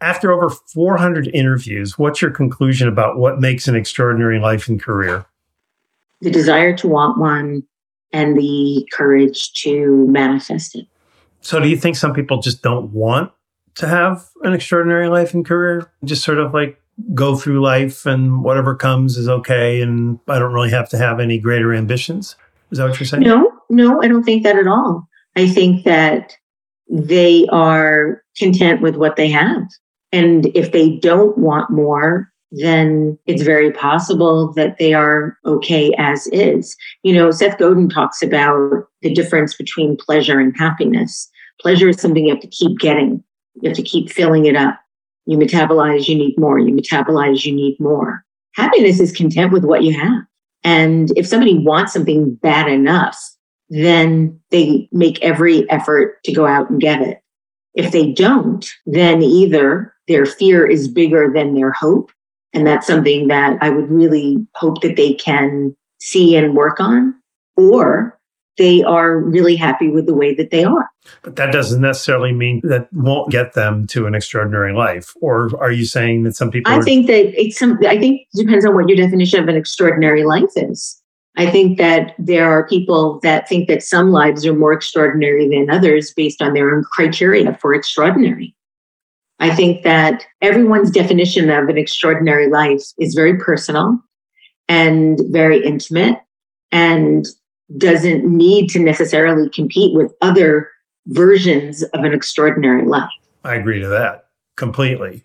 After 0.00 0.30
over 0.30 0.50
400 0.50 1.28
interviews, 1.28 1.98
what's 1.98 2.20
your 2.20 2.30
conclusion 2.30 2.88
about 2.88 3.16
what 3.16 3.40
makes 3.40 3.66
an 3.66 3.74
extraordinary 3.74 4.38
life 4.38 4.68
and 4.68 4.80
career? 4.80 5.24
The 6.20 6.30
desire 6.30 6.76
to 6.76 6.88
want 6.88 7.18
one 7.18 7.62
and 8.12 8.36
the 8.36 8.86
courage 8.92 9.52
to 9.54 10.06
manifest 10.08 10.76
it. 10.76 10.86
So, 11.40 11.60
do 11.60 11.68
you 11.68 11.76
think 11.76 11.96
some 11.96 12.12
people 12.12 12.42
just 12.42 12.62
don't 12.62 12.90
want 12.90 13.32
to 13.76 13.86
have 13.86 14.28
an 14.42 14.52
extraordinary 14.52 15.08
life 15.08 15.32
and 15.32 15.46
career? 15.46 15.90
Just 16.04 16.24
sort 16.24 16.38
of 16.38 16.52
like 16.52 16.80
go 17.14 17.36
through 17.36 17.60
life 17.60 18.06
and 18.06 18.42
whatever 18.42 18.74
comes 18.74 19.16
is 19.16 19.28
okay 19.28 19.82
and 19.82 20.18
I 20.28 20.38
don't 20.38 20.52
really 20.52 20.70
have 20.70 20.88
to 20.90 20.98
have 20.98 21.20
any 21.20 21.38
greater 21.38 21.74
ambitions? 21.74 22.36
Is 22.70 22.78
that 22.78 22.88
what 22.88 22.98
you're 22.98 23.06
saying? 23.06 23.22
No, 23.22 23.52
no, 23.70 24.02
I 24.02 24.08
don't 24.08 24.24
think 24.24 24.42
that 24.44 24.56
at 24.56 24.66
all. 24.66 25.08
I 25.36 25.48
think 25.48 25.84
that 25.84 26.36
they 26.88 27.46
are 27.50 28.22
content 28.36 28.80
with 28.80 28.96
what 28.96 29.16
they 29.16 29.28
have. 29.28 29.62
And 30.12 30.46
if 30.54 30.72
they 30.72 30.96
don't 30.96 31.36
want 31.36 31.70
more, 31.70 32.30
then 32.52 33.18
it's 33.26 33.42
very 33.42 33.72
possible 33.72 34.52
that 34.54 34.78
they 34.78 34.94
are 34.94 35.36
okay 35.44 35.92
as 35.98 36.26
is. 36.28 36.76
You 37.02 37.14
know, 37.14 37.30
Seth 37.30 37.58
Godin 37.58 37.88
talks 37.88 38.22
about 38.22 38.86
the 39.02 39.12
difference 39.12 39.54
between 39.54 39.96
pleasure 39.96 40.38
and 40.38 40.56
happiness. 40.56 41.28
Pleasure 41.60 41.88
is 41.88 42.00
something 42.00 42.24
you 42.24 42.34
have 42.34 42.42
to 42.42 42.48
keep 42.48 42.78
getting, 42.78 43.22
you 43.60 43.68
have 43.68 43.76
to 43.76 43.82
keep 43.82 44.10
filling 44.10 44.46
it 44.46 44.56
up. 44.56 44.78
You 45.26 45.36
metabolize, 45.36 46.08
you 46.08 46.14
need 46.14 46.38
more. 46.38 46.58
You 46.58 46.74
metabolize, 46.74 47.44
you 47.44 47.54
need 47.54 47.78
more. 47.78 48.24
Happiness 48.54 49.00
is 49.00 49.12
content 49.12 49.52
with 49.52 49.64
what 49.64 49.82
you 49.82 49.92
have. 49.98 50.22
And 50.64 51.12
if 51.16 51.26
somebody 51.26 51.58
wants 51.58 51.92
something 51.92 52.34
bad 52.36 52.68
enough, 52.68 53.18
then 53.68 54.40
they 54.50 54.88
make 54.92 55.22
every 55.22 55.68
effort 55.70 56.22
to 56.24 56.32
go 56.32 56.46
out 56.46 56.70
and 56.70 56.80
get 56.80 57.02
it. 57.02 57.20
If 57.74 57.92
they 57.92 58.12
don't, 58.12 58.66
then 58.86 59.22
either 59.22 59.92
their 60.08 60.24
fear 60.24 60.66
is 60.66 60.88
bigger 60.88 61.30
than 61.34 61.54
their 61.54 61.72
hope. 61.72 62.10
And 62.52 62.66
that's 62.66 62.86
something 62.86 63.28
that 63.28 63.58
I 63.60 63.70
would 63.70 63.90
really 63.90 64.38
hope 64.54 64.80
that 64.80 64.96
they 64.96 65.14
can 65.14 65.76
see 66.00 66.36
and 66.36 66.54
work 66.56 66.80
on, 66.80 67.14
or 67.56 68.15
they 68.58 68.82
are 68.82 69.18
really 69.18 69.56
happy 69.56 69.88
with 69.88 70.06
the 70.06 70.14
way 70.14 70.34
that 70.34 70.50
they 70.50 70.64
are. 70.64 70.90
But 71.22 71.36
that 71.36 71.52
doesn't 71.52 71.80
necessarily 71.80 72.32
mean 72.32 72.60
that 72.64 72.92
won't 72.92 73.30
get 73.30 73.54
them 73.54 73.86
to 73.88 74.06
an 74.06 74.14
extraordinary 74.14 74.72
life. 74.72 75.12
Or 75.20 75.50
are 75.60 75.70
you 75.70 75.84
saying 75.84 76.24
that 76.24 76.36
some 76.36 76.50
people? 76.50 76.72
I 76.72 76.78
are- 76.78 76.82
think 76.82 77.06
that 77.06 77.40
it's 77.40 77.58
some. 77.58 77.78
I 77.86 77.98
think 77.98 78.22
it 78.32 78.44
depends 78.44 78.64
on 78.64 78.74
what 78.74 78.88
your 78.88 78.96
definition 78.96 79.42
of 79.42 79.48
an 79.48 79.56
extraordinary 79.56 80.24
life 80.24 80.50
is. 80.56 81.00
I 81.36 81.50
think 81.50 81.76
that 81.78 82.14
there 82.18 82.50
are 82.50 82.66
people 82.66 83.20
that 83.22 83.46
think 83.46 83.68
that 83.68 83.82
some 83.82 84.10
lives 84.10 84.46
are 84.46 84.54
more 84.54 84.72
extraordinary 84.72 85.46
than 85.48 85.68
others 85.70 86.12
based 86.14 86.40
on 86.40 86.54
their 86.54 86.74
own 86.74 86.82
criteria 86.82 87.54
for 87.60 87.74
extraordinary. 87.74 88.54
I 89.38 89.54
think 89.54 89.82
that 89.82 90.24
everyone's 90.40 90.90
definition 90.90 91.50
of 91.50 91.68
an 91.68 91.76
extraordinary 91.76 92.48
life 92.48 92.82
is 92.98 93.14
very 93.14 93.36
personal 93.36 93.98
and 94.66 95.20
very 95.30 95.62
intimate 95.62 96.18
and 96.72 97.26
doesn't 97.76 98.24
need 98.24 98.68
to 98.70 98.78
necessarily 98.78 99.48
compete 99.50 99.94
with 99.94 100.12
other 100.22 100.70
versions 101.06 101.82
of 101.82 102.04
an 102.04 102.12
extraordinary 102.12 102.84
life. 102.84 103.10
I 103.44 103.54
agree 103.54 103.80
to 103.80 103.88
that 103.88 104.28
completely. 104.56 105.24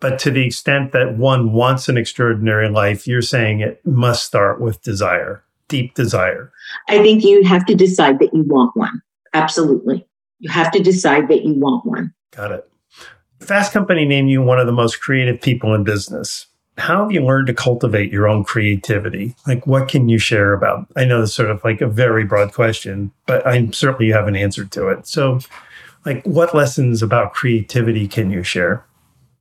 But 0.00 0.18
to 0.20 0.30
the 0.30 0.46
extent 0.46 0.92
that 0.92 1.16
one 1.16 1.52
wants 1.52 1.88
an 1.88 1.96
extraordinary 1.96 2.68
life, 2.68 3.06
you're 3.06 3.22
saying 3.22 3.60
it 3.60 3.84
must 3.86 4.24
start 4.24 4.60
with 4.60 4.82
desire, 4.82 5.44
deep 5.68 5.94
desire. 5.94 6.52
I 6.88 7.02
think 7.02 7.24
you 7.24 7.44
have 7.44 7.66
to 7.66 7.74
decide 7.74 8.18
that 8.20 8.32
you 8.32 8.44
want 8.46 8.76
one. 8.76 9.02
Absolutely. 9.34 10.06
You 10.38 10.50
have 10.50 10.70
to 10.72 10.82
decide 10.82 11.28
that 11.28 11.44
you 11.44 11.54
want 11.54 11.84
one. 11.84 12.14
Got 12.34 12.52
it. 12.52 12.70
Fast 13.40 13.72
Company 13.72 14.04
named 14.04 14.30
you 14.30 14.42
one 14.42 14.58
of 14.58 14.66
the 14.66 14.72
most 14.72 15.00
creative 15.00 15.40
people 15.40 15.74
in 15.74 15.84
business. 15.84 16.46
How 16.78 17.02
have 17.02 17.12
you 17.12 17.24
learned 17.24 17.48
to 17.48 17.54
cultivate 17.54 18.12
your 18.12 18.28
own 18.28 18.44
creativity? 18.44 19.34
Like, 19.46 19.66
what 19.66 19.88
can 19.88 20.08
you 20.08 20.18
share 20.18 20.52
about? 20.52 20.86
I 20.96 21.04
know 21.04 21.20
this 21.20 21.34
sort 21.34 21.50
of 21.50 21.62
like 21.64 21.80
a 21.80 21.88
very 21.88 22.24
broad 22.24 22.54
question, 22.54 23.10
but 23.26 23.46
I'm 23.46 23.72
certainly 23.72 24.06
you 24.06 24.14
have 24.14 24.28
an 24.28 24.36
answer 24.36 24.64
to 24.64 24.88
it. 24.88 25.06
So, 25.06 25.40
like, 26.06 26.24
what 26.24 26.54
lessons 26.54 27.02
about 27.02 27.34
creativity 27.34 28.06
can 28.06 28.30
you 28.30 28.42
share? 28.42 28.84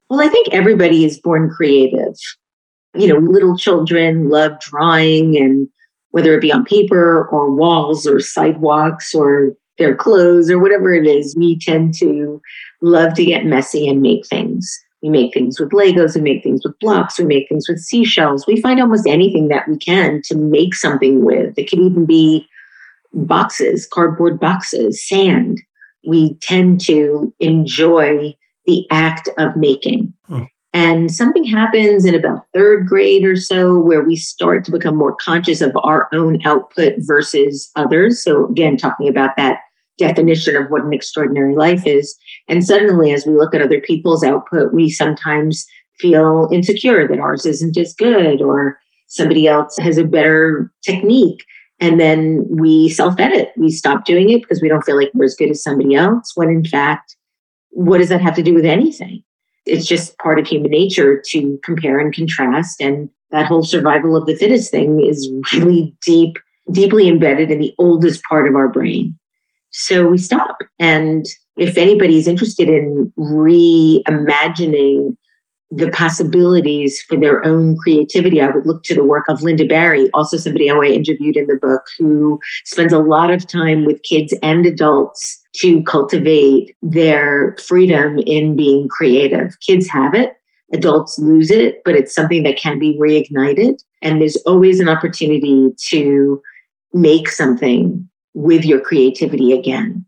Well, 0.09 0.21
I 0.21 0.29
think 0.29 0.49
everybody 0.51 1.05
is 1.05 1.19
born 1.19 1.49
creative. 1.49 2.15
You 2.95 3.07
know, 3.07 3.17
little 3.17 3.57
children 3.57 4.29
love 4.29 4.59
drawing, 4.59 5.37
and 5.37 5.67
whether 6.11 6.33
it 6.33 6.41
be 6.41 6.51
on 6.51 6.65
paper 6.65 7.27
or 7.27 7.53
walls 7.53 8.07
or 8.07 8.19
sidewalks 8.19 9.13
or 9.13 9.53
their 9.77 9.95
clothes 9.95 10.49
or 10.49 10.59
whatever 10.59 10.93
it 10.93 11.05
is, 11.05 11.35
we 11.37 11.59
tend 11.59 11.93
to 11.95 12.41
love 12.81 13.13
to 13.13 13.25
get 13.25 13.45
messy 13.45 13.87
and 13.87 14.01
make 14.01 14.25
things. 14.25 14.83
We 15.01 15.09
make 15.09 15.33
things 15.33 15.59
with 15.59 15.69
Legos, 15.69 16.15
we 16.15 16.21
make 16.21 16.43
things 16.43 16.61
with 16.65 16.77
blocks, 16.79 17.19
we 17.19 17.25
make 17.25 17.47
things 17.49 17.69
with 17.69 17.79
seashells. 17.79 18.47
We 18.47 18.59
find 18.61 18.79
almost 18.79 19.07
anything 19.07 19.47
that 19.49 19.67
we 19.67 19.77
can 19.77 20.21
to 20.25 20.35
make 20.35 20.73
something 20.73 21.23
with. 21.23 21.57
It 21.57 21.69
can 21.69 21.81
even 21.81 22.05
be 22.05 22.47
boxes, 23.13 23.85
cardboard 23.85 24.39
boxes, 24.39 25.07
sand. 25.07 25.61
We 26.05 26.35
tend 26.35 26.81
to 26.81 27.33
enjoy 27.39 28.35
the 28.65 28.85
act 28.91 29.29
of 29.37 29.55
making. 29.55 30.13
Hmm. 30.25 30.43
And 30.73 31.11
something 31.11 31.43
happens 31.43 32.05
in 32.05 32.13
about 32.13 32.45
third 32.53 32.87
grade 32.87 33.23
or 33.23 33.35
so 33.35 33.79
where 33.79 34.03
we 34.03 34.15
start 34.15 34.65
to 34.65 34.71
become 34.71 34.95
more 34.95 35.15
conscious 35.15 35.61
of 35.61 35.71
our 35.83 36.07
own 36.13 36.45
output 36.45 36.95
versus 36.99 37.71
others. 37.75 38.21
So, 38.21 38.47
again, 38.47 38.77
talking 38.77 39.07
about 39.07 39.35
that 39.37 39.59
definition 39.97 40.55
of 40.55 40.69
what 40.69 40.83
an 40.83 40.93
extraordinary 40.93 41.55
life 41.55 41.85
is. 41.85 42.15
And 42.47 42.65
suddenly, 42.65 43.11
as 43.11 43.25
we 43.25 43.33
look 43.33 43.53
at 43.53 43.61
other 43.61 43.81
people's 43.81 44.23
output, 44.23 44.73
we 44.73 44.89
sometimes 44.89 45.65
feel 45.99 46.49
insecure 46.51 47.07
that 47.07 47.19
ours 47.19 47.45
isn't 47.45 47.77
as 47.77 47.93
good 47.95 48.41
or 48.41 48.79
somebody 49.07 49.47
else 49.47 49.77
has 49.77 49.97
a 49.97 50.03
better 50.03 50.71
technique. 50.83 51.43
And 51.79 51.99
then 51.99 52.45
we 52.49 52.89
self 52.89 53.19
edit. 53.19 53.51
We 53.57 53.69
stop 53.69 54.05
doing 54.05 54.29
it 54.29 54.41
because 54.41 54.61
we 54.61 54.69
don't 54.69 54.83
feel 54.83 54.97
like 54.97 55.11
we're 55.13 55.25
as 55.25 55.35
good 55.35 55.51
as 55.51 55.63
somebody 55.63 55.95
else, 55.95 56.31
when 56.35 56.49
in 56.49 56.65
fact, 56.65 57.15
what 57.69 57.99
does 57.99 58.09
that 58.09 58.21
have 58.21 58.35
to 58.35 58.43
do 58.43 58.53
with 58.53 58.65
anything? 58.65 59.23
It's 59.65 59.85
just 59.85 60.17
part 60.17 60.39
of 60.39 60.47
human 60.47 60.71
nature 60.71 61.21
to 61.27 61.59
compare 61.63 61.99
and 61.99 62.13
contrast. 62.15 62.81
And 62.81 63.09
that 63.31 63.45
whole 63.45 63.63
survival 63.63 64.15
of 64.15 64.25
the 64.25 64.35
fittest 64.35 64.71
thing 64.71 65.05
is 65.05 65.29
really 65.53 65.95
deep, 66.03 66.39
deeply 66.71 67.07
embedded 67.07 67.51
in 67.51 67.59
the 67.59 67.75
oldest 67.77 68.23
part 68.27 68.47
of 68.47 68.55
our 68.55 68.69
brain. 68.69 69.17
So 69.79 70.07
we 70.07 70.17
stop. 70.17 70.57
And 70.79 71.27
if 71.55 71.77
anybody's 71.77 72.27
interested 72.27 72.67
in 72.67 73.13
reimagining 73.15 75.15
the 75.69 75.91
possibilities 75.91 76.99
for 77.03 77.15
their 77.15 77.45
own 77.45 77.77
creativity, 77.77 78.41
I 78.41 78.49
would 78.49 78.65
look 78.65 78.81
to 78.85 78.95
the 78.95 79.03
work 79.03 79.25
of 79.29 79.41
Lynda 79.41 79.69
Barry, 79.69 80.09
also 80.15 80.37
somebody 80.37 80.71
I 80.71 80.77
interviewed 80.77 81.37
in 81.37 81.45
the 81.45 81.59
book, 81.61 81.83
who 81.99 82.39
spends 82.65 82.91
a 82.91 82.97
lot 82.97 83.29
of 83.29 83.45
time 83.45 83.85
with 83.85 84.01
kids 84.01 84.33
and 84.41 84.65
adults 84.65 85.39
to 85.57 85.83
cultivate 85.83 86.75
their 86.81 87.55
freedom 87.63 88.17
in 88.25 88.55
being 88.55 88.87
creative. 88.87 89.59
Kids 89.59 89.87
have 89.89 90.15
it, 90.15 90.33
adults 90.73 91.19
lose 91.19 91.51
it, 91.51 91.83
but 91.85 91.93
it's 91.93 92.15
something 92.15 92.41
that 92.43 92.57
can 92.57 92.79
be 92.79 92.97
reignited. 92.99 93.75
And 94.01 94.21
there's 94.21 94.37
always 94.37 94.79
an 94.79 94.89
opportunity 94.89 95.69
to 95.89 96.41
make 96.93 97.29
something 97.29 98.09
with 98.37 98.63
your 98.63 98.79
creativity 98.79 99.51
again. 99.51 100.05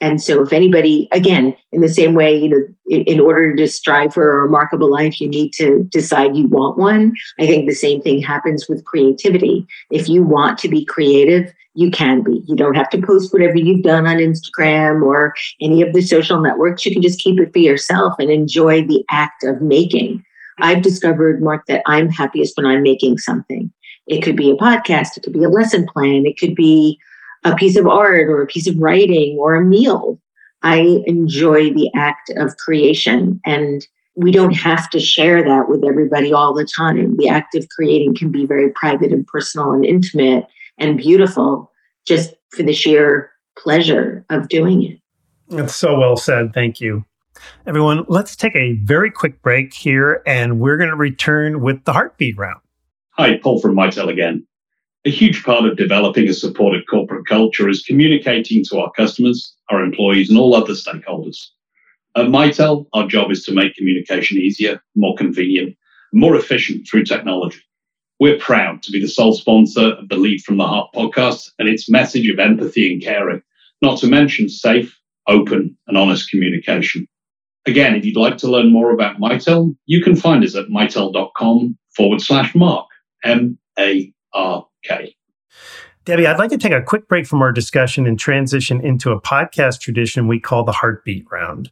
And 0.00 0.20
so, 0.20 0.42
if 0.42 0.52
anybody, 0.52 1.08
again, 1.12 1.54
in 1.72 1.80
the 1.80 1.88
same 1.88 2.14
way, 2.14 2.36
you 2.36 2.48
know, 2.48 2.62
in, 2.86 3.02
in, 3.02 3.20
order 3.20 3.54
to 3.54 3.66
strive 3.66 4.12
for 4.12 4.30
a 4.30 4.42
remarkable 4.42 4.90
life, 4.90 5.20
you 5.20 5.28
need 5.28 5.52
to 5.54 5.84
decide 5.84 6.36
you 6.36 6.48
want 6.48 6.76
one. 6.76 7.14
I 7.38 7.46
think 7.46 7.66
the 7.66 7.74
same 7.74 8.02
thing 8.02 8.20
happens 8.20 8.68
with 8.68 8.84
creativity. 8.84 9.66
If 9.90 10.08
you 10.08 10.22
want 10.22 10.58
to 10.58 10.68
be 10.68 10.84
creative, 10.84 11.52
you 11.74 11.90
can 11.90 12.22
be. 12.22 12.42
You 12.46 12.56
don't 12.56 12.76
have 12.76 12.90
to 12.90 13.00
post 13.00 13.32
whatever 13.32 13.56
you've 13.56 13.84
done 13.84 14.06
on 14.06 14.16
Instagram 14.16 15.02
or 15.02 15.34
any 15.62 15.80
of 15.80 15.94
the 15.94 16.02
social 16.02 16.40
networks. 16.40 16.84
You 16.84 16.92
can 16.92 17.02
just 17.02 17.20
keep 17.20 17.40
it 17.40 17.52
for 17.52 17.58
yourself 17.58 18.14
and 18.18 18.30
enjoy 18.30 18.86
the 18.86 19.02
act 19.10 19.44
of 19.44 19.62
making. 19.62 20.22
I've 20.58 20.82
discovered, 20.82 21.42
Mark, 21.42 21.64
that 21.66 21.82
I'm 21.86 22.10
happiest 22.10 22.56
when 22.56 22.66
I'm 22.66 22.82
making 22.82 23.18
something. 23.18 23.72
It 24.06 24.22
could 24.22 24.36
be 24.36 24.50
a 24.50 24.56
podcast, 24.56 25.16
it 25.16 25.22
could 25.22 25.32
be 25.32 25.44
a 25.44 25.48
lesson 25.48 25.86
plan, 25.86 26.24
it 26.26 26.38
could 26.38 26.54
be 26.54 26.98
a 27.46 27.54
piece 27.54 27.76
of 27.76 27.86
art 27.86 28.28
or 28.28 28.42
a 28.42 28.46
piece 28.46 28.66
of 28.66 28.76
writing 28.78 29.36
or 29.38 29.54
a 29.54 29.64
meal. 29.64 30.20
I 30.62 31.02
enjoy 31.06 31.72
the 31.72 31.90
act 31.94 32.30
of 32.36 32.56
creation 32.56 33.40
and 33.44 33.86
we 34.16 34.32
don't 34.32 34.54
have 34.54 34.90
to 34.90 34.98
share 34.98 35.44
that 35.44 35.68
with 35.68 35.84
everybody 35.84 36.32
all 36.32 36.54
the 36.54 36.64
time. 36.64 37.16
The 37.18 37.28
act 37.28 37.54
of 37.54 37.68
creating 37.68 38.16
can 38.16 38.32
be 38.32 38.46
very 38.46 38.72
private 38.72 39.12
and 39.12 39.26
personal 39.26 39.72
and 39.72 39.84
intimate 39.84 40.46
and 40.78 40.96
beautiful 40.96 41.70
just 42.06 42.34
for 42.50 42.62
the 42.62 42.72
sheer 42.72 43.30
pleasure 43.58 44.24
of 44.30 44.48
doing 44.48 44.82
it. 44.82 44.98
That's 45.48 45.76
so 45.76 45.98
well 45.98 46.16
said. 46.16 46.52
Thank 46.52 46.80
you. 46.80 47.04
Everyone, 47.66 48.04
let's 48.08 48.34
take 48.34 48.56
a 48.56 48.72
very 48.82 49.10
quick 49.10 49.42
break 49.42 49.72
here 49.72 50.22
and 50.26 50.58
we're 50.58 50.78
going 50.78 50.90
to 50.90 50.96
return 50.96 51.60
with 51.60 51.84
the 51.84 51.92
heartbeat 51.92 52.36
round. 52.36 52.60
Hi, 53.10 53.38
Paul 53.38 53.60
from 53.60 53.76
Mitel 53.76 54.08
again. 54.08 54.46
A 55.06 55.08
huge 55.08 55.44
part 55.44 55.64
of 55.64 55.76
developing 55.76 56.28
a 56.28 56.34
supportive 56.34 56.82
corporate 56.90 57.28
culture 57.28 57.68
is 57.68 57.84
communicating 57.84 58.64
to 58.64 58.80
our 58.80 58.90
customers, 58.90 59.54
our 59.70 59.80
employees, 59.80 60.28
and 60.28 60.36
all 60.36 60.52
other 60.52 60.72
stakeholders. 60.72 61.46
At 62.16 62.26
Mitel, 62.26 62.86
our 62.92 63.06
job 63.06 63.30
is 63.30 63.44
to 63.44 63.54
make 63.54 63.76
communication 63.76 64.36
easier, 64.36 64.82
more 64.96 65.14
convenient, 65.14 65.76
more 66.12 66.34
efficient 66.34 66.88
through 66.88 67.04
technology. 67.04 67.60
We're 68.18 68.40
proud 68.40 68.82
to 68.82 68.90
be 68.90 69.00
the 69.00 69.06
sole 69.06 69.34
sponsor 69.34 69.92
of 69.92 70.08
the 70.08 70.16
Lead 70.16 70.40
from 70.40 70.56
the 70.56 70.66
Heart 70.66 70.90
podcast 70.92 71.52
and 71.60 71.68
its 71.68 71.88
message 71.88 72.28
of 72.28 72.40
empathy 72.40 72.92
and 72.92 73.00
caring, 73.00 73.42
not 73.82 74.00
to 74.00 74.08
mention 74.08 74.48
safe, 74.48 74.98
open, 75.28 75.78
and 75.86 75.96
honest 75.96 76.28
communication. 76.30 77.06
Again, 77.64 77.94
if 77.94 78.04
you'd 78.04 78.16
like 78.16 78.38
to 78.38 78.50
learn 78.50 78.72
more 78.72 78.90
about 78.90 79.20
Mitel, 79.20 79.76
you 79.86 80.02
can 80.02 80.16
find 80.16 80.42
us 80.42 80.56
at 80.56 80.66
mitel.com 80.66 81.78
forward 81.94 82.20
slash 82.20 82.56
mark, 82.56 82.88
M 83.22 83.56
A 83.78 84.12
R 84.32 84.66
Okay. 84.90 85.16
Debbie, 86.06 86.28
I'd 86.28 86.38
like 86.38 86.50
to 86.50 86.58
take 86.58 86.72
a 86.72 86.80
quick 86.80 87.08
break 87.08 87.26
from 87.26 87.42
our 87.42 87.50
discussion 87.50 88.06
and 88.06 88.16
transition 88.16 88.80
into 88.80 89.10
a 89.10 89.20
podcast 89.20 89.80
tradition 89.80 90.28
we 90.28 90.38
call 90.38 90.62
the 90.62 90.70
Heartbeat 90.70 91.26
Round. 91.32 91.68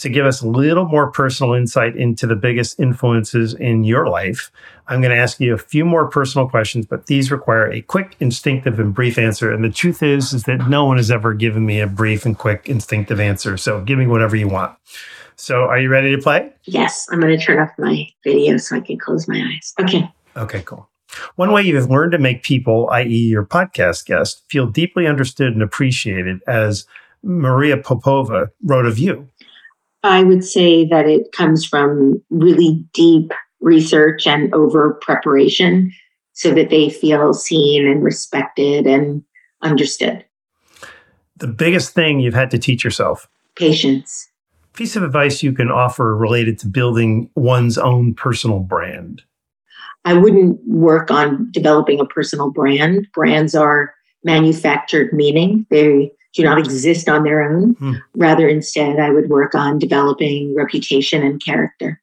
To 0.00 0.08
give 0.08 0.26
us 0.26 0.42
a 0.42 0.48
little 0.48 0.86
more 0.86 1.12
personal 1.12 1.54
insight 1.54 1.94
into 1.94 2.26
the 2.26 2.34
biggest 2.34 2.80
influences 2.80 3.54
in 3.54 3.84
your 3.84 4.08
life, 4.08 4.50
I'm 4.88 5.00
going 5.00 5.14
to 5.14 5.16
ask 5.16 5.38
you 5.38 5.54
a 5.54 5.58
few 5.58 5.84
more 5.84 6.08
personal 6.08 6.48
questions, 6.48 6.84
but 6.84 7.06
these 7.06 7.30
require 7.30 7.70
a 7.70 7.80
quick, 7.80 8.16
instinctive, 8.18 8.80
and 8.80 8.92
brief 8.92 9.18
answer. 9.18 9.52
And 9.52 9.62
the 9.62 9.70
truth 9.70 10.02
is, 10.02 10.32
is 10.32 10.42
that 10.44 10.68
no 10.68 10.84
one 10.84 10.96
has 10.96 11.12
ever 11.12 11.32
given 11.32 11.64
me 11.64 11.78
a 11.78 11.86
brief 11.86 12.26
and 12.26 12.36
quick, 12.36 12.68
instinctive 12.68 13.20
answer. 13.20 13.56
So 13.56 13.82
give 13.82 14.00
me 14.00 14.08
whatever 14.08 14.34
you 14.34 14.48
want. 14.48 14.76
So 15.36 15.60
are 15.60 15.78
you 15.78 15.90
ready 15.90 16.10
to 16.10 16.20
play? 16.20 16.52
Yes, 16.64 17.06
I'm 17.12 17.20
going 17.20 17.38
to 17.38 17.44
turn 17.44 17.60
off 17.60 17.70
my 17.78 18.08
video 18.24 18.56
so 18.56 18.74
I 18.74 18.80
can 18.80 18.98
close 18.98 19.28
my 19.28 19.40
eyes. 19.40 19.74
Okay. 19.80 20.10
Okay, 20.36 20.62
cool. 20.62 20.90
One 21.36 21.52
way 21.52 21.62
you've 21.62 21.90
learned 21.90 22.12
to 22.12 22.18
make 22.18 22.42
people, 22.42 22.88
i.e., 22.90 23.06
your 23.06 23.44
podcast 23.44 24.06
guest, 24.06 24.44
feel 24.48 24.66
deeply 24.66 25.06
understood 25.06 25.52
and 25.52 25.62
appreciated, 25.62 26.40
as 26.46 26.86
Maria 27.22 27.76
Popova 27.76 28.50
wrote 28.64 28.86
of 28.86 28.98
you. 28.98 29.28
I 30.02 30.22
would 30.22 30.44
say 30.44 30.86
that 30.86 31.06
it 31.06 31.32
comes 31.32 31.64
from 31.64 32.22
really 32.30 32.84
deep 32.92 33.32
research 33.60 34.26
and 34.26 34.54
over 34.54 34.94
preparation 35.02 35.92
so 36.32 36.52
that 36.52 36.70
they 36.70 36.90
feel 36.90 37.32
seen 37.32 37.86
and 37.86 38.04
respected 38.04 38.86
and 38.86 39.22
understood. 39.62 40.24
The 41.38 41.48
biggest 41.48 41.94
thing 41.94 42.20
you've 42.20 42.34
had 42.34 42.50
to 42.52 42.58
teach 42.58 42.84
yourself? 42.84 43.28
Patience. 43.56 44.28
Piece 44.74 44.96
of 44.96 45.02
advice 45.02 45.42
you 45.42 45.52
can 45.52 45.70
offer 45.70 46.14
related 46.14 46.58
to 46.60 46.66
building 46.66 47.30
one's 47.34 47.78
own 47.78 48.14
personal 48.14 48.60
brand. 48.60 49.22
I 50.06 50.14
wouldn't 50.14 50.60
work 50.68 51.10
on 51.10 51.50
developing 51.50 51.98
a 51.98 52.06
personal 52.06 52.52
brand. 52.52 53.08
Brands 53.12 53.56
are 53.56 53.92
manufactured 54.22 55.12
meaning. 55.12 55.66
They 55.68 56.12
do 56.32 56.44
not 56.44 56.58
exist 56.58 57.08
on 57.08 57.24
their 57.24 57.42
own. 57.42 57.72
Hmm. 57.72 57.94
Rather, 58.14 58.48
instead, 58.48 59.00
I 59.00 59.10
would 59.10 59.28
work 59.28 59.56
on 59.56 59.80
developing 59.80 60.54
reputation 60.54 61.24
and 61.24 61.44
character. 61.44 62.00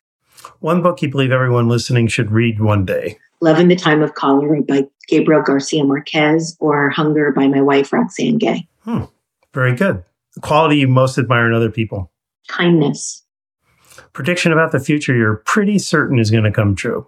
One 0.59 0.81
book 0.81 1.01
you 1.01 1.09
believe 1.09 1.31
everyone 1.31 1.69
listening 1.69 2.07
should 2.07 2.29
read 2.29 2.59
one 2.59 2.83
day 2.85 3.17
Love 3.39 3.57
in 3.57 3.69
the 3.69 3.75
Time 3.75 4.01
of 4.01 4.15
Cholera 4.15 4.61
by 4.61 4.85
Gabriel 5.07 5.41
Garcia 5.41 5.85
Marquez 5.85 6.57
or 6.59 6.89
Hunger 6.89 7.31
by 7.31 7.47
my 7.47 7.61
wife, 7.61 7.93
Roxane 7.93 8.37
Gay. 8.37 8.67
Hmm. 8.81 9.05
Very 9.53 9.75
good. 9.75 10.03
The 10.35 10.41
quality 10.41 10.77
you 10.77 10.89
most 10.89 11.17
admire 11.17 11.47
in 11.47 11.53
other 11.53 11.71
people? 11.71 12.11
Kindness. 12.49 13.23
Prediction 14.11 14.51
about 14.51 14.73
the 14.73 14.79
future 14.81 15.15
you're 15.15 15.37
pretty 15.45 15.79
certain 15.79 16.19
is 16.19 16.31
going 16.31 16.43
to 16.43 16.51
come 16.51 16.75
true 16.75 17.07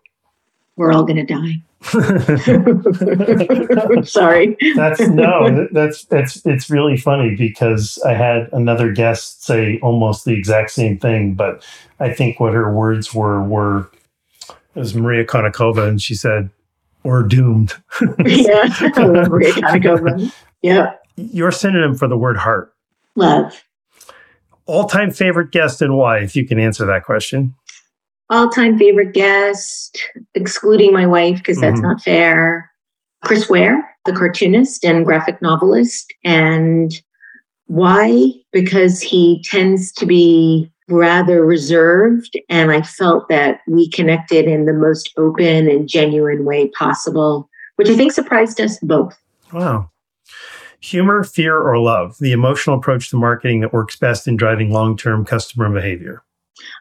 we're 0.77 0.91
all 0.91 1.03
going 1.03 1.17
to 1.17 1.25
die. 1.25 1.61
Sorry. 4.03 4.57
That's 4.75 4.99
no, 5.01 5.67
that's 5.71 6.05
that's 6.05 6.45
it's 6.45 6.69
really 6.69 6.97
funny 6.97 7.35
because 7.35 8.01
I 8.05 8.13
had 8.13 8.49
another 8.51 8.91
guest 8.91 9.43
say 9.43 9.79
almost 9.81 10.25
the 10.25 10.33
exact 10.33 10.71
same 10.71 10.97
thing, 10.97 11.35
but 11.35 11.63
I 11.99 12.11
think 12.11 12.39
what 12.39 12.53
her 12.53 12.73
words 12.73 13.13
were 13.13 13.43
were 13.43 13.89
it 14.49 14.79
was 14.79 14.95
Maria 14.95 15.25
Konnikova, 15.25 15.87
and 15.87 16.01
she 16.01 16.15
said, 16.15 16.49
"We're 17.03 17.23
doomed." 17.23 17.75
yeah, 18.25 18.67
Maria 18.97 19.53
Konnikova. 19.53 20.33
Yeah. 20.61 20.93
Your 21.15 21.51
synonym 21.51 21.95
for 21.95 22.07
the 22.07 22.17
word 22.17 22.37
heart. 22.37 22.73
Love. 23.15 23.63
All-time 24.65 25.11
favorite 25.11 25.51
guest 25.51 25.81
and 25.81 25.95
why? 25.95 26.19
If 26.19 26.35
you 26.35 26.45
can 26.45 26.59
answer 26.59 26.85
that 26.87 27.05
question 27.05 27.55
all 28.29 28.49
time 28.49 28.77
favorite 28.77 29.13
guest, 29.13 30.01
excluding 30.33 30.93
my 30.93 31.05
wife 31.05 31.37
because 31.37 31.59
that's 31.59 31.75
mm-hmm. 31.75 31.87
not 31.87 32.01
fair. 32.01 32.71
Chris 33.23 33.49
Ware, 33.49 33.83
the 34.05 34.13
cartoonist 34.13 34.85
and 34.85 35.05
graphic 35.05 35.41
novelist. 35.41 36.13
And 36.23 36.93
why? 37.67 38.31
Because 38.51 39.01
he 39.01 39.43
tends 39.43 39.91
to 39.93 40.05
be 40.05 40.71
rather 40.87 41.43
reserved. 41.43 42.39
And 42.49 42.71
I 42.71 42.81
felt 42.81 43.27
that 43.29 43.61
we 43.67 43.89
connected 43.89 44.45
in 44.45 44.65
the 44.65 44.73
most 44.73 45.11
open 45.17 45.67
and 45.67 45.87
genuine 45.87 46.45
way 46.45 46.69
possible, 46.69 47.49
which 47.77 47.89
I 47.89 47.95
think 47.95 48.11
surprised 48.11 48.61
us 48.61 48.77
both. 48.79 49.17
Wow. 49.51 49.89
Humor, 50.81 51.23
fear, 51.23 51.57
or 51.57 51.79
love, 51.79 52.17
the 52.19 52.31
emotional 52.31 52.77
approach 52.77 53.09
to 53.09 53.17
marketing 53.17 53.61
that 53.61 53.73
works 53.73 53.95
best 53.95 54.27
in 54.27 54.37
driving 54.37 54.71
long 54.71 54.95
term 54.95 55.25
customer 55.25 55.71
behavior. 55.71 56.21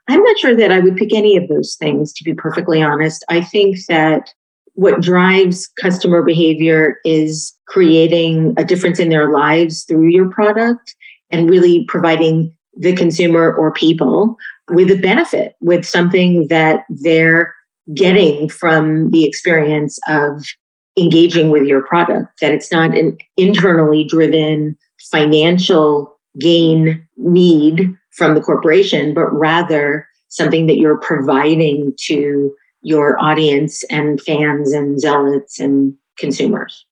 I'm 0.09 0.23
not 0.23 0.39
sure 0.39 0.57
that 0.57 0.73
I 0.73 0.81
would 0.81 0.97
pick 0.97 1.15
any 1.15 1.37
of 1.37 1.49
those 1.49 1.77
things, 1.77 2.13
to 2.15 2.25
be 2.25 2.35
perfectly 2.35 2.83
honest. 2.83 3.25
I 3.29 3.41
think 3.41 3.79
that 3.89 4.33
what 4.75 5.01
drives 5.01 5.69
customer 5.81 6.23
behavior 6.23 6.99
is 7.05 7.53
creating 7.67 8.55
a 8.57 8.65
difference 8.65 8.99
in 8.99 9.09
their 9.09 9.31
lives 9.31 9.85
through 9.85 10.09
your 10.09 10.29
product 10.31 10.95
and 11.31 11.49
really 11.49 11.85
providing 11.87 12.55
the 12.77 12.95
consumer 12.95 13.55
or 13.55 13.73
people 13.73 14.37
with 14.71 14.91
a 14.91 14.97
benefit, 14.97 15.55
with 15.61 15.85
something 15.85 16.49
that 16.49 16.85
they're 16.89 17.55
getting 17.95 18.49
from 18.49 19.11
the 19.11 19.25
experience 19.25 19.99
of 20.09 20.45
engaging 20.99 21.51
with 21.51 21.65
your 21.65 21.83
product, 21.83 22.41
that 22.41 22.53
it's 22.53 22.73
not 22.73 22.97
an 22.97 23.17
internally 23.37 24.05
driven 24.05 24.77
financial 25.11 26.19
gain 26.41 27.07
need 27.17 27.97
from 28.15 28.35
the 28.35 28.41
corporation, 28.41 29.13
but 29.13 29.33
rather 29.33 30.09
something 30.29 30.67
that 30.67 30.77
you're 30.77 30.99
providing 30.99 31.93
to 31.99 32.55
your 32.83 33.21
audience 33.23 33.83
and 33.85 34.21
fans 34.21 34.73
and 34.73 35.01
zealots 35.01 35.59
and 35.59 35.95
consumers. 36.19 36.87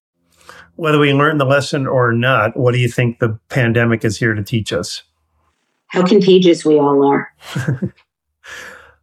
Whether 0.76 0.98
we 0.98 1.12
learn 1.12 1.38
the 1.38 1.44
lesson 1.44 1.86
or 1.86 2.12
not, 2.12 2.56
what 2.56 2.72
do 2.72 2.80
you 2.80 2.88
think 2.88 3.18
the 3.18 3.38
pandemic 3.50 4.04
is 4.04 4.18
here 4.18 4.34
to 4.34 4.42
teach 4.42 4.72
us? 4.72 5.02
How 5.88 6.04
contagious 6.04 6.64
we 6.64 6.78
all 6.78 7.06
are. 7.06 7.28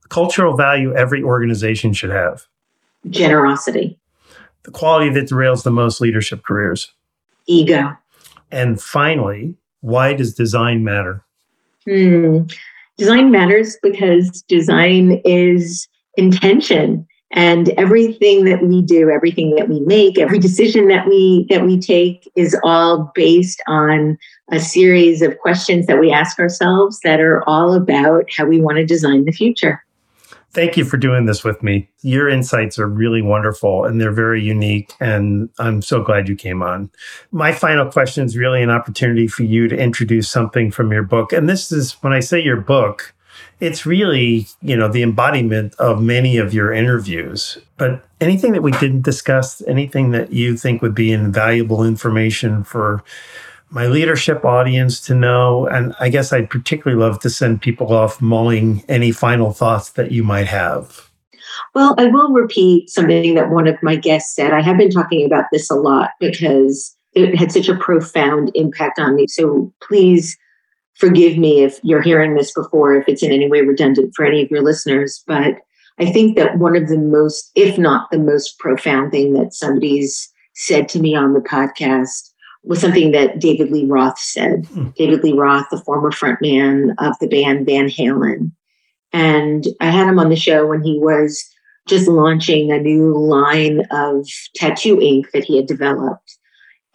Cultural 0.10 0.58
value 0.58 0.94
every 0.96 1.22
organization 1.22 1.94
should 1.94 2.10
have. 2.10 2.48
Generosity. 3.10 4.00
The 4.64 4.72
quality 4.72 5.12
that 5.12 5.30
derails 5.30 5.64
the 5.64 5.72
most 5.72 6.02
leadership 6.02 6.44
careers. 6.44 6.92
Ego. 7.46 7.96
And 8.52 8.82
finally, 8.82 9.56
why 9.82 10.14
does 10.14 10.34
design 10.34 10.84
matter? 10.84 11.24
Hmm. 11.90 12.44
Design 12.98 13.32
matters 13.32 13.78
because 13.82 14.44
design 14.44 15.22
is 15.26 15.88
intention 16.18 17.08
and 17.32 17.70
everything 17.70 18.44
that 18.46 18.64
we 18.64 18.82
do 18.82 19.10
everything 19.10 19.56
that 19.56 19.70
we 19.70 19.80
make 19.82 20.18
every 20.18 20.40
decision 20.40 20.88
that 20.88 21.08
we 21.08 21.46
that 21.50 21.64
we 21.64 21.80
take 21.80 22.30
is 22.36 22.58
all 22.64 23.12
based 23.14 23.62
on 23.68 24.18
a 24.52 24.60
series 24.60 25.22
of 25.22 25.38
questions 25.38 25.86
that 25.86 26.00
we 26.00 26.12
ask 26.12 26.40
ourselves 26.40 27.00
that 27.04 27.20
are 27.20 27.48
all 27.48 27.74
about 27.74 28.26
how 28.36 28.46
we 28.46 28.60
want 28.60 28.78
to 28.78 28.86
design 28.86 29.26
the 29.26 29.32
future 29.32 29.84
Thank 30.52 30.78
you 30.78 30.84
for 30.86 30.98
doing 30.98 31.26
this 31.26 31.44
with 31.44 31.62
me. 31.62 31.90
Your 32.02 32.28
insights 32.28 32.80
are 32.80 32.88
really 32.88 33.22
wonderful 33.22 33.86
and 33.86 34.02
they're 34.02 34.12
very 34.12 34.42
unique. 34.42 34.94
And 35.00 35.50
I'm 35.60 35.82
so 35.82 36.02
glad 36.02 36.28
you 36.28 36.36
came 36.36 36.64
on. 36.64 36.90
My 37.32 37.52
final 37.52 37.86
question 37.86 38.26
is 38.26 38.36
really 38.36 38.64
an 38.64 38.72
opportunity 38.72 39.28
for 39.28 39.44
you 39.44 39.68
to 39.68 39.78
introduce 39.78 40.30
something 40.30 40.72
from 40.72 40.92
your 40.92 41.04
book. 41.04 41.34
And 41.34 41.48
this 41.48 41.72
is 41.72 41.94
when 42.02 42.14
I 42.14 42.20
say 42.20 42.42
your 42.42 42.60
book, 42.60 43.14
it's 43.60 43.86
really, 43.86 44.48
you 44.62 44.76
know, 44.76 44.88
the 44.88 45.04
embodiment 45.04 45.76
of 45.76 46.02
many 46.02 46.38
of 46.38 46.54
your 46.54 46.74
interviews. 46.74 47.60
But 47.78 48.04
anything 48.20 48.54
that 48.54 48.64
we 48.64 48.72
didn't 48.72 49.04
discuss, 49.04 49.62
anything 49.68 50.12
that 50.12 50.32
you 50.34 50.58
think 50.58 50.82
would 50.82 50.96
be 50.96 51.12
invaluable 51.12 51.84
information 51.84 52.64
for 52.64 53.04
my 53.72 53.88
leadership 53.88 54.44
audience 54.44 55.00
to 55.02 55.14
know. 55.14 55.68
And 55.68 55.94
I 56.00 56.10
guess 56.10 56.34
I'd 56.34 56.50
particularly 56.50 57.02
love 57.02 57.20
to 57.20 57.30
send 57.30 57.62
people 57.62 57.94
off 57.94 58.22
mulling 58.22 58.84
any 58.88 59.12
final 59.12 59.52
thoughts 59.52 59.92
that 59.92 60.12
you 60.12 60.24
might 60.24 60.48
have. 60.48 61.10
Well, 61.76 61.96
I 61.98 62.06
will 62.06 62.32
repeat 62.32 62.90
something 62.90 63.36
that 63.36 63.50
one 63.50 63.68
of 63.68 63.76
my 63.84 63.96
guests 63.96 64.36
said. 64.36 64.54
I 64.54 64.62
have 64.62 64.78
been 64.78 64.90
talking 64.90 65.26
about 65.26 65.46
this 65.52 65.70
a 65.70 65.76
lot 65.76 66.12
because 66.20 66.96
it 67.14 67.36
had 67.36 67.52
such 67.52 67.68
a 67.68 67.78
profound 67.78 68.52
impact 68.56 69.00
on 69.00 69.16
me. 69.16 69.28
So 69.28 69.74
please 69.82 70.38
forgive 70.96 71.38
me 71.38 71.64
if 71.64 71.80
you're 71.84 72.02
hearing 72.02 72.36
this 72.36 72.54
before, 72.54 72.96
if 72.96 73.08
it's 73.08 73.24
in 73.24 73.32
any 73.32 73.50
way 73.50 73.62
redundant 73.62 74.14
for 74.16 74.26
any 74.26 74.44
of 74.44 74.52
your 74.52 74.62
listeners. 74.62 75.24
But 75.26 75.56
I 75.98 76.12
think 76.12 76.38
that 76.38 76.58
one 76.58 76.76
of 76.76 76.88
the 76.88 76.98
most, 76.98 77.52
if 77.56 77.78
not 77.78 78.10
the 78.12 78.20
most 78.20 78.58
profound 78.60 79.12
thing 79.12 79.34
that 79.34 79.54
somebody's 79.54 80.30
said 80.56 80.90
to 80.90 81.00
me 81.00 81.16
on 81.16 81.34
the 81.34 81.40
podcast 81.40 82.29
was 82.64 82.82
something 82.82 83.12
that 83.12 83.40
David 83.40 83.72
Lee 83.72 83.86
Roth 83.86 84.20
said. 84.20 84.66
Hmm. 84.68 84.90
David 84.96 85.24
Lee 85.24 85.34
Roth, 85.34 85.68
the 85.72 85.78
former 85.80 86.12
frontman 86.12 86.94
of 87.00 87.18
the 87.20 87.28
band 87.28 87.66
Van 87.66 87.88
Halen. 87.88 88.52
And 89.14 89.66
I 89.80 89.90
had 89.90 90.08
him 90.08 90.20
on 90.20 90.30
the 90.30 90.36
show 90.36 90.68
when 90.68 90.84
he 90.84 91.00
was 91.00 91.44
just 91.88 92.08
launching 92.08 92.72
a 92.72 92.80
new 92.80 93.18
line 93.18 93.82
of 93.92 94.28
tattoo 94.56 95.02
ink 95.02 95.32
that 95.34 95.44
he 95.44 95.58
had 95.58 95.66
developed. 95.66 96.38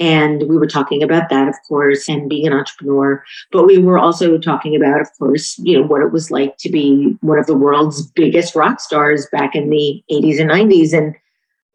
And 0.01 0.43
we 0.49 0.57
were 0.57 0.67
talking 0.67 1.03
about 1.03 1.29
that, 1.31 1.49
of 1.49 1.55
course, 1.69 2.09
and 2.09 2.29
being 2.29 2.47
an 2.47 2.53
entrepreneur. 2.53 3.23
But 3.53 3.67
we 3.67 3.79
were 3.79 3.99
also 3.99 4.39
talking 4.39 4.75
about, 4.75 5.01
of 5.01 5.09
course, 5.19 5.57
you 5.59 5.79
know, 5.79 5.87
what 5.87 6.03
it 6.03 6.13
was 6.13 6.31
like 6.31 6.57
to 6.59 6.71
be 6.71 7.17
one 7.21 7.39
of 7.39 7.47
the 7.47 7.57
world's 7.57 8.07
biggest 8.13 8.55
rock 8.55 8.81
stars 8.81 9.27
back 9.31 9.55
in 9.55 9.71
the 9.71 10.03
80s 10.11 10.41
and 10.41 10.51
90s. 10.51 10.93
And 10.93 11.15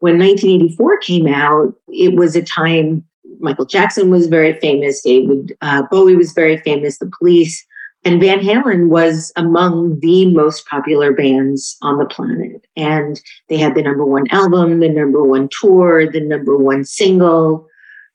when 0.00 0.18
1984 0.18 0.98
came 0.98 1.26
out, 1.26 1.74
it 1.88 2.14
was 2.14 2.36
a 2.36 2.42
time 2.42 3.04
Michael 3.38 3.66
Jackson 3.66 4.10
was 4.10 4.26
very 4.26 4.58
famous. 4.60 5.02
David 5.02 5.56
uh, 5.60 5.82
Bowie 5.90 6.16
was 6.16 6.32
very 6.32 6.58
famous. 6.58 6.98
The 6.98 7.10
Police 7.18 7.64
and 8.04 8.20
Van 8.20 8.40
Halen 8.40 8.88
was 8.88 9.32
among 9.36 10.00
the 10.00 10.26
most 10.32 10.66
popular 10.66 11.12
bands 11.12 11.76
on 11.82 11.98
the 11.98 12.06
planet. 12.06 12.66
And 12.76 13.20
they 13.48 13.58
had 13.58 13.74
the 13.74 13.82
number 13.82 14.04
one 14.04 14.26
album, 14.30 14.80
the 14.80 14.88
number 14.88 15.22
one 15.22 15.48
tour, 15.60 16.10
the 16.10 16.20
number 16.20 16.56
one 16.56 16.84
single, 16.84 17.66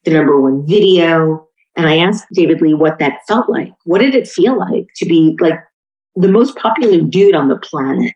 the 0.03 0.11
number 0.11 0.39
one 0.39 0.65
video. 0.65 1.47
And 1.75 1.87
I 1.87 1.97
asked 1.97 2.25
David 2.33 2.61
Lee 2.61 2.73
what 2.73 2.99
that 2.99 3.19
felt 3.27 3.49
like. 3.49 3.73
What 3.83 3.99
did 3.99 4.15
it 4.15 4.27
feel 4.27 4.57
like 4.57 4.87
to 4.95 5.05
be 5.05 5.37
like 5.39 5.59
the 6.15 6.29
most 6.29 6.55
popular 6.55 7.01
dude 7.01 7.35
on 7.35 7.49
the 7.49 7.57
planet? 7.57 8.15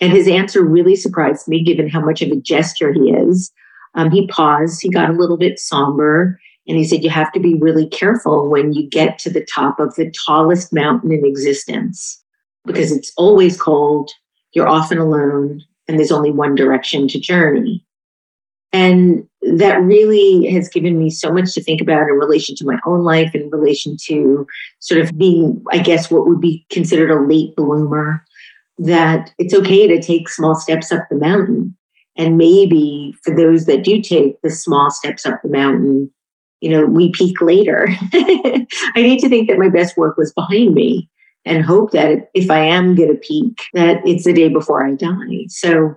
And 0.00 0.12
his 0.12 0.28
answer 0.28 0.62
really 0.62 0.96
surprised 0.96 1.46
me, 1.46 1.62
given 1.62 1.88
how 1.88 2.00
much 2.00 2.22
of 2.22 2.30
a 2.30 2.36
gesture 2.36 2.90
he 2.92 3.10
is. 3.10 3.52
Um, 3.94 4.10
he 4.10 4.26
paused, 4.28 4.80
he 4.80 4.88
got 4.88 5.10
a 5.10 5.14
little 5.14 5.36
bit 5.36 5.58
somber, 5.58 6.38
and 6.66 6.76
he 6.76 6.84
said, 6.84 7.02
You 7.02 7.10
have 7.10 7.32
to 7.32 7.40
be 7.40 7.54
really 7.54 7.88
careful 7.88 8.48
when 8.48 8.72
you 8.72 8.88
get 8.88 9.18
to 9.20 9.30
the 9.30 9.46
top 9.52 9.80
of 9.80 9.94
the 9.96 10.12
tallest 10.26 10.72
mountain 10.72 11.12
in 11.12 11.24
existence 11.24 12.22
because 12.64 12.92
it's 12.92 13.12
always 13.16 13.60
cold, 13.60 14.10
you're 14.52 14.68
often 14.68 14.98
alone, 14.98 15.62
and 15.88 15.98
there's 15.98 16.12
only 16.12 16.30
one 16.30 16.54
direction 16.54 17.08
to 17.08 17.18
journey. 17.18 17.84
And 18.72 19.26
that 19.42 19.82
really 19.82 20.46
has 20.52 20.68
given 20.68 20.98
me 20.98 21.10
so 21.10 21.32
much 21.32 21.54
to 21.54 21.62
think 21.62 21.80
about 21.80 22.08
in 22.08 22.14
relation 22.14 22.54
to 22.56 22.64
my 22.64 22.78
own 22.86 23.02
life, 23.02 23.34
in 23.34 23.50
relation 23.50 23.96
to 24.04 24.46
sort 24.78 25.00
of 25.00 25.16
being, 25.18 25.62
I 25.72 25.78
guess, 25.78 26.10
what 26.10 26.26
would 26.26 26.40
be 26.40 26.64
considered 26.70 27.10
a 27.10 27.20
late 27.20 27.56
bloomer 27.56 28.24
that 28.78 29.32
it's 29.38 29.54
okay 29.54 29.86
to 29.86 30.00
take 30.00 30.28
small 30.28 30.54
steps 30.54 30.92
up 30.92 31.02
the 31.10 31.16
mountain. 31.16 31.76
And 32.16 32.36
maybe 32.36 33.14
for 33.24 33.34
those 33.34 33.66
that 33.66 33.84
do 33.84 34.00
take 34.00 34.40
the 34.42 34.50
small 34.50 34.90
steps 34.90 35.24
up 35.24 35.40
the 35.42 35.48
mountain, 35.48 36.10
you 36.60 36.68
know, 36.70 36.84
we 36.84 37.10
peak 37.12 37.40
later. 37.40 37.88
I 38.12 38.66
need 38.96 39.20
to 39.20 39.28
think 39.28 39.48
that 39.48 39.58
my 39.58 39.68
best 39.68 39.96
work 39.96 40.16
was 40.16 40.32
behind 40.32 40.74
me 40.74 41.08
and 41.44 41.64
hope 41.64 41.92
that 41.92 42.30
if 42.34 42.50
I 42.50 42.60
am 42.60 42.94
going 42.94 43.08
to 43.08 43.14
peak, 43.14 43.62
that 43.72 44.06
it's 44.06 44.24
the 44.24 44.32
day 44.32 44.48
before 44.48 44.84
I 44.84 44.94
die. 44.94 45.46
So 45.48 45.94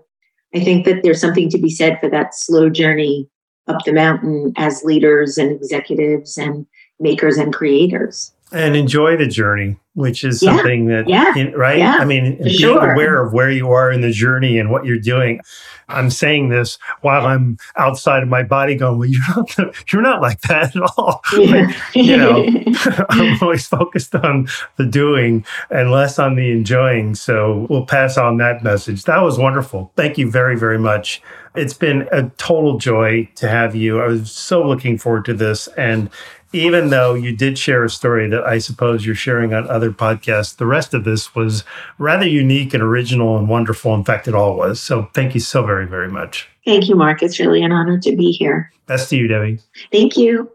I 0.56 0.60
think 0.60 0.86
that 0.86 1.04
there's 1.04 1.20
something 1.20 1.50
to 1.50 1.58
be 1.58 1.70
said 1.70 2.00
for 2.00 2.10
that 2.10 2.36
slow 2.36 2.70
journey 2.70 3.28
up 3.68 3.84
the 3.86 3.94
mountain 3.94 4.54
as 4.58 4.84
leaders 4.84 5.38
and 5.38 5.52
executives 5.52 6.38
and 6.38 6.66
makers 7.00 7.38
and 7.38 7.54
creators 7.54 8.32
and 8.54 8.76
enjoy 8.76 9.18
the 9.18 9.26
journey, 9.26 9.78
which 9.96 10.24
is 10.24 10.42
yeah, 10.42 10.56
something 10.56 10.86
that, 10.86 11.10
yeah, 11.10 11.34
right? 11.56 11.80
Yeah, 11.80 11.98
I 12.00 12.06
mean, 12.06 12.38
being 12.42 12.56
sure. 12.56 12.94
aware 12.94 13.24
of 13.24 13.34
where 13.34 13.50
you 13.50 13.72
are 13.72 13.92
in 13.92 14.02
the 14.02 14.12
journey 14.12 14.60
and 14.60 14.70
what 14.70 14.86
you're 14.86 15.00
doing. 15.00 15.42
I'm 15.90 16.12
saying 16.12 16.50
this 16.50 16.78
while 17.02 17.26
I'm 17.26 17.58
outside 17.78 18.22
of 18.22 18.30
my 18.30 18.44
body 18.44 18.76
going, 18.76 19.00
well, 19.00 19.10
you're 19.10 19.22
not, 19.36 19.58
you're 19.92 20.04
not 20.04 20.22
like 20.22 20.42
that 20.42 20.76
at 20.76 20.82
all. 20.98 21.22
Yeah. 21.34 21.72
You 21.94 22.18
know, 22.18 22.48
I'm 23.10 23.38
always 23.42 23.66
focused 23.68 24.16
on 24.16 24.48
the 24.78 24.86
doing 24.86 25.46
and 25.70 25.92
less 25.92 26.20
on 26.20 26.36
the 26.36 26.52
enjoying. 26.52 27.16
So 27.16 27.68
we'll 27.70 27.86
pass 27.86 28.18
on 28.18 28.38
that 28.38 28.64
message. 28.64 29.04
That 29.04 29.22
was 29.22 29.38
wonderful. 29.38 29.92
Thank 29.96 30.18
you 30.18 30.30
very, 30.30 30.58
very 30.58 30.80
much. 30.80 31.22
It's 31.56 31.74
been 31.74 32.08
a 32.12 32.30
total 32.38 32.78
joy 32.78 33.30
to 33.36 33.48
have 33.48 33.76
you. 33.76 34.02
I 34.02 34.08
was 34.08 34.32
so 34.32 34.66
looking 34.68 34.98
forward 34.98 35.26
to 35.26 35.34
this. 35.34 35.68
And 35.70 36.10
even 36.54 36.90
though 36.90 37.16
you 37.16 37.36
did 37.36 37.58
share 37.58 37.84
a 37.84 37.90
story 37.90 38.30
that 38.30 38.44
I 38.46 38.60
suppose 38.60 39.06
you're 39.06 39.16
sharing 39.16 39.54
on 39.54 39.68
other 39.68 39.92
podcasts, 39.92 40.56
the 40.56 40.68
rest 40.68 40.94
of 40.94 41.04
this 41.04 41.34
was 41.36 41.64
rather 41.98 42.28
unique 42.28 42.74
and 42.74 42.84
original 42.84 43.38
and 43.38 43.50
wonderful. 43.50 43.94
In 43.96 44.04
fact, 44.04 44.28
it 44.28 44.36
all 44.36 44.56
was. 44.56 44.80
So 44.80 45.10
thank 45.14 45.34
you 45.34 45.40
so 45.40 45.66
very, 45.66 45.88
very 45.88 46.10
much. 46.10 46.48
Thank 46.64 46.88
you, 46.88 46.96
Mark. 46.96 47.24
It's 47.24 47.40
really 47.40 47.64
an 47.64 47.72
honor 47.72 48.00
to 48.00 48.16
be 48.16 48.32
here. 48.32 48.72
Best 48.86 49.10
to 49.10 49.18
you, 49.18 49.28
Debbie. 49.28 49.60
Thank 49.92 50.16
you. 50.16 50.50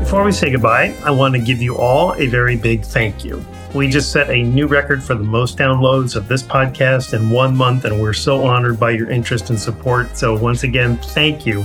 Before 0.00 0.24
we 0.24 0.32
say 0.32 0.50
goodbye, 0.50 0.94
I 1.02 1.10
want 1.10 1.34
to 1.34 1.40
give 1.40 1.62
you 1.62 1.76
all 1.76 2.14
a 2.14 2.26
very 2.26 2.54
big 2.54 2.84
thank 2.84 3.24
you. 3.24 3.42
We 3.74 3.88
just 3.88 4.12
set 4.12 4.28
a 4.28 4.42
new 4.42 4.66
record 4.66 5.02
for 5.02 5.14
the 5.14 5.24
most 5.24 5.56
downloads 5.56 6.14
of 6.14 6.28
this 6.28 6.42
podcast 6.42 7.14
in 7.14 7.30
one 7.30 7.56
month, 7.56 7.86
and 7.86 8.02
we're 8.02 8.12
so 8.12 8.44
honored 8.44 8.78
by 8.78 8.90
your 8.90 9.10
interest 9.10 9.48
and 9.48 9.58
support. 9.58 10.14
So, 10.18 10.36
once 10.36 10.62
again, 10.62 10.98
thank 10.98 11.46
you. 11.46 11.64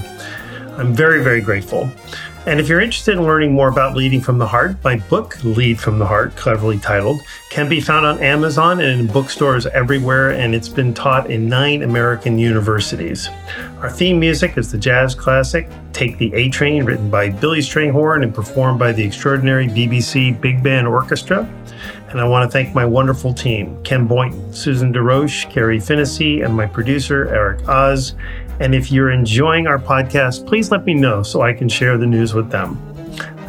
I'm 0.78 0.93
very, 0.93 1.22
very 1.22 1.41
grateful. 1.41 1.91
And 2.45 2.62
if 2.62 2.70
you're 2.70 2.80
interested 2.80 3.18
in 3.18 3.24
learning 3.24 3.51
more 3.51 3.68
about 3.68 3.97
Leading 3.97 4.22
from 4.22 4.38
the 4.38 4.47
Heart, 4.47 4.82
my 4.82 4.95
book, 5.10 5.43
Lead 5.43 5.82
from 5.82 5.99
the 5.99 6.05
Heart, 6.05 6.38
cleverly 6.38 6.80
titled, 6.80 7.20
can 7.49 7.68
be 7.68 7.82
found 7.82 8.05
on 8.05 8.20
Amazon 8.20 8.80
and 8.80 9.01
in 9.01 9.08
bookstores 9.08 9.66
everywhere, 9.66 10.32
and 10.32 10.55
it's 10.55 10.70
been 10.70 10.93
taught 10.93 11.30
in 11.30 11.49
nine 11.49 11.84
American 11.84 12.39
universities. 12.39 13.28
Our 13.82 13.89
theme 13.89 14.18
music 14.18 14.58
is 14.58 14.72
the 14.72 14.78
jazz 14.78 15.14
classic 15.14 15.70
Take 15.91 16.18
the 16.20 16.34
A 16.36 16.47
Train, 16.47 16.86
written 16.86 17.10
by 17.10 17.32
Billy 17.32 17.60
Strayhorn 17.60 18.24
and 18.24 18.34
performed 18.34 18.80
by 18.80 18.93
the 18.93 19.03
extraordinary 19.03 19.68
BBC 19.68 20.39
Big 20.39 20.64
Band 20.64 20.88
Orchestra. 20.88 21.49
And 22.10 22.22
I 22.22 22.28
want 22.28 22.49
to 22.49 22.51
thank 22.51 22.74
my 22.74 22.86
wonderful 22.86 23.34
team 23.34 23.82
Ken 23.84 24.08
Boynton, 24.08 24.53
Susan 24.53 24.93
DeRoche, 24.93 25.49
Carrie 25.49 25.80
Finnessy, 25.80 26.43
and 26.43 26.55
my 26.55 26.66
producer, 26.66 27.28
Eric 27.28 27.68
Oz. 27.68 28.16
And 28.60 28.74
if 28.74 28.91
you're 28.91 29.12
enjoying 29.12 29.68
our 29.68 29.78
podcast, 29.78 30.47
please 30.47 30.72
let 30.72 30.86
me 30.86 30.93
know 30.93 31.22
so 31.22 31.41
I 31.41 31.53
can 31.53 31.70
share 31.70 31.97
the 31.97 32.08
news 32.08 32.34
with 32.34 32.49
them. 32.49 32.82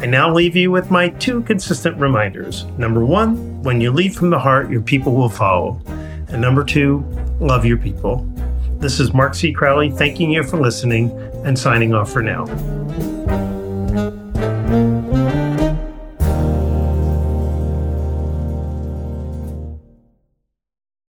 I 0.01 0.05
now 0.05 0.33
leave 0.33 0.55
you 0.55 0.71
with 0.71 0.91
my 0.91 1.09
two 1.09 1.41
consistent 1.43 1.97
reminders. 1.97 2.65
Number 2.77 3.03
one, 3.03 3.61
when 3.63 3.81
you 3.81 3.91
lead 3.91 4.15
from 4.15 4.29
the 4.29 4.39
heart, 4.39 4.69
your 4.69 4.81
people 4.81 5.13
will 5.13 5.29
follow. 5.29 5.81
And 6.29 6.41
number 6.41 6.63
two, 6.63 7.05
love 7.39 7.65
your 7.65 7.77
people. 7.77 8.25
This 8.77 8.99
is 8.99 9.13
Mark 9.13 9.35
C. 9.35 9.51
Crowley 9.51 9.89
thanking 9.89 10.31
you 10.31 10.43
for 10.43 10.57
listening 10.57 11.11
and 11.43 11.57
signing 11.57 11.93
off 11.93 12.11
for 12.11 12.21
now. 12.21 12.45